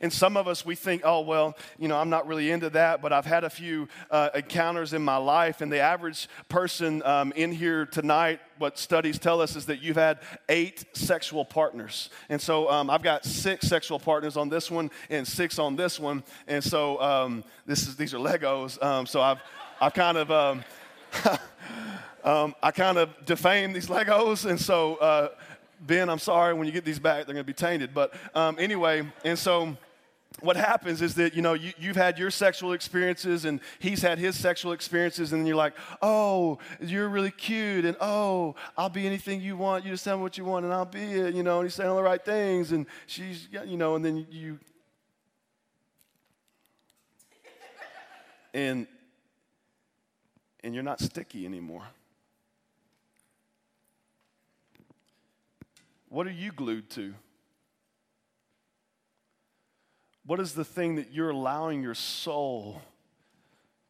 And 0.00 0.12
some 0.12 0.36
of 0.36 0.48
us, 0.48 0.64
we 0.64 0.74
think, 0.74 1.02
oh, 1.04 1.20
well, 1.20 1.56
you 1.78 1.88
know, 1.88 1.96
I'm 1.96 2.10
not 2.10 2.26
really 2.26 2.50
into 2.50 2.70
that, 2.70 3.00
but 3.00 3.12
I've 3.12 3.24
had 3.24 3.44
a 3.44 3.50
few 3.50 3.88
uh, 4.10 4.30
encounters 4.34 4.92
in 4.92 5.02
my 5.02 5.16
life. 5.16 5.60
And 5.60 5.72
the 5.72 5.80
average 5.80 6.28
person 6.48 7.02
um, 7.04 7.32
in 7.36 7.52
here 7.52 7.86
tonight, 7.86 8.40
what 8.58 8.78
studies 8.78 9.18
tell 9.18 9.40
us 9.40 9.56
is 9.56 9.66
that 9.66 9.82
you've 9.82 9.96
had 9.96 10.18
eight 10.48 10.84
sexual 10.92 11.44
partners. 11.44 12.10
And 12.28 12.40
so 12.40 12.70
um, 12.70 12.90
I've 12.90 13.02
got 13.02 13.24
six 13.24 13.68
sexual 13.68 13.98
partners 13.98 14.36
on 14.36 14.48
this 14.48 14.70
one 14.70 14.90
and 15.10 15.26
six 15.26 15.58
on 15.58 15.76
this 15.76 15.98
one. 15.98 16.24
And 16.46 16.62
so 16.62 17.00
um, 17.00 17.44
this 17.64 17.86
is, 17.86 17.96
these 17.96 18.14
are 18.14 18.18
Legos. 18.18 18.82
Um, 18.82 19.06
so 19.06 19.20
I've, 19.20 19.38
I've 19.80 19.94
kind 19.94 20.18
of. 20.18 20.64
Um, 22.26 22.56
I 22.60 22.72
kind 22.72 22.98
of 22.98 23.24
defamed 23.24 23.76
these 23.76 23.86
Legos, 23.88 24.50
and 24.50 24.60
so 24.60 24.96
uh, 24.96 25.28
Ben, 25.80 26.10
I'm 26.10 26.18
sorry. 26.18 26.54
When 26.54 26.66
you 26.66 26.72
get 26.72 26.84
these 26.84 26.98
back, 26.98 27.24
they're 27.24 27.34
going 27.34 27.36
to 27.36 27.44
be 27.44 27.52
tainted. 27.52 27.94
But 27.94 28.12
um, 28.34 28.56
anyway, 28.58 29.06
and 29.24 29.38
so 29.38 29.76
what 30.40 30.56
happens 30.56 31.02
is 31.02 31.14
that 31.14 31.34
you 31.34 31.40
know 31.40 31.54
you, 31.54 31.72
you've 31.78 31.96
had 31.96 32.18
your 32.18 32.30
sexual 32.30 32.72
experiences 32.72 33.44
and 33.44 33.60
he's 33.78 34.02
had 34.02 34.18
his 34.18 34.36
sexual 34.36 34.72
experiences 34.72 35.32
and 35.32 35.46
you're 35.46 35.56
like 35.56 35.72
oh 36.02 36.58
you're 36.78 37.08
really 37.08 37.30
cute 37.30 37.86
and 37.86 37.96
oh 38.02 38.54
i'll 38.76 38.90
be 38.90 39.06
anything 39.06 39.40
you 39.40 39.56
want 39.56 39.82
you 39.82 39.92
just 39.92 40.04
tell 40.04 40.16
me 40.16 40.22
what 40.22 40.36
you 40.36 40.44
want 40.44 40.64
and 40.66 40.74
i'll 40.74 40.84
be 40.84 41.00
it 41.00 41.34
you 41.34 41.42
know 41.42 41.60
and 41.60 41.66
he's 41.66 41.74
saying 41.74 41.88
all 41.88 41.96
the 41.96 42.02
right 42.02 42.22
things 42.22 42.72
and 42.72 42.84
she's 43.06 43.48
you 43.64 43.78
know 43.78 43.94
and 43.94 44.04
then 44.04 44.26
you 44.30 44.58
and 48.52 48.86
and 50.62 50.74
you're 50.74 50.84
not 50.84 51.00
sticky 51.00 51.46
anymore 51.46 51.84
what 56.08 56.26
are 56.26 56.32
you 56.32 56.52
glued 56.52 56.90
to 56.90 57.14
what 60.26 60.40
is 60.40 60.54
the 60.54 60.64
thing 60.64 60.96
that 60.96 61.12
you're 61.12 61.30
allowing 61.30 61.82
your 61.82 61.94
soul 61.94 62.82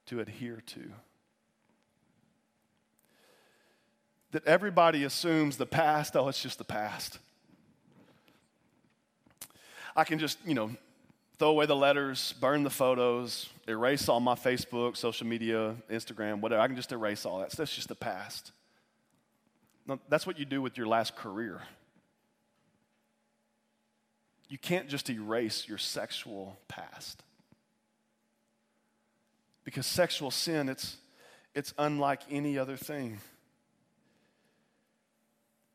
to 0.06 0.20
adhere 0.20 0.62
to? 0.66 0.82
That 4.32 4.46
everybody 4.46 5.04
assumes 5.04 5.56
the 5.56 5.66
past, 5.66 6.14
oh, 6.14 6.28
it's 6.28 6.42
just 6.42 6.58
the 6.58 6.64
past. 6.64 7.18
I 9.96 10.04
can 10.04 10.18
just, 10.18 10.38
you 10.44 10.52
know, 10.52 10.70
throw 11.38 11.48
away 11.48 11.64
the 11.64 11.76
letters, 11.76 12.34
burn 12.38 12.64
the 12.64 12.70
photos, 12.70 13.48
erase 13.66 14.06
all 14.10 14.20
my 14.20 14.34
Facebook, 14.34 14.98
social 14.98 15.26
media, 15.26 15.74
Instagram, 15.90 16.40
whatever. 16.40 16.60
I 16.60 16.66
can 16.66 16.76
just 16.76 16.92
erase 16.92 17.24
all 17.24 17.38
that. 17.38 17.50
That's 17.52 17.74
just 17.74 17.88
the 17.88 17.94
past. 17.94 18.52
No, 19.86 19.98
that's 20.10 20.26
what 20.26 20.38
you 20.38 20.44
do 20.44 20.60
with 20.60 20.76
your 20.76 20.86
last 20.86 21.16
career 21.16 21.62
you 24.48 24.58
can't 24.58 24.88
just 24.88 25.10
erase 25.10 25.66
your 25.68 25.78
sexual 25.78 26.58
past. 26.68 27.22
Because 29.64 29.86
sexual 29.86 30.30
sin, 30.30 30.68
it's, 30.68 30.96
it's 31.54 31.74
unlike 31.78 32.20
any 32.30 32.56
other 32.56 32.76
thing. 32.76 33.18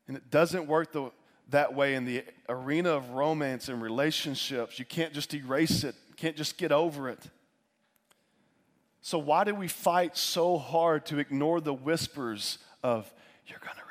And 0.08 0.16
it 0.16 0.30
doesn't 0.30 0.66
work 0.66 0.92
the, 0.92 1.10
that 1.50 1.74
way 1.74 1.94
in 1.94 2.04
the 2.04 2.24
arena 2.48 2.90
of 2.90 3.10
romance 3.10 3.68
and 3.68 3.82
relationships. 3.82 4.78
You 4.78 4.84
can't 4.84 5.12
just 5.12 5.32
erase 5.34 5.84
it, 5.84 5.94
you 6.08 6.14
can't 6.14 6.36
just 6.36 6.56
get 6.56 6.72
over 6.72 7.08
it. 7.08 7.20
So, 9.04 9.18
why 9.18 9.44
do 9.44 9.54
we 9.54 9.66
fight 9.68 10.16
so 10.16 10.58
hard 10.58 11.06
to 11.06 11.18
ignore 11.18 11.60
the 11.60 11.74
whispers 11.74 12.58
of, 12.84 13.12
you're 13.46 13.58
going 13.58 13.76
to 13.76 13.81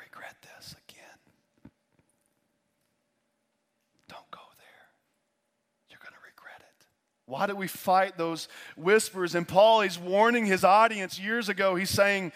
Why 7.26 7.46
do 7.46 7.54
we 7.54 7.68
fight 7.68 8.18
those 8.18 8.48
whispers? 8.76 9.34
And 9.34 9.46
Paul, 9.46 9.82
he's 9.82 9.98
warning 9.98 10.44
his 10.46 10.64
audience 10.64 11.18
years 11.18 11.48
ago. 11.48 11.74
He's 11.74 11.90
saying, 11.90 12.32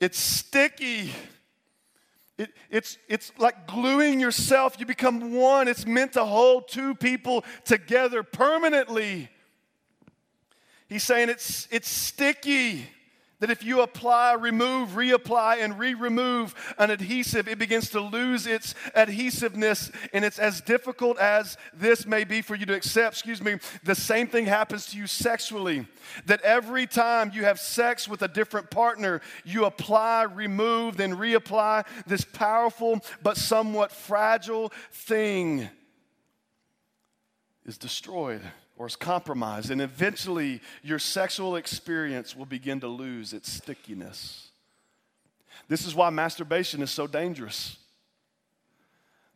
it's 0.00 0.18
sticky. 0.18 1.12
It, 2.38 2.50
it's, 2.70 2.98
it's 3.08 3.32
like 3.38 3.66
gluing 3.66 4.20
yourself. 4.20 4.76
You 4.78 4.86
become 4.86 5.34
one. 5.34 5.68
It's 5.68 5.86
meant 5.86 6.12
to 6.14 6.24
hold 6.24 6.68
two 6.68 6.94
people 6.94 7.44
together 7.64 8.22
permanently. 8.22 9.28
He's 10.88 11.02
saying 11.02 11.28
it's, 11.28 11.68
it's 11.70 11.88
sticky 11.88 12.86
that 13.40 13.50
if 13.50 13.62
you 13.62 13.82
apply, 13.82 14.34
remove, 14.34 14.90
reapply, 14.90 15.62
and 15.62 15.78
re 15.78 15.94
remove 15.94 16.54
an 16.78 16.90
adhesive, 16.90 17.46
it 17.48 17.58
begins 17.58 17.90
to 17.90 18.00
lose 18.00 18.46
its 18.46 18.74
adhesiveness. 18.94 19.90
And 20.12 20.24
it's 20.24 20.38
as 20.38 20.60
difficult 20.60 21.18
as 21.18 21.56
this 21.72 22.06
may 22.06 22.24
be 22.24 22.42
for 22.42 22.54
you 22.54 22.66
to 22.66 22.74
accept. 22.74 23.14
Excuse 23.14 23.42
me, 23.42 23.56
the 23.84 23.94
same 23.94 24.26
thing 24.26 24.46
happens 24.46 24.86
to 24.86 24.96
you 24.96 25.06
sexually. 25.06 25.86
That 26.26 26.40
every 26.42 26.86
time 26.86 27.30
you 27.34 27.44
have 27.44 27.60
sex 27.60 28.08
with 28.08 28.22
a 28.22 28.28
different 28.28 28.70
partner, 28.70 29.20
you 29.44 29.66
apply, 29.66 30.22
remove, 30.24 30.96
then 30.96 31.16
reapply 31.16 31.86
this 32.06 32.24
powerful 32.24 33.00
but 33.22 33.36
somewhat 33.36 33.92
fragile 33.92 34.72
thing 34.90 35.68
is 37.66 37.78
destroyed 37.78 38.40
or 38.78 38.86
is 38.86 38.96
compromised, 38.96 39.70
and 39.72 39.82
eventually 39.82 40.62
your 40.82 41.00
sexual 41.00 41.56
experience 41.56 42.36
will 42.36 42.46
begin 42.46 42.78
to 42.80 42.86
lose 42.86 43.32
its 43.32 43.52
stickiness. 43.52 44.50
This 45.68 45.84
is 45.84 45.94
why 45.94 46.10
masturbation 46.10 46.80
is 46.80 46.90
so 46.90 47.08
dangerous. 47.08 47.76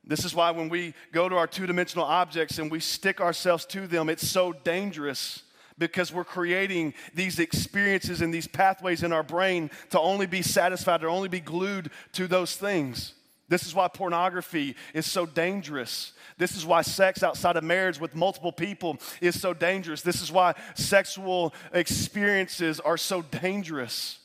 This 0.04 0.24
is 0.24 0.34
why 0.34 0.52
when 0.52 0.68
we 0.68 0.94
go 1.12 1.28
to 1.28 1.36
our 1.36 1.48
two 1.48 1.66
dimensional 1.66 2.04
objects 2.04 2.58
and 2.58 2.70
we 2.70 2.78
stick 2.80 3.20
ourselves 3.20 3.66
to 3.66 3.88
them, 3.88 4.08
it's 4.08 4.26
so 4.26 4.52
dangerous 4.52 5.42
because 5.76 6.12
we're 6.12 6.24
creating 6.24 6.94
these 7.12 7.40
experiences 7.40 8.20
and 8.20 8.32
these 8.32 8.46
pathways 8.46 9.02
in 9.02 9.12
our 9.12 9.22
brain 9.24 9.70
to 9.90 9.98
only 9.98 10.26
be 10.26 10.42
satisfied 10.42 11.02
or 11.02 11.08
only 11.08 11.28
be 11.28 11.40
glued 11.40 11.90
to 12.12 12.28
those 12.28 12.56
things. 12.56 13.14
This 13.52 13.66
is 13.66 13.74
why 13.74 13.86
pornography 13.86 14.76
is 14.94 15.04
so 15.04 15.26
dangerous. 15.26 16.14
This 16.38 16.56
is 16.56 16.64
why 16.64 16.80
sex 16.80 17.22
outside 17.22 17.58
of 17.58 17.64
marriage 17.64 18.00
with 18.00 18.14
multiple 18.14 18.50
people 18.50 18.96
is 19.20 19.38
so 19.38 19.52
dangerous. 19.52 20.00
This 20.00 20.22
is 20.22 20.32
why 20.32 20.54
sexual 20.74 21.52
experiences 21.74 22.80
are 22.80 22.96
so 22.96 23.20
dangerous 23.20 24.20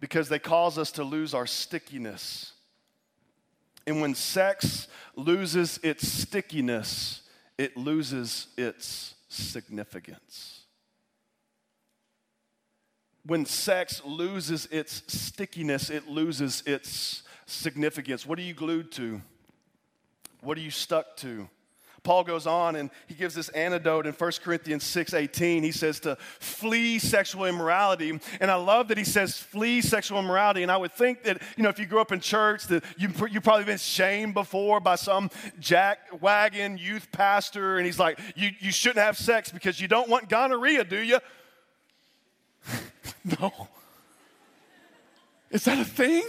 because 0.00 0.28
they 0.28 0.40
cause 0.40 0.76
us 0.76 0.90
to 0.90 1.04
lose 1.04 1.34
our 1.34 1.46
stickiness. 1.46 2.52
And 3.86 4.00
when 4.00 4.16
sex 4.16 4.88
loses 5.14 5.78
its 5.84 6.08
stickiness, 6.08 7.22
it 7.58 7.76
loses 7.76 8.48
its 8.56 9.14
significance. 9.28 10.62
When 13.24 13.46
sex 13.46 14.02
loses 14.04 14.66
its 14.66 15.04
stickiness, 15.06 15.90
it 15.90 16.08
loses 16.08 16.64
its 16.66 17.22
significance? 17.48 18.26
What 18.26 18.38
are 18.38 18.42
you 18.42 18.54
glued 18.54 18.92
to? 18.92 19.20
What 20.40 20.56
are 20.58 20.60
you 20.60 20.70
stuck 20.70 21.16
to? 21.18 21.48
Paul 22.04 22.22
goes 22.22 22.46
on 22.46 22.76
and 22.76 22.90
he 23.06 23.14
gives 23.14 23.34
this 23.34 23.48
antidote 23.50 24.06
in 24.06 24.12
1 24.12 24.32
Corinthians 24.42 24.84
6:18. 24.84 25.62
He 25.62 25.72
says 25.72 25.98
to 26.00 26.16
flee 26.38 26.98
sexual 26.98 27.44
immorality. 27.44 28.18
And 28.40 28.50
I 28.50 28.54
love 28.54 28.88
that 28.88 28.98
he 28.98 29.04
says 29.04 29.36
flee 29.36 29.80
sexual 29.80 30.18
immorality. 30.18 30.62
And 30.62 30.70
I 30.70 30.76
would 30.76 30.92
think 30.92 31.24
that, 31.24 31.42
you 31.56 31.62
know, 31.64 31.68
if 31.68 31.78
you 31.78 31.86
grew 31.86 32.00
up 32.00 32.12
in 32.12 32.20
church, 32.20 32.64
that 32.68 32.84
you, 32.96 33.10
you've 33.30 33.42
probably 33.42 33.64
been 33.64 33.78
shamed 33.78 34.34
before 34.34 34.80
by 34.80 34.94
some 34.94 35.30
jack 35.58 35.98
wagon 36.20 36.78
youth 36.78 37.10
pastor. 37.10 37.78
And 37.78 37.84
he's 37.84 37.98
like, 37.98 38.18
you, 38.36 38.50
you 38.60 38.70
shouldn't 38.70 39.04
have 39.04 39.18
sex 39.18 39.50
because 39.50 39.80
you 39.80 39.88
don't 39.88 40.08
want 40.08 40.28
gonorrhea, 40.28 40.84
do 40.84 41.00
you? 41.00 41.18
no. 43.40 43.68
Is 45.50 45.64
that 45.64 45.78
a 45.78 45.84
thing? 45.84 46.24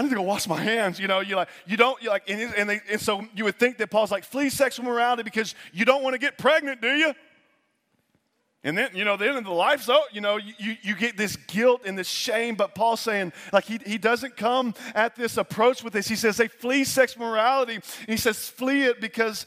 I 0.00 0.02
need 0.02 0.08
to 0.08 0.14
go 0.14 0.22
wash 0.22 0.48
my 0.48 0.58
hands. 0.58 0.98
You 0.98 1.08
know, 1.08 1.20
you 1.20 1.36
like 1.36 1.50
you 1.66 1.76
don't 1.76 2.02
you 2.02 2.08
like, 2.08 2.22
and, 2.26 2.54
and, 2.54 2.70
they, 2.70 2.80
and 2.90 2.98
so 2.98 3.22
you 3.36 3.44
would 3.44 3.58
think 3.58 3.76
that 3.76 3.90
Paul's 3.90 4.10
like 4.10 4.24
flee 4.24 4.48
sexual 4.48 4.86
morality 4.86 5.22
because 5.22 5.54
you 5.74 5.84
don't 5.84 6.02
want 6.02 6.14
to 6.14 6.18
get 6.18 6.38
pregnant, 6.38 6.80
do 6.80 6.90
you? 6.94 7.12
And 8.64 8.78
then, 8.78 8.88
you 8.94 9.04
know, 9.04 9.18
the 9.18 9.28
end 9.28 9.36
of 9.36 9.44
the 9.44 9.50
life, 9.50 9.82
so, 9.82 10.00
you 10.10 10.22
know, 10.22 10.38
you, 10.38 10.74
you 10.80 10.94
get 10.94 11.18
this 11.18 11.36
guilt 11.36 11.82
and 11.84 11.98
this 11.98 12.08
shame, 12.08 12.54
but 12.54 12.74
Paul's 12.74 13.00
saying, 13.00 13.34
like, 13.52 13.64
he, 13.64 13.78
he 13.84 13.98
doesn't 13.98 14.38
come 14.38 14.74
at 14.94 15.16
this 15.16 15.36
approach 15.36 15.84
with 15.84 15.92
this. 15.92 16.08
He 16.08 16.16
says 16.16 16.38
they 16.38 16.48
flee 16.48 16.84
sexual 16.84 17.26
morality. 17.26 17.74
And 17.74 18.08
he 18.08 18.16
says, 18.16 18.48
flee 18.48 18.84
it 18.84 19.02
because 19.02 19.44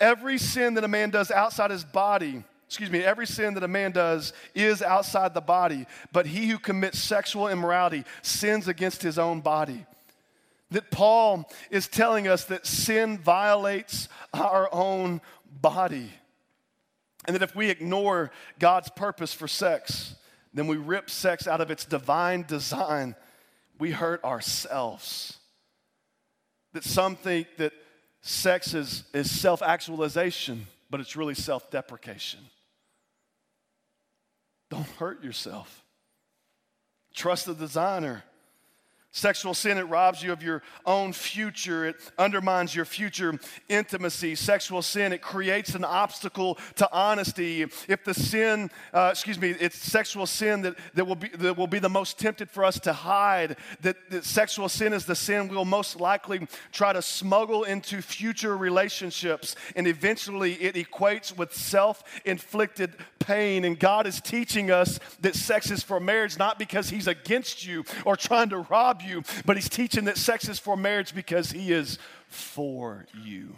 every 0.00 0.38
sin 0.38 0.74
that 0.74 0.82
a 0.82 0.88
man 0.88 1.10
does 1.10 1.30
outside 1.30 1.70
his 1.70 1.84
body 1.84 2.42
excuse 2.72 2.90
me, 2.90 3.04
every 3.04 3.26
sin 3.26 3.52
that 3.52 3.62
a 3.62 3.68
man 3.68 3.92
does 3.92 4.32
is 4.54 4.80
outside 4.80 5.34
the 5.34 5.42
body, 5.42 5.84
but 6.10 6.24
he 6.24 6.48
who 6.48 6.58
commits 6.58 6.98
sexual 6.98 7.48
immorality 7.48 8.02
sins 8.22 8.66
against 8.66 9.02
his 9.02 9.18
own 9.18 9.42
body. 9.42 9.84
That 10.72 10.90
Paul 10.90 11.50
is 11.70 11.88
telling 11.88 12.28
us 12.28 12.44
that 12.46 12.66
sin 12.66 13.18
violates 13.18 14.08
our 14.32 14.68
own 14.72 15.20
body. 15.50 16.10
And 17.26 17.36
that 17.36 17.42
if 17.42 17.54
we 17.54 17.70
ignore 17.70 18.30
God's 18.58 18.88
purpose 18.90 19.32
for 19.32 19.46
sex, 19.46 20.16
then 20.52 20.66
we 20.66 20.76
rip 20.76 21.08
sex 21.08 21.46
out 21.46 21.60
of 21.60 21.70
its 21.70 21.84
divine 21.84 22.42
design. 22.42 23.14
We 23.78 23.92
hurt 23.92 24.24
ourselves. 24.24 25.38
That 26.72 26.84
some 26.84 27.16
think 27.16 27.48
that 27.58 27.72
sex 28.22 28.74
is, 28.74 29.04
is 29.12 29.30
self 29.30 29.62
actualization, 29.62 30.66
but 30.90 31.00
it's 31.00 31.16
really 31.16 31.34
self 31.34 31.70
deprecation. 31.70 32.40
Don't 34.70 34.88
hurt 34.98 35.22
yourself. 35.22 35.84
Trust 37.14 37.46
the 37.46 37.54
designer. 37.54 38.24
Sexual 39.14 39.52
sin, 39.52 39.76
it 39.76 39.82
robs 39.82 40.22
you 40.22 40.32
of 40.32 40.42
your 40.42 40.62
own 40.86 41.12
future. 41.12 41.84
It 41.84 41.96
undermines 42.18 42.74
your 42.74 42.86
future 42.86 43.38
intimacy. 43.68 44.34
Sexual 44.34 44.80
sin, 44.80 45.12
it 45.12 45.20
creates 45.20 45.74
an 45.74 45.84
obstacle 45.84 46.56
to 46.76 46.90
honesty. 46.90 47.60
If 47.60 48.04
the 48.04 48.14
sin, 48.14 48.70
uh, 48.94 49.10
excuse 49.12 49.38
me, 49.38 49.50
it's 49.50 49.76
sexual 49.76 50.24
sin 50.24 50.62
that, 50.62 50.76
that, 50.94 51.06
will 51.06 51.16
be, 51.16 51.28
that 51.28 51.58
will 51.58 51.66
be 51.66 51.78
the 51.78 51.90
most 51.90 52.18
tempted 52.18 52.50
for 52.50 52.64
us 52.64 52.80
to 52.80 52.94
hide. 52.94 53.58
That, 53.82 53.96
that 54.08 54.24
sexual 54.24 54.70
sin 54.70 54.94
is 54.94 55.04
the 55.04 55.14
sin 55.14 55.48
we'll 55.48 55.66
most 55.66 56.00
likely 56.00 56.48
try 56.72 56.94
to 56.94 57.02
smuggle 57.02 57.64
into 57.64 58.00
future 58.00 58.56
relationships. 58.56 59.56
And 59.76 59.86
eventually 59.86 60.54
it 60.54 60.74
equates 60.74 61.36
with 61.36 61.52
self 61.52 62.02
inflicted 62.24 62.94
pain. 63.18 63.66
And 63.66 63.78
God 63.78 64.06
is 64.06 64.22
teaching 64.22 64.70
us 64.70 64.98
that 65.20 65.34
sex 65.34 65.70
is 65.70 65.82
for 65.82 66.00
marriage, 66.00 66.38
not 66.38 66.58
because 66.58 66.88
He's 66.88 67.06
against 67.06 67.66
you 67.66 67.84
or 68.06 68.16
trying 68.16 68.48
to 68.50 68.58
rob 68.58 69.01
you, 69.04 69.22
but 69.44 69.56
he's 69.56 69.68
teaching 69.68 70.04
that 70.04 70.16
sex 70.16 70.48
is 70.48 70.58
for 70.58 70.76
marriage 70.76 71.14
because 71.14 71.50
he 71.50 71.72
is 71.72 71.98
for 72.28 73.06
you. 73.22 73.54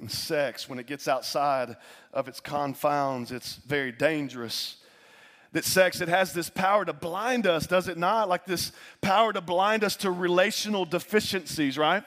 And 0.00 0.10
sex, 0.10 0.68
when 0.68 0.78
it 0.78 0.86
gets 0.86 1.06
outside 1.06 1.76
of 2.12 2.28
its 2.28 2.40
confounds, 2.40 3.30
it's 3.32 3.56
very 3.56 3.92
dangerous. 3.92 4.76
That 5.52 5.64
sex, 5.64 6.00
it 6.00 6.08
has 6.08 6.32
this 6.32 6.50
power 6.50 6.84
to 6.84 6.92
blind 6.92 7.46
us, 7.46 7.66
does 7.66 7.86
it 7.86 7.96
not? 7.96 8.28
Like 8.28 8.44
this 8.44 8.72
power 9.00 9.32
to 9.32 9.40
blind 9.40 9.84
us 9.84 9.94
to 9.96 10.10
relational 10.10 10.84
deficiencies, 10.84 11.78
right? 11.78 12.02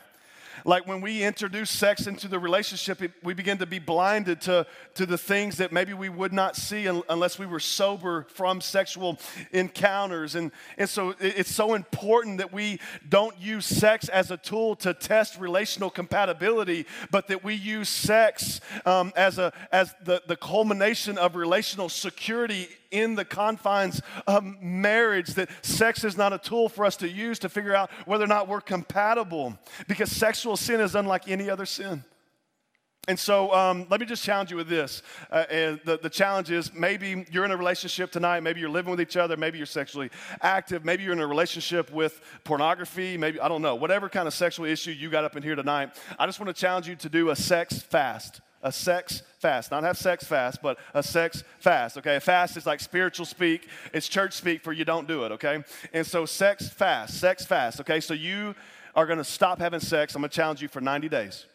Like 0.68 0.86
when 0.86 1.00
we 1.00 1.24
introduce 1.24 1.70
sex 1.70 2.08
into 2.08 2.28
the 2.28 2.38
relationship, 2.40 3.02
we 3.24 3.34
begin 3.34 3.58
to 3.60 3.66
be 3.66 3.80
blinded 3.80 4.42
to, 4.42 4.68
to 4.96 5.06
the 5.06 5.18
things 5.18 5.56
that 5.58 5.72
maybe 5.72 5.94
we 5.94 6.10
would 6.10 6.34
not 6.34 6.58
see 6.58 6.88
unless 6.88 7.40
we 7.40 7.46
were 7.46 7.62
sober 7.62 8.28
from 8.34 8.60
sexual 8.60 9.18
encounters. 9.54 10.36
And, 10.36 10.52
and 10.78 10.90
so 10.90 11.16
it's 11.22 11.56
so 11.56 11.74
important 11.74 12.40
that 12.40 12.52
we 12.52 12.82
don't 13.08 13.40
use 13.40 13.66
sex 13.66 14.10
as 14.10 14.30
a 14.30 14.36
tool 14.36 14.76
to 14.78 14.94
test 14.94 15.40
relational 15.40 15.90
compatibility, 15.90 16.86
but 17.12 17.30
that 17.30 17.46
we 17.46 17.54
use 17.54 17.88
sex 17.88 18.60
um, 18.86 19.14
as, 19.16 19.38
a, 19.38 19.54
as 19.72 19.96
the, 20.04 20.22
the 20.28 20.36
culmination 20.36 21.18
of 21.18 21.38
relational 21.38 21.88
security 21.88 22.68
in 22.92 23.16
the 23.16 23.26
confines 23.26 24.02
of 24.26 24.44
marriage, 24.62 25.34
that 25.36 25.50
sex 25.62 26.04
is 26.04 26.18
not 26.18 26.34
a 26.34 26.38
tool 26.38 26.70
for 26.70 26.86
us 26.86 26.96
to 26.98 27.10
use 27.10 27.40
to 27.40 27.50
figure 27.50 27.76
out 27.76 27.90
whether 28.06 28.24
or 28.24 28.28
not 28.28 28.48
we're 28.48 28.62
compatible, 28.62 29.58
because 29.88 30.12
sexual 30.12 30.58
sin 30.58 30.82
is 30.82 30.96
unlike 30.96 31.28
any 31.28 31.50
other 31.50 31.66
sin. 31.66 32.04
And 33.10 33.18
so 33.18 33.54
um, 33.54 33.88
let 33.90 34.02
me 34.02 34.06
just 34.06 34.22
challenge 34.22 34.52
you 34.52 34.58
with 34.58 34.68
this. 34.68 35.02
Uh, 35.32 35.46
and 35.50 35.80
the, 35.86 35.98
the 35.98 36.10
challenge 36.10 36.52
is 36.52 36.74
maybe 36.74 37.26
you're 37.32 37.46
in 37.46 37.52
a 37.52 37.58
relationship 37.58 38.12
tonight, 38.12 38.42
maybe 38.42 38.60
you're 38.60 38.70
living 38.70 38.92
with 38.92 39.00
each 39.00 39.16
other, 39.16 39.38
maybe 39.38 39.58
you're 39.58 39.66
sexually 39.66 40.10
active, 40.42 40.84
maybe 40.84 41.04
you're 41.04 41.14
in 41.14 41.22
a 41.22 41.28
relationship 41.28 41.90
with 41.94 42.20
pornography, 42.44 43.18
maybe, 43.18 43.40
I 43.40 43.48
don't 43.48 43.62
know, 43.62 43.76
whatever 43.76 44.10
kind 44.10 44.28
of 44.28 44.34
sexual 44.34 44.66
issue 44.66 44.92
you 44.92 45.10
got 45.10 45.24
up 45.24 45.38
in 45.38 45.44
here 45.44 45.56
tonight. 45.56 45.92
I 46.20 46.26
just 46.26 46.38
want 46.38 46.54
to 46.54 46.60
challenge 46.60 46.90
you 46.90 46.98
to 46.98 47.08
do 47.08 47.30
a 47.30 47.36
sex 47.36 47.80
fast 47.82 48.42
a 48.68 48.72
sex 48.72 49.24
fast. 49.40 49.72
Not 49.72 49.84
have 49.84 49.98
sex 49.98 50.26
fast, 50.26 50.62
but 50.62 50.78
a 50.94 51.02
sex 51.02 51.46
fast, 51.60 51.98
okay? 51.98 52.18
A 52.18 52.20
fast 52.20 52.58
is 52.58 52.66
like 52.66 52.82
spiritual 52.82 53.26
speak, 53.26 53.70
it's 53.94 54.10
church 54.10 54.34
speak 54.34 54.62
for 54.62 54.74
you 54.74 54.84
don't 54.84 55.08
do 55.08 55.24
it, 55.24 55.32
okay? 55.32 55.64
And 55.94 56.06
so 56.06 56.26
sex 56.26 56.68
fast, 56.68 57.18
sex 57.18 57.46
fast, 57.46 57.80
okay? 57.80 58.02
So 58.02 58.14
you 58.14 58.56
are 58.94 59.06
gonna 59.06 59.24
stop 59.24 59.60
having 59.60 59.80
sex. 59.80 60.16
I'm 60.16 60.22
gonna 60.22 60.30
challenge 60.30 60.62
you 60.62 60.68
for 60.68 60.82
90 60.82 61.08
days. 61.08 61.46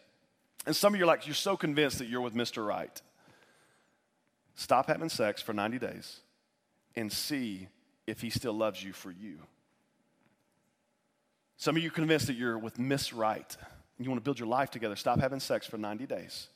And 0.64 0.74
some 0.74 0.94
of 0.94 0.98
you 0.98 1.04
are 1.04 1.06
like, 1.06 1.26
you're 1.26 1.34
so 1.34 1.54
convinced 1.54 1.98
that 1.98 2.06
you're 2.06 2.22
with 2.22 2.34
Mr. 2.34 2.66
Right. 2.66 3.02
Stop 4.54 4.86
having 4.86 5.10
sex 5.10 5.42
for 5.42 5.52
90 5.52 5.78
days 5.78 6.20
and 6.96 7.12
see 7.12 7.68
if 8.06 8.22
he 8.22 8.30
still 8.30 8.54
loves 8.54 8.82
you 8.82 8.94
for 8.94 9.10
you. 9.10 9.38
Some 11.58 11.76
of 11.76 11.82
you 11.82 11.90
convinced 11.90 12.28
that 12.28 12.36
you're 12.36 12.58
with 12.58 12.78
Miss 12.78 13.12
Right 13.12 13.56
and 13.98 14.06
you 14.06 14.10
want 14.10 14.22
to 14.22 14.24
build 14.24 14.38
your 14.38 14.48
life 14.48 14.70
together. 14.70 14.96
Stop 14.96 15.20
having 15.20 15.40
sex 15.40 15.66
for 15.66 15.76
90 15.76 16.06
days 16.06 16.48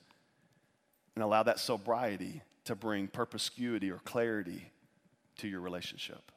and 1.17 1.25
allow 1.25 1.43
that 1.43 1.59
sobriety 1.59 2.43
to 2.67 2.77
bring 2.77 3.09
perspicuity 3.09 3.91
or 3.91 3.99
clarity 3.99 4.71
to 5.39 5.49
your 5.49 5.61
relationship. 5.61 6.31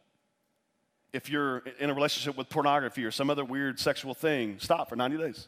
If 1.11 1.29
you're 1.29 1.59
in 1.79 1.89
a 1.89 1.93
relationship 1.93 2.37
with 2.37 2.49
pornography 2.49 3.03
or 3.03 3.11
some 3.11 3.29
other 3.29 3.43
weird 3.43 3.79
sexual 3.79 4.13
thing, 4.13 4.57
stop 4.59 4.89
for 4.89 4.95
90 4.95 5.17
days. 5.17 5.47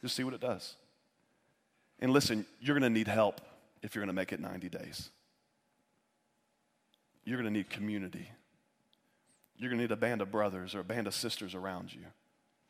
Just 0.00 0.16
see 0.16 0.24
what 0.24 0.34
it 0.34 0.40
does. 0.40 0.74
And 2.00 2.12
listen, 2.12 2.46
you're 2.60 2.78
going 2.78 2.90
to 2.90 2.98
need 2.98 3.08
help 3.08 3.40
if 3.82 3.94
you're 3.94 4.02
going 4.02 4.14
to 4.14 4.20
make 4.20 4.32
it 4.32 4.40
90 4.40 4.68
days. 4.68 5.10
You're 7.24 7.36
going 7.36 7.52
to 7.52 7.56
need 7.56 7.68
community. 7.68 8.30
You're 9.56 9.70
going 9.70 9.78
to 9.78 9.84
need 9.84 9.92
a 9.92 9.96
band 9.96 10.22
of 10.22 10.30
brothers 10.30 10.74
or 10.74 10.80
a 10.80 10.84
band 10.84 11.06
of 11.06 11.14
sisters 11.14 11.54
around 11.54 11.92
you. 11.92 12.04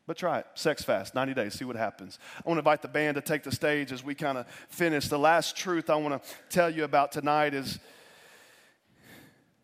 But 0.07 0.15
try 0.15 0.39
it. 0.39 0.47
Sex 0.55 0.83
fast, 0.83 1.13
90 1.13 1.33
days, 1.33 1.53
see 1.53 1.65
what 1.65 1.75
happens. 1.75 2.17
I 2.37 2.47
want 2.49 2.55
to 2.55 2.59
invite 2.59 2.81
the 2.81 2.87
band 2.87 3.15
to 3.15 3.21
take 3.21 3.43
the 3.43 3.51
stage 3.51 3.91
as 3.91 4.05
we 4.05 4.15
kind 4.15 4.37
of 4.37 4.47
finish. 4.69 5.09
The 5.09 5.19
last 5.19 5.57
truth 5.57 5.89
I 5.89 5.95
want 5.95 6.23
to 6.23 6.29
tell 6.49 6.69
you 6.69 6.85
about 6.85 7.11
tonight 7.11 7.53
is, 7.53 7.77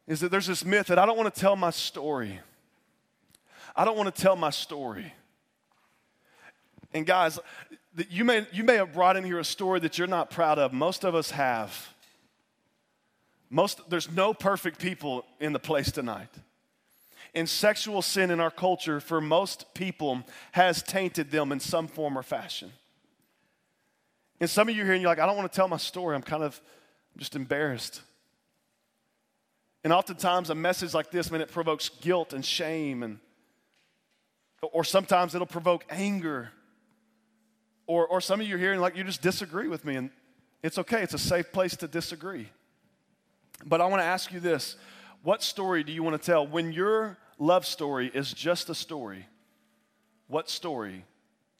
is 0.05 0.19
that 0.19 0.31
there's 0.31 0.47
this 0.47 0.65
myth 0.65 0.87
that 0.87 0.99
I 0.99 1.05
don't 1.05 1.17
want 1.17 1.33
to 1.33 1.39
tell 1.39 1.55
my 1.55 1.69
story. 1.69 2.41
I 3.73 3.85
don't 3.85 3.95
want 3.95 4.13
to 4.13 4.21
tell 4.21 4.35
my 4.35 4.49
story. 4.49 5.13
And 6.93 7.05
guys, 7.05 7.39
you 8.09 8.25
may, 8.25 8.45
you 8.51 8.65
may 8.65 8.75
have 8.75 8.93
brought 8.93 9.15
in 9.15 9.23
here 9.23 9.39
a 9.39 9.45
story 9.45 9.79
that 9.79 9.97
you're 9.97 10.07
not 10.07 10.29
proud 10.29 10.59
of. 10.59 10.73
Most 10.73 11.05
of 11.05 11.15
us 11.15 11.31
have. 11.31 11.89
Most, 13.49 13.89
there's 13.89 14.11
no 14.11 14.33
perfect 14.33 14.77
people 14.77 15.23
in 15.39 15.53
the 15.53 15.59
place 15.59 15.89
tonight 15.89 16.29
and 17.35 17.49
sexual 17.49 18.01
sin 18.01 18.31
in 18.31 18.39
our 18.39 18.51
culture 18.51 18.99
for 18.99 19.19
most 19.19 19.73
people 19.73 20.23
has 20.51 20.83
tainted 20.83 21.31
them 21.31 21.51
in 21.51 21.59
some 21.59 21.87
form 21.87 22.17
or 22.17 22.23
fashion. 22.23 22.71
And 24.39 24.49
some 24.49 24.69
of 24.69 24.75
you 24.75 24.83
here 24.83 24.93
and 24.93 25.01
you're 25.01 25.09
like, 25.09 25.19
I 25.19 25.25
don't 25.25 25.37
want 25.37 25.51
to 25.51 25.55
tell 25.55 25.67
my 25.67 25.77
story. 25.77 26.15
I'm 26.15 26.21
kind 26.21 26.43
of 26.43 26.59
just 27.17 27.35
embarrassed. 27.35 28.01
And 29.83 29.91
oftentimes 29.91 30.49
a 30.49 30.55
message 30.55 30.93
like 30.93 31.11
this, 31.11 31.31
man, 31.31 31.41
it 31.41 31.51
provokes 31.51 31.89
guilt 31.89 32.33
and 32.33 32.45
shame 32.45 33.03
and 33.03 33.19
or 34.71 34.83
sometimes 34.83 35.35
it'll 35.35 35.45
provoke 35.45 35.85
anger. 35.89 36.51
Or, 37.85 38.07
or 38.07 38.21
some 38.21 38.39
of 38.39 38.47
you 38.47 38.57
here 38.57 38.71
and 38.71 38.81
like 38.81 38.95
you 38.95 39.03
just 39.03 39.21
disagree 39.21 39.67
with 39.67 39.83
me, 39.83 39.97
and 39.97 40.09
it's 40.61 40.77
okay, 40.77 41.01
it's 41.01 41.13
a 41.13 41.19
safe 41.19 41.51
place 41.51 41.75
to 41.77 41.87
disagree. 41.87 42.49
But 43.65 43.81
I 43.81 43.87
want 43.87 44.01
to 44.01 44.05
ask 44.05 44.31
you 44.31 44.39
this 44.39 44.77
what 45.21 45.43
story 45.43 45.83
do 45.83 45.91
you 45.91 46.03
want 46.03 46.21
to 46.21 46.25
tell 46.25 46.47
when 46.47 46.71
you're 46.71 47.17
love 47.39 47.65
story 47.65 48.11
is 48.13 48.33
just 48.33 48.69
a 48.69 48.75
story, 48.75 49.27
what 50.27 50.49
story 50.49 51.05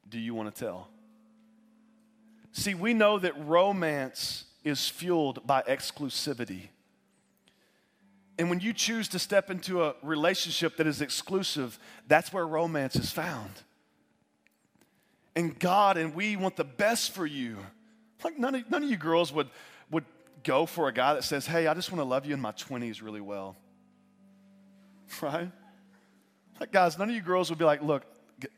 do 0.09 0.19
you 0.19 0.33
want 0.33 0.53
to 0.53 0.63
tell? 0.63 0.89
See, 2.51 2.75
we 2.75 2.93
know 2.93 3.17
that 3.19 3.33
romance 3.45 4.45
is 4.63 4.87
fueled 4.87 5.45
by 5.45 5.63
exclusivity. 5.63 6.69
And 8.37 8.49
when 8.49 8.59
you 8.59 8.73
choose 8.73 9.07
to 9.09 9.19
step 9.19 9.49
into 9.49 9.83
a 9.83 9.95
relationship 10.01 10.77
that 10.77 10.87
is 10.87 11.01
exclusive, 11.01 11.77
that's 12.07 12.33
where 12.33 12.45
romance 12.45 12.95
is 12.95 13.11
found. 13.11 13.51
And 15.35 15.57
God 15.57 15.97
and 15.97 16.13
we 16.13 16.35
want 16.35 16.55
the 16.55 16.63
best 16.63 17.11
for 17.11 17.25
you. 17.25 17.57
Like 18.23 18.37
none 18.37 18.55
of, 18.55 18.69
none 18.69 18.83
of 18.83 18.89
you 18.89 18.97
girls 18.97 19.33
would, 19.33 19.49
would 19.91 20.05
go 20.43 20.65
for 20.65 20.87
a 20.87 20.93
guy 20.93 21.15
that 21.15 21.23
says, 21.23 21.45
Hey, 21.45 21.67
I 21.67 21.73
just 21.73 21.91
want 21.91 21.99
to 21.99 22.05
love 22.05 22.25
you 22.25 22.33
in 22.33 22.39
my 22.39 22.51
20s 22.51 23.01
really 23.01 23.21
well. 23.21 23.55
Right? 25.21 25.51
Guys, 26.71 26.97
none 26.97 27.09
of 27.09 27.15
you 27.15 27.21
girls 27.21 27.49
would 27.49 27.59
be 27.59 27.65
like, 27.65 27.81
look, 27.81 28.03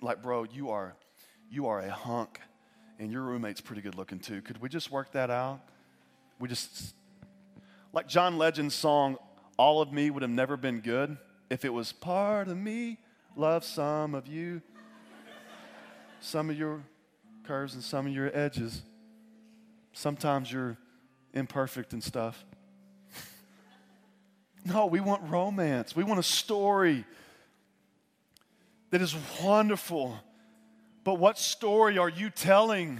like, 0.01 0.21
bro, 0.21 0.43
you 0.43 0.69
are, 0.69 0.95
you 1.49 1.67
are 1.67 1.79
a 1.79 1.89
hunk, 1.89 2.39
and 2.99 3.11
your 3.11 3.21
roommate's 3.21 3.61
pretty 3.61 3.81
good 3.81 3.95
looking 3.95 4.19
too. 4.19 4.41
Could 4.41 4.61
we 4.61 4.69
just 4.69 4.91
work 4.91 5.11
that 5.13 5.29
out? 5.29 5.61
We 6.39 6.49
just, 6.49 6.93
like 7.93 8.07
John 8.07 8.37
Legend's 8.37 8.75
song, 8.75 9.17
All 9.57 9.81
of 9.81 9.91
Me 9.91 10.09
would 10.09 10.21
have 10.21 10.31
never 10.31 10.57
been 10.57 10.81
good 10.81 11.17
if 11.49 11.65
it 11.65 11.73
was 11.73 11.91
part 11.91 12.47
of 12.47 12.57
me, 12.57 12.97
love 13.35 13.63
some 13.63 14.15
of 14.15 14.27
you, 14.27 14.61
some 16.19 16.49
of 16.49 16.57
your 16.57 16.83
curves 17.45 17.75
and 17.75 17.83
some 17.83 18.07
of 18.07 18.13
your 18.13 18.35
edges. 18.35 18.81
Sometimes 19.93 20.51
you're 20.51 20.77
imperfect 21.33 21.93
and 21.93 22.03
stuff. 22.03 22.43
no, 24.65 24.87
we 24.87 24.99
want 24.99 25.29
romance. 25.29 25.95
We 25.95 26.03
want 26.03 26.19
a 26.19 26.23
story 26.23 27.05
that 28.95 29.01
is 29.01 29.17
wonderful. 29.43 30.17
But 31.03 31.15
what 31.15 31.37
story 31.37 31.97
are 31.97 32.07
you 32.07 32.29
telling? 32.29 32.97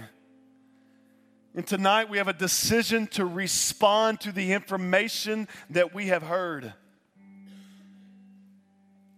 And 1.54 1.66
tonight 1.66 2.10
we 2.10 2.18
have 2.18 2.28
a 2.28 2.34
decision 2.34 3.06
to 3.12 3.24
respond 3.24 4.20
to 4.20 4.30
the 4.30 4.52
information 4.52 5.48
that 5.70 5.94
we 5.94 6.08
have 6.08 6.22
heard. 6.22 6.74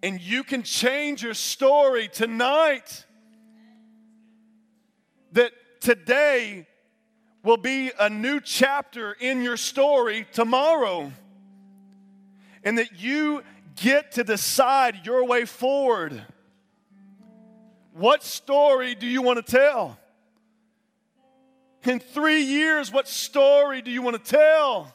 And 0.04 0.20
you 0.20 0.44
can 0.44 0.62
change 0.62 1.20
your 1.20 1.34
story 1.34 2.06
tonight. 2.06 3.04
That 5.32 5.50
today 5.80 6.68
will 7.42 7.56
be 7.56 7.90
a 7.98 8.08
new 8.08 8.38
chapter 8.38 9.16
in 9.18 9.42
your 9.42 9.56
story 9.56 10.28
tomorrow. 10.32 11.10
And 12.62 12.78
that 12.78 13.00
you 13.00 13.42
get 13.74 14.12
to 14.12 14.22
decide 14.22 15.04
your 15.04 15.26
way 15.26 15.44
forward. 15.44 16.22
What 17.98 18.22
story 18.22 18.94
do 18.94 19.08
you 19.08 19.22
want 19.22 19.44
to 19.44 19.56
tell? 19.56 19.98
In 21.82 21.98
three 21.98 22.42
years, 22.42 22.92
what 22.92 23.08
story 23.08 23.82
do 23.82 23.90
you 23.90 24.02
want 24.02 24.24
to 24.24 24.30
tell? 24.30 24.94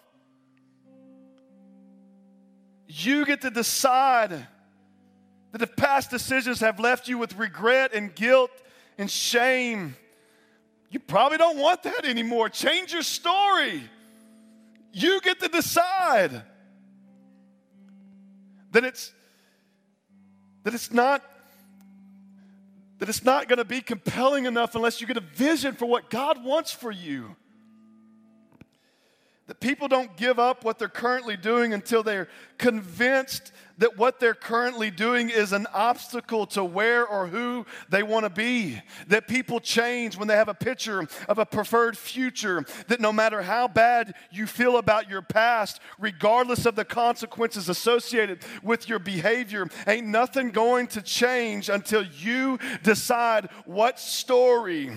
You 2.87 3.25
get 3.25 3.41
to 3.41 3.49
decide 3.49 4.47
that 5.51 5.61
if 5.61 5.75
past 5.75 6.11
decisions 6.11 6.61
have 6.61 6.79
left 6.79 7.09
you 7.09 7.17
with 7.17 7.35
regret 7.35 7.93
and 7.93 8.15
guilt 8.15 8.51
and 8.97 9.11
shame, 9.11 9.97
you 10.89 10.99
probably 10.99 11.37
don't 11.37 11.57
want 11.57 11.83
that 11.83 12.05
anymore. 12.05 12.47
Change 12.47 12.93
your 12.93 13.01
story. 13.01 13.83
You 14.93 15.19
get 15.19 15.41
to 15.41 15.49
decide 15.49 16.41
that 18.71 18.85
it's 18.85 19.11
that 20.63 20.73
it's 20.73 20.93
not 20.93 21.21
that 22.99 23.09
it's 23.09 23.23
not 23.23 23.47
going 23.47 23.57
to 23.57 23.65
be 23.65 23.81
compelling 23.81 24.45
enough 24.45 24.75
unless 24.75 25.01
you 25.01 25.07
get 25.07 25.17
a 25.17 25.21
vision 25.21 25.75
for 25.75 25.85
what 25.85 26.09
God 26.09 26.43
wants 26.43 26.71
for 26.71 26.91
you. 26.91 27.35
That 29.47 29.59
people 29.59 29.89
don't 29.89 30.15
give 30.15 30.39
up 30.39 30.63
what 30.63 30.79
they're 30.79 30.87
currently 30.87 31.35
doing 31.35 31.73
until 31.73 32.01
they're 32.01 32.29
convinced 32.57 33.51
that 33.77 33.97
what 33.97 34.19
they're 34.19 34.33
currently 34.33 34.89
doing 34.91 35.29
is 35.29 35.51
an 35.51 35.67
obstacle 35.73 36.45
to 36.45 36.63
where 36.63 37.05
or 37.05 37.27
who 37.27 37.65
they 37.89 38.03
want 38.03 38.23
to 38.23 38.29
be. 38.29 38.81
That 39.07 39.27
people 39.27 39.59
change 39.59 40.15
when 40.15 40.27
they 40.29 40.35
have 40.35 40.47
a 40.47 40.53
picture 40.53 41.07
of 41.27 41.39
a 41.39 41.45
preferred 41.45 41.97
future. 41.97 42.63
That 42.87 43.01
no 43.01 43.11
matter 43.11 43.41
how 43.41 43.67
bad 43.67 44.13
you 44.31 44.47
feel 44.47 44.77
about 44.77 45.09
your 45.09 45.21
past, 45.21 45.81
regardless 45.99 46.65
of 46.65 46.75
the 46.75 46.85
consequences 46.85 47.67
associated 47.67 48.39
with 48.61 48.87
your 48.87 48.99
behavior, 48.99 49.67
ain't 49.87 50.07
nothing 50.07 50.51
going 50.51 50.87
to 50.87 51.01
change 51.01 51.67
until 51.67 52.03
you 52.03 52.59
decide 52.83 53.49
what 53.65 53.99
story 53.99 54.91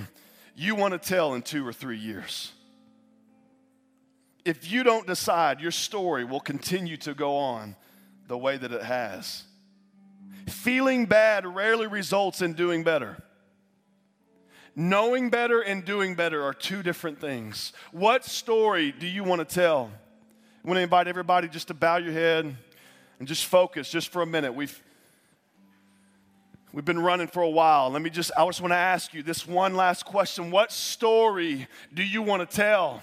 you 0.54 0.74
want 0.74 0.92
to 0.92 0.98
tell 0.98 1.34
in 1.34 1.42
two 1.42 1.66
or 1.66 1.72
three 1.72 1.98
years 1.98 2.52
if 4.46 4.70
you 4.70 4.84
don't 4.84 5.06
decide, 5.06 5.60
your 5.60 5.72
story 5.72 6.24
will 6.24 6.40
continue 6.40 6.96
to 6.98 7.14
go 7.14 7.36
on 7.36 7.74
the 8.28 8.38
way 8.38 8.56
that 8.56 8.70
it 8.70 8.82
has. 8.82 9.42
Feeling 10.48 11.06
bad 11.06 11.44
rarely 11.44 11.88
results 11.88 12.40
in 12.40 12.52
doing 12.52 12.84
better. 12.84 13.20
Knowing 14.76 15.30
better 15.30 15.60
and 15.60 15.84
doing 15.84 16.14
better 16.14 16.44
are 16.44 16.54
two 16.54 16.82
different 16.82 17.20
things. 17.20 17.72
What 17.90 18.24
story 18.24 18.92
do 18.92 19.06
you 19.06 19.24
want 19.24 19.46
to 19.46 19.54
tell? 19.54 19.90
I 20.64 20.68
want 20.68 20.78
to 20.78 20.82
invite 20.82 21.08
everybody 21.08 21.48
just 21.48 21.68
to 21.68 21.74
bow 21.74 21.96
your 21.96 22.12
head 22.12 22.56
and 23.18 23.26
just 23.26 23.46
focus 23.46 23.90
just 23.90 24.10
for 24.10 24.22
a 24.22 24.26
minute. 24.26 24.54
We've 24.54 24.80
We've 26.72 26.84
been 26.84 27.00
running 27.00 27.28
for 27.28 27.40
a 27.42 27.48
while. 27.48 27.88
Let 27.88 28.02
me 28.02 28.10
just, 28.10 28.30
I 28.36 28.44
just 28.44 28.60
want 28.60 28.72
to 28.72 28.76
ask 28.76 29.14
you 29.14 29.22
this 29.22 29.46
one 29.46 29.76
last 29.76 30.04
question. 30.04 30.50
What 30.50 30.70
story 30.70 31.68
do 31.94 32.02
you 32.02 32.20
want 32.20 32.48
to 32.48 32.54
tell? 32.54 33.00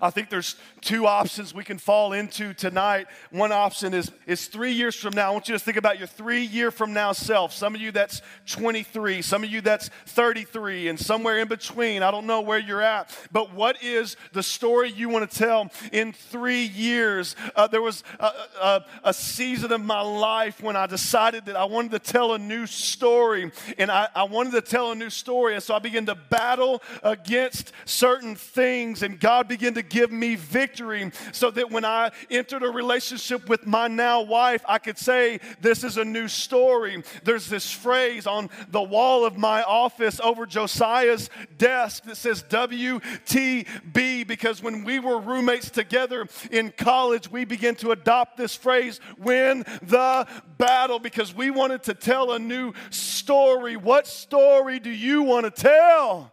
I 0.00 0.10
think 0.10 0.30
there's 0.30 0.56
two 0.80 1.06
options 1.06 1.54
we 1.54 1.64
can 1.64 1.78
fall 1.78 2.12
into 2.12 2.54
tonight. 2.54 3.06
One 3.30 3.52
option 3.52 3.94
is, 3.94 4.10
is 4.26 4.46
three 4.46 4.72
years 4.72 4.94
from 4.94 5.14
now. 5.14 5.28
I 5.28 5.32
want 5.32 5.48
you 5.48 5.54
to 5.54 5.58
think 5.58 5.76
about 5.76 5.98
your 5.98 6.08
three 6.08 6.42
year 6.42 6.70
from 6.70 6.92
now 6.92 7.12
self. 7.12 7.52
Some 7.52 7.74
of 7.74 7.80
you 7.80 7.92
that's 7.92 8.22
23, 8.46 9.22
some 9.22 9.44
of 9.44 9.50
you 9.50 9.60
that's 9.60 9.88
33, 10.06 10.88
and 10.88 10.98
somewhere 10.98 11.38
in 11.38 11.48
between. 11.48 12.02
I 12.02 12.10
don't 12.10 12.26
know 12.26 12.40
where 12.40 12.58
you're 12.58 12.82
at. 12.82 13.16
But 13.30 13.54
what 13.54 13.82
is 13.82 14.16
the 14.32 14.42
story 14.42 14.90
you 14.90 15.08
want 15.08 15.30
to 15.30 15.38
tell 15.38 15.70
in 15.92 16.12
three 16.12 16.64
years? 16.64 17.36
Uh, 17.54 17.66
there 17.66 17.82
was 17.82 18.04
a, 18.18 18.30
a, 18.60 18.84
a, 19.04 19.14
season 19.14 19.72
of 19.72 19.80
my 19.80 20.00
life 20.00 20.62
when 20.62 20.76
I 20.76 20.86
decided 20.86 21.46
that 21.46 21.56
I 21.56 21.64
wanted 21.64 21.92
to 21.92 21.98
tell 21.98 22.34
a 22.34 22.38
new 22.38 22.66
story, 22.66 23.50
and 23.78 23.90
I, 23.90 24.08
I 24.14 24.24
wanted 24.24 24.52
to 24.52 24.60
tell 24.62 24.92
a 24.92 24.94
new 24.94 25.10
story. 25.10 25.54
And 25.54 25.62
so 25.62 25.74
I 25.74 25.78
began 25.78 26.06
to 26.06 26.14
battle 26.14 26.82
against 27.02 27.72
certain 27.84 28.34
things, 28.34 29.02
and 29.02 29.18
God 29.18 29.48
began 29.48 29.71
to 29.74 29.82
give 29.82 30.12
me 30.12 30.36
victory 30.36 31.10
so 31.32 31.50
that 31.50 31.70
when 31.70 31.84
I 31.84 32.10
entered 32.30 32.62
a 32.62 32.70
relationship 32.70 33.48
with 33.48 33.66
my 33.66 33.88
now 33.88 34.22
wife, 34.22 34.64
I 34.68 34.78
could 34.78 34.98
say, 34.98 35.40
This 35.60 35.84
is 35.84 35.96
a 35.96 36.04
new 36.04 36.28
story. 36.28 37.02
There's 37.24 37.48
this 37.48 37.70
phrase 37.70 38.26
on 38.26 38.50
the 38.70 38.82
wall 38.82 39.24
of 39.24 39.36
my 39.36 39.62
office 39.62 40.20
over 40.20 40.46
Josiah's 40.46 41.30
desk 41.58 42.04
that 42.04 42.16
says 42.16 42.42
WTB 42.44 44.26
because 44.26 44.62
when 44.62 44.84
we 44.84 44.98
were 44.98 45.18
roommates 45.18 45.70
together 45.70 46.26
in 46.50 46.70
college, 46.70 47.30
we 47.30 47.44
began 47.44 47.74
to 47.76 47.90
adopt 47.92 48.36
this 48.36 48.54
phrase, 48.54 49.00
win 49.18 49.64
the 49.82 50.26
battle, 50.58 50.98
because 50.98 51.34
we 51.34 51.50
wanted 51.50 51.82
to 51.84 51.94
tell 51.94 52.32
a 52.32 52.38
new 52.38 52.72
story. 52.90 53.76
What 53.76 54.06
story 54.06 54.78
do 54.78 54.90
you 54.90 55.22
want 55.22 55.44
to 55.44 55.50
tell? 55.50 56.32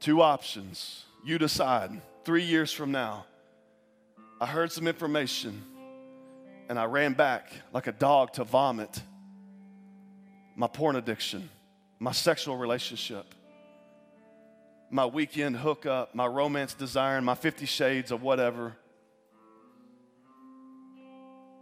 Two 0.00 0.20
options. 0.20 1.04
You 1.24 1.38
decide. 1.38 1.90
Three 2.24 2.44
years 2.44 2.72
from 2.72 2.92
now, 2.92 3.26
I 4.40 4.46
heard 4.46 4.70
some 4.70 4.86
information 4.86 5.62
and 6.68 6.78
I 6.78 6.84
ran 6.84 7.12
back 7.12 7.52
like 7.72 7.86
a 7.86 7.92
dog 7.92 8.32
to 8.34 8.44
vomit 8.44 9.02
my 10.56 10.66
porn 10.66 10.96
addiction, 10.96 11.48
my 11.98 12.12
sexual 12.12 12.56
relationship, 12.56 13.26
my 14.90 15.06
weekend 15.06 15.56
hookup, 15.56 16.14
my 16.14 16.26
romance 16.26 16.74
desire, 16.74 17.16
and 17.16 17.26
my 17.26 17.34
50 17.34 17.66
shades 17.66 18.10
of 18.10 18.22
whatever. 18.22 18.76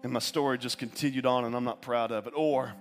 And 0.03 0.13
my 0.13 0.21
story 0.21 0.59
just 0.59 0.79
continued 0.79 1.27
on, 1.27 1.45
and 1.45 1.55
I'm 1.55 1.65
not 1.65 1.83
proud 1.83 2.13
of 2.13 2.27
it. 2.27 2.33
Or 2.37 2.73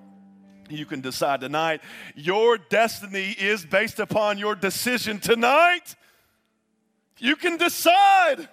you 0.70 0.86
can 0.86 1.02
decide 1.02 1.42
tonight 1.42 1.82
your 2.16 2.58
destiny 2.58 3.36
is 3.40 3.66
based 3.66 4.00
upon 4.00 4.38
your 4.38 4.56
decision 4.56 5.20
tonight. 5.20 5.96
You 7.20 7.36
can 7.36 7.58
decide. 7.58 8.48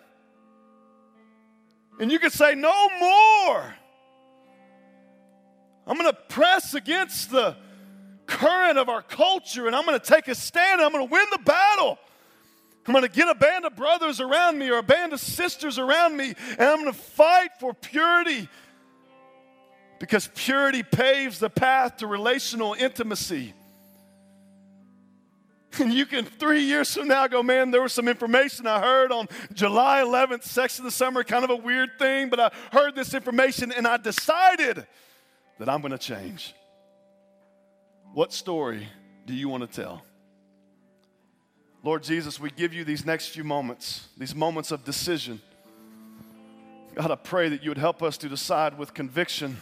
And 1.99 2.13
you 2.13 2.19
can 2.19 2.31
say, 2.31 2.55
No 2.55 2.89
more. 3.01 3.75
I'm 5.87 5.97
going 5.97 6.11
to 6.11 6.19
press 6.29 6.75
against 6.75 7.31
the 7.31 7.57
current 8.27 8.77
of 8.77 8.89
our 8.89 9.03
culture 9.03 9.69
and 9.69 9.77
I'm 9.77 9.87
going 9.87 9.99
to 9.99 10.05
take 10.05 10.27
a 10.27 10.35
stand. 10.35 10.81
I'm 10.81 10.91
going 10.91 11.07
to 11.07 11.13
win 11.13 11.25
the 11.31 11.39
battle. 11.39 11.97
I'm 12.87 12.93
going 12.93 13.05
to 13.05 13.11
get 13.11 13.29
a 13.29 13.35
band 13.35 13.65
of 13.65 13.77
brothers 13.77 14.21
around 14.21 14.59
me 14.59 14.69
or 14.69 14.79
a 14.79 14.83
band 14.83 15.13
of 15.13 15.21
sisters 15.21 15.79
around 15.79 16.17
me 16.17 16.35
and 16.59 16.61
I'm 16.61 16.83
going 16.83 16.93
to 16.93 16.99
fight 16.99 17.51
for 17.61 17.73
purity 17.73 18.49
because 19.99 20.29
purity 20.35 20.83
paves 20.83 21.39
the 21.39 21.51
path 21.51 21.99
to 21.99 22.07
relational 22.07 22.75
intimacy. 22.75 23.55
And 25.79 25.93
you 25.93 26.07
can, 26.07 26.25
three 26.25 26.63
years 26.63 26.95
from 26.95 27.09
now, 27.09 27.27
go, 27.27 27.43
man, 27.43 27.71
there 27.71 27.83
was 27.83 27.93
some 27.93 28.09
information 28.09 28.67
I 28.67 28.81
heard 28.81 29.13
on 29.13 29.29
July 29.53 30.03
11th, 30.03 30.45
sex 30.45 30.79
of 30.79 30.85
the 30.85 30.91
summer, 30.91 31.25
kind 31.25 31.45
of 31.45 31.51
a 31.51 31.57
weird 31.57 31.99
thing, 31.99 32.29
but 32.29 32.41
I 32.41 32.51
heard 32.73 32.95
this 32.95 33.15
information 33.15 33.73
and 33.73 33.87
I 33.87 33.97
decided 33.97 34.87
that 35.59 35.69
I'm 35.69 35.81
going 35.81 35.93
to 35.93 35.99
change. 35.99 36.55
What 38.15 38.33
story 38.33 38.89
do 39.27 39.35
you 39.35 39.49
want 39.49 39.71
to 39.71 39.83
tell? 39.83 40.03
Lord 41.83 42.03
Jesus, 42.03 42.41
we 42.41 42.51
give 42.51 42.73
you 42.73 42.85
these 42.85 43.05
next 43.05 43.29
few 43.29 43.45
moments, 43.45 44.09
these 44.17 44.35
moments 44.35 44.71
of 44.71 44.85
decision. 44.85 45.41
God, 46.95 47.11
I 47.11 47.17
pray 47.17 47.49
that 47.51 47.63
you 47.63 47.71
would 47.71 47.79
help 47.79 48.03
us 48.03 48.17
to 48.19 48.29
decide 48.29 48.79
with 48.79 48.95
conviction 48.95 49.59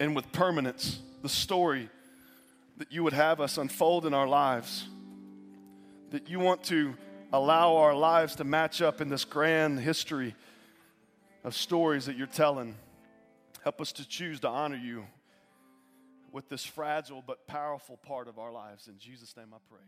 and 0.00 0.14
with 0.14 0.30
permanence 0.32 1.00
the 1.22 1.28
story 1.28 1.88
that 2.76 2.92
you 2.92 3.02
would 3.02 3.12
have 3.12 3.40
us 3.40 3.58
unfold 3.58 4.06
in 4.06 4.14
our 4.14 4.26
lives 4.26 4.88
that 6.10 6.28
you 6.28 6.38
want 6.38 6.62
to 6.64 6.94
allow 7.32 7.76
our 7.76 7.94
lives 7.94 8.36
to 8.36 8.44
match 8.44 8.80
up 8.80 9.00
in 9.00 9.08
this 9.08 9.24
grand 9.24 9.80
history 9.80 10.34
of 11.44 11.54
stories 11.54 12.06
that 12.06 12.16
you're 12.16 12.26
telling. 12.26 12.74
Help 13.62 13.80
us 13.80 13.92
to 13.92 14.08
choose 14.08 14.40
to 14.40 14.48
honor 14.48 14.76
you 14.76 15.06
with 16.32 16.48
this 16.48 16.64
fragile 16.64 17.22
but 17.26 17.46
powerful 17.46 17.96
part 17.96 18.28
of 18.28 18.38
our 18.38 18.52
lives. 18.52 18.88
In 18.88 18.98
Jesus' 18.98 19.36
name 19.36 19.52
I 19.52 19.58
pray. 19.68 19.78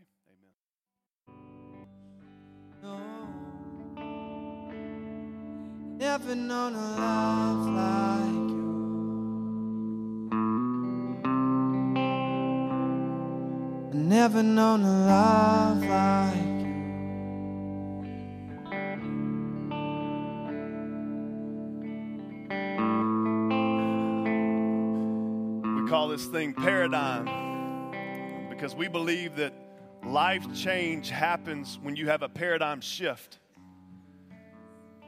Amen. 1.23 1.61
No, 2.83 2.97
never 5.97 6.35
known 6.35 6.75
a 6.75 6.95
love 6.97 7.67
never 13.93 14.41
known 14.41 14.83
a 14.83 15.05
love 15.05 15.83
like 15.83 16.35
you. 16.35 16.61
We 25.83 25.89
call 25.89 26.07
this 26.07 26.25
thing 26.25 26.53
paradigm 26.53 28.49
because 28.49 28.75
we 28.75 28.87
believe 28.87 29.35
that 29.37 29.53
life 30.05 30.45
change 30.53 31.09
happens 31.09 31.79
when 31.81 31.95
you 31.95 32.07
have 32.07 32.21
a 32.21 32.29
paradigm 32.29 32.81
shift. 32.81 33.39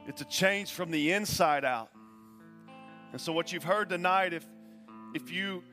It's 0.07 0.21
a 0.21 0.25
change 0.25 0.71
from 0.71 0.91
the 0.91 1.11
inside 1.11 1.63
out. 1.63 1.89
And 3.11 3.21
so, 3.21 3.31
what 3.31 3.53
you've 3.53 3.63
heard 3.63 3.89
tonight, 3.89 4.33
if, 4.33 4.45
if 5.13 5.31
you 5.31 5.63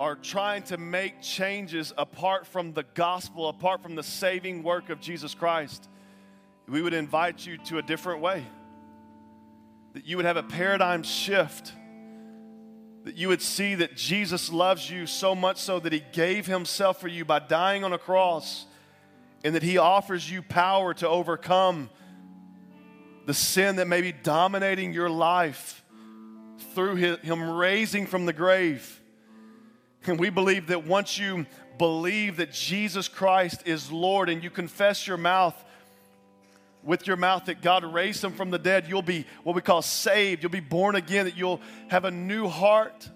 are 0.00 0.14
trying 0.14 0.62
to 0.62 0.78
make 0.78 1.20
changes 1.20 1.92
apart 1.98 2.46
from 2.46 2.72
the 2.72 2.84
gospel, 2.94 3.48
apart 3.48 3.82
from 3.82 3.94
the 3.94 4.02
saving 4.02 4.62
work 4.62 4.90
of 4.90 5.00
Jesus 5.00 5.34
Christ, 5.34 5.88
we 6.68 6.82
would 6.82 6.94
invite 6.94 7.46
you 7.46 7.58
to 7.58 7.78
a 7.78 7.82
different 7.82 8.20
way. 8.20 8.44
That 9.94 10.06
you 10.06 10.16
would 10.16 10.26
have 10.26 10.36
a 10.36 10.42
paradigm 10.42 11.02
shift. 11.02 11.72
That 13.04 13.16
you 13.16 13.28
would 13.28 13.42
see 13.42 13.74
that 13.76 13.96
Jesus 13.96 14.52
loves 14.52 14.90
you 14.90 15.06
so 15.06 15.34
much 15.34 15.58
so 15.58 15.80
that 15.80 15.92
he 15.92 16.02
gave 16.12 16.46
himself 16.46 17.00
for 17.00 17.08
you 17.08 17.24
by 17.24 17.38
dying 17.38 17.84
on 17.84 17.92
a 17.92 17.98
cross, 17.98 18.66
and 19.42 19.54
that 19.54 19.62
he 19.62 19.78
offers 19.78 20.30
you 20.30 20.42
power 20.42 20.92
to 20.94 21.08
overcome 21.08 21.90
the 23.26 23.34
sin 23.34 23.76
that 23.76 23.88
may 23.88 24.00
be 24.00 24.12
dominating 24.12 24.92
your 24.92 25.10
life 25.10 25.82
through 26.74 26.96
him 26.96 27.50
raising 27.50 28.06
from 28.06 28.26
the 28.26 28.32
grave. 28.32 29.00
And 30.08 30.18
we 30.18 30.30
believe 30.30 30.68
that 30.68 30.86
once 30.86 31.18
you 31.18 31.46
believe 31.76 32.38
that 32.38 32.50
Jesus 32.50 33.08
Christ 33.08 33.62
is 33.66 33.92
Lord 33.92 34.28
and 34.28 34.42
you 34.42 34.50
confess 34.50 35.06
your 35.06 35.16
mouth 35.16 35.54
with 36.82 37.06
your 37.06 37.16
mouth 37.16 37.44
that 37.46 37.60
God 37.60 37.84
raised 37.84 38.24
him 38.24 38.32
from 38.32 38.50
the 38.50 38.58
dead, 38.58 38.86
you'll 38.88 39.02
be 39.02 39.26
what 39.42 39.54
we 39.54 39.60
call 39.60 39.82
saved. 39.82 40.42
You'll 40.42 40.50
be 40.50 40.60
born 40.60 40.96
again, 40.96 41.26
that 41.26 41.36
you'll 41.36 41.60
have 41.88 42.04
a 42.04 42.10
new 42.10 42.48
heart 42.48 43.08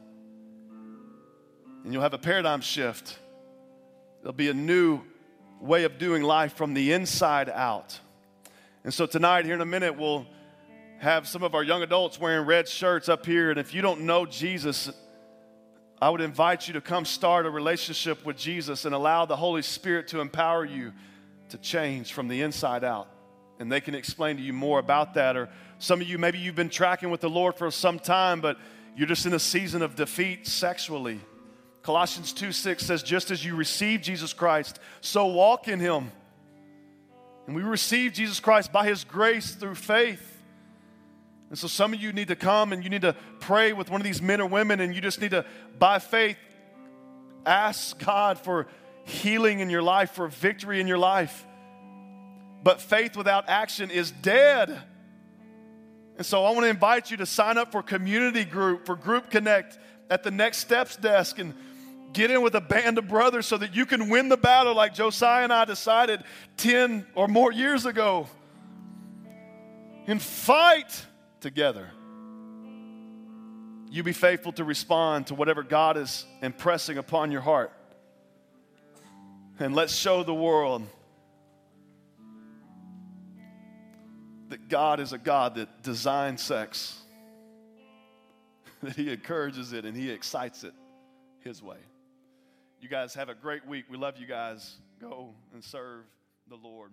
and 1.85 1.93
you'll 1.93 2.03
have 2.03 2.15
a 2.15 2.19
paradigm 2.19 2.61
shift. 2.61 3.19
There'll 4.21 4.35
be 4.35 4.51
a 4.51 4.55
new 4.55 5.01
way 5.61 5.85
of 5.85 5.99
doing 5.99 6.23
life 6.23 6.55
from 6.55 6.75
the 6.75 6.93
inside 6.93 7.49
out. 7.49 7.99
And 8.85 8.93
so 8.93 9.07
tonight, 9.07 9.45
here 9.45 9.55
in 9.55 9.61
a 9.61 9.67
minute, 9.67 9.97
we'll 9.97 10.27
have 10.99 11.27
some 11.27 11.43
of 11.43 11.55
our 11.55 11.63
young 11.63 11.83
adults 11.83 12.21
wearing 12.21 12.47
red 12.47 12.69
shirts 12.69 13.09
up 13.09 13.25
here. 13.25 13.51
And 13.51 13.59
if 13.59 13.73
you 13.73 13.81
don't 13.81 14.03
know 14.03 14.27
Jesus, 14.27 14.91
I 16.03 16.11
would 16.11 16.21
invite 16.21 16.67
you 16.67 16.75
to 16.75 16.81
come 16.81 17.05
start 17.05 17.47
a 17.47 17.51
relationship 17.51 18.27
with 18.27 18.37
Jesus 18.37 18.87
and 18.87 18.93
allow 18.93 19.25
the 19.25 19.37
Holy 19.37 19.63
Spirit 19.63 20.09
to 20.09 20.19
empower 20.19 20.65
you 20.65 20.93
to 21.51 21.59
change 21.59 22.13
from 22.13 22.27
the 22.27 22.43
inside 22.43 22.83
out. 22.83 23.07
And 23.61 23.71
they 23.71 23.81
can 23.81 23.95
explain 23.95 24.37
to 24.37 24.43
you 24.43 24.53
more 24.53 24.81
about 24.81 25.15
that. 25.15 25.37
Or 25.37 25.49
some 25.79 26.01
of 26.01 26.09
you, 26.09 26.19
maybe 26.19 26.39
you've 26.39 26.57
been 26.57 26.71
tracking 26.71 27.11
with 27.11 27.21
the 27.21 27.31
Lord 27.31 27.55
for 27.55 27.71
some 27.71 28.01
time, 28.01 28.41
but 28.41 28.59
you're 28.97 29.07
just 29.07 29.27
in 29.27 29.33
a 29.33 29.39
season 29.39 29.81
of 29.81 29.95
defeat 29.95 30.49
sexually. 30.49 31.21
Colossians 31.85 32.33
2 32.33 32.51
6 32.51 32.85
says, 32.85 33.05
Just 33.05 33.31
as 33.31 33.45
you 33.45 33.55
received 33.55 34.03
Jesus 34.03 34.33
Christ, 34.33 34.81
so 35.03 35.27
walk 35.27 35.69
in 35.69 35.79
him. 35.79 36.11
And 37.47 37.55
we 37.55 37.63
receive 37.63 38.13
Jesus 38.13 38.41
Christ 38.41 38.73
by 38.73 38.89
his 38.89 39.05
grace 39.05 39.55
through 39.55 39.77
faith. 39.77 40.32
And 41.53 41.59
so 41.59 41.69
some 41.69 41.93
of 41.93 42.01
you 42.01 42.15
need 42.15 42.29
to 42.29 42.35
come 42.35 42.73
and 42.73 42.83
you 42.83 42.89
need 42.89 43.03
to 43.03 43.15
pray 43.41 43.75
with 43.75 43.91
one 43.91 44.01
of 44.01 44.07
these 44.07 44.23
men 44.23 44.41
or 44.41 44.47
women, 44.47 44.81
and 44.81 44.95
you 44.95 45.03
just 45.03 45.21
need 45.21 45.33
to, 45.33 45.45
by 45.79 45.99
faith, 45.99 46.39
ask 47.45 48.03
God 48.03 48.39
for 48.39 48.69
healing 49.05 49.61
in 49.61 49.69
your 49.69 49.83
life, 49.83 50.13
for 50.13 50.29
victory 50.29 50.81
in 50.81 50.87
your 50.87 50.97
life. 50.97 51.45
But 52.63 52.81
faith 52.81 53.19
without 53.19 53.51
action 53.51 53.91
is 53.91 54.11
dead. 54.11 54.81
And 56.17 56.25
so 56.25 56.43
I 56.43 56.53
want 56.53 56.63
to 56.63 56.71
invite 56.71 57.11
you 57.11 57.19
to 57.19 57.27
sign 57.27 57.59
up 57.59 57.71
for 57.71 57.83
community 57.83 58.47
group, 58.47 58.87
for 58.87 58.97
Group 58.97 59.29
Connect 59.29 59.79
at 60.09 60.23
the 60.23 60.31
Next 60.31 60.57
Steps 60.57 60.97
desk. 60.97 61.39
And 61.39 61.53
Get 62.15 62.31
in 62.31 62.43
with 62.43 62.55
a 62.55 62.61
band 62.61 62.97
of 62.99 63.09
brothers 63.09 63.47
so 63.47 63.57
that 63.57 63.75
you 63.75 63.87
can 63.87 64.09
win 64.09 64.29
the 64.29 64.37
battle 64.37 64.75
like 64.75 64.95
Josiah 64.95 65.45
and 65.45 65.53
I 65.53 65.65
decided 65.65 66.23
10 66.59 67.07
or 67.15 67.27
more 67.27 67.53
years 67.53 67.87
ago. 67.87 68.27
And 70.07 70.21
fight 70.21 71.07
together. 71.43 71.91
You 73.91 74.03
be 74.03 74.15
faithful 74.15 74.53
to 74.53 74.65
respond 74.65 75.27
to 75.27 75.35
whatever 75.35 75.63
God 75.63 75.99
is 75.99 76.25
impressing 76.41 76.97
upon 76.97 77.31
your 77.31 77.43
heart. 77.43 77.73
And 79.59 79.75
let's 79.75 79.95
show 79.95 80.23
the 80.23 80.33
world 80.33 80.83
that 84.49 84.69
God 84.69 84.99
is 84.99 85.13
a 85.13 85.19
God 85.19 85.57
that 85.57 85.83
designs 85.83 86.43
sex, 86.43 86.99
that 88.83 88.97
He 88.97 89.13
encourages 89.13 89.75
it 89.75 89.85
and 89.85 89.95
He 89.95 90.11
excites 90.11 90.65
it 90.65 90.73
His 91.41 91.63
way. 91.63 91.79
You 92.81 92.89
guys 92.89 93.15
have 93.15 93.29
a 93.29 93.35
great 93.35 93.67
week. 93.67 93.85
We 93.91 93.99
love 93.99 94.17
you 94.17 94.27
guys. 94.27 94.77
Go 95.01 95.35
and 95.53 95.63
serve 95.63 96.05
the 96.49 96.57
Lord. 96.57 96.93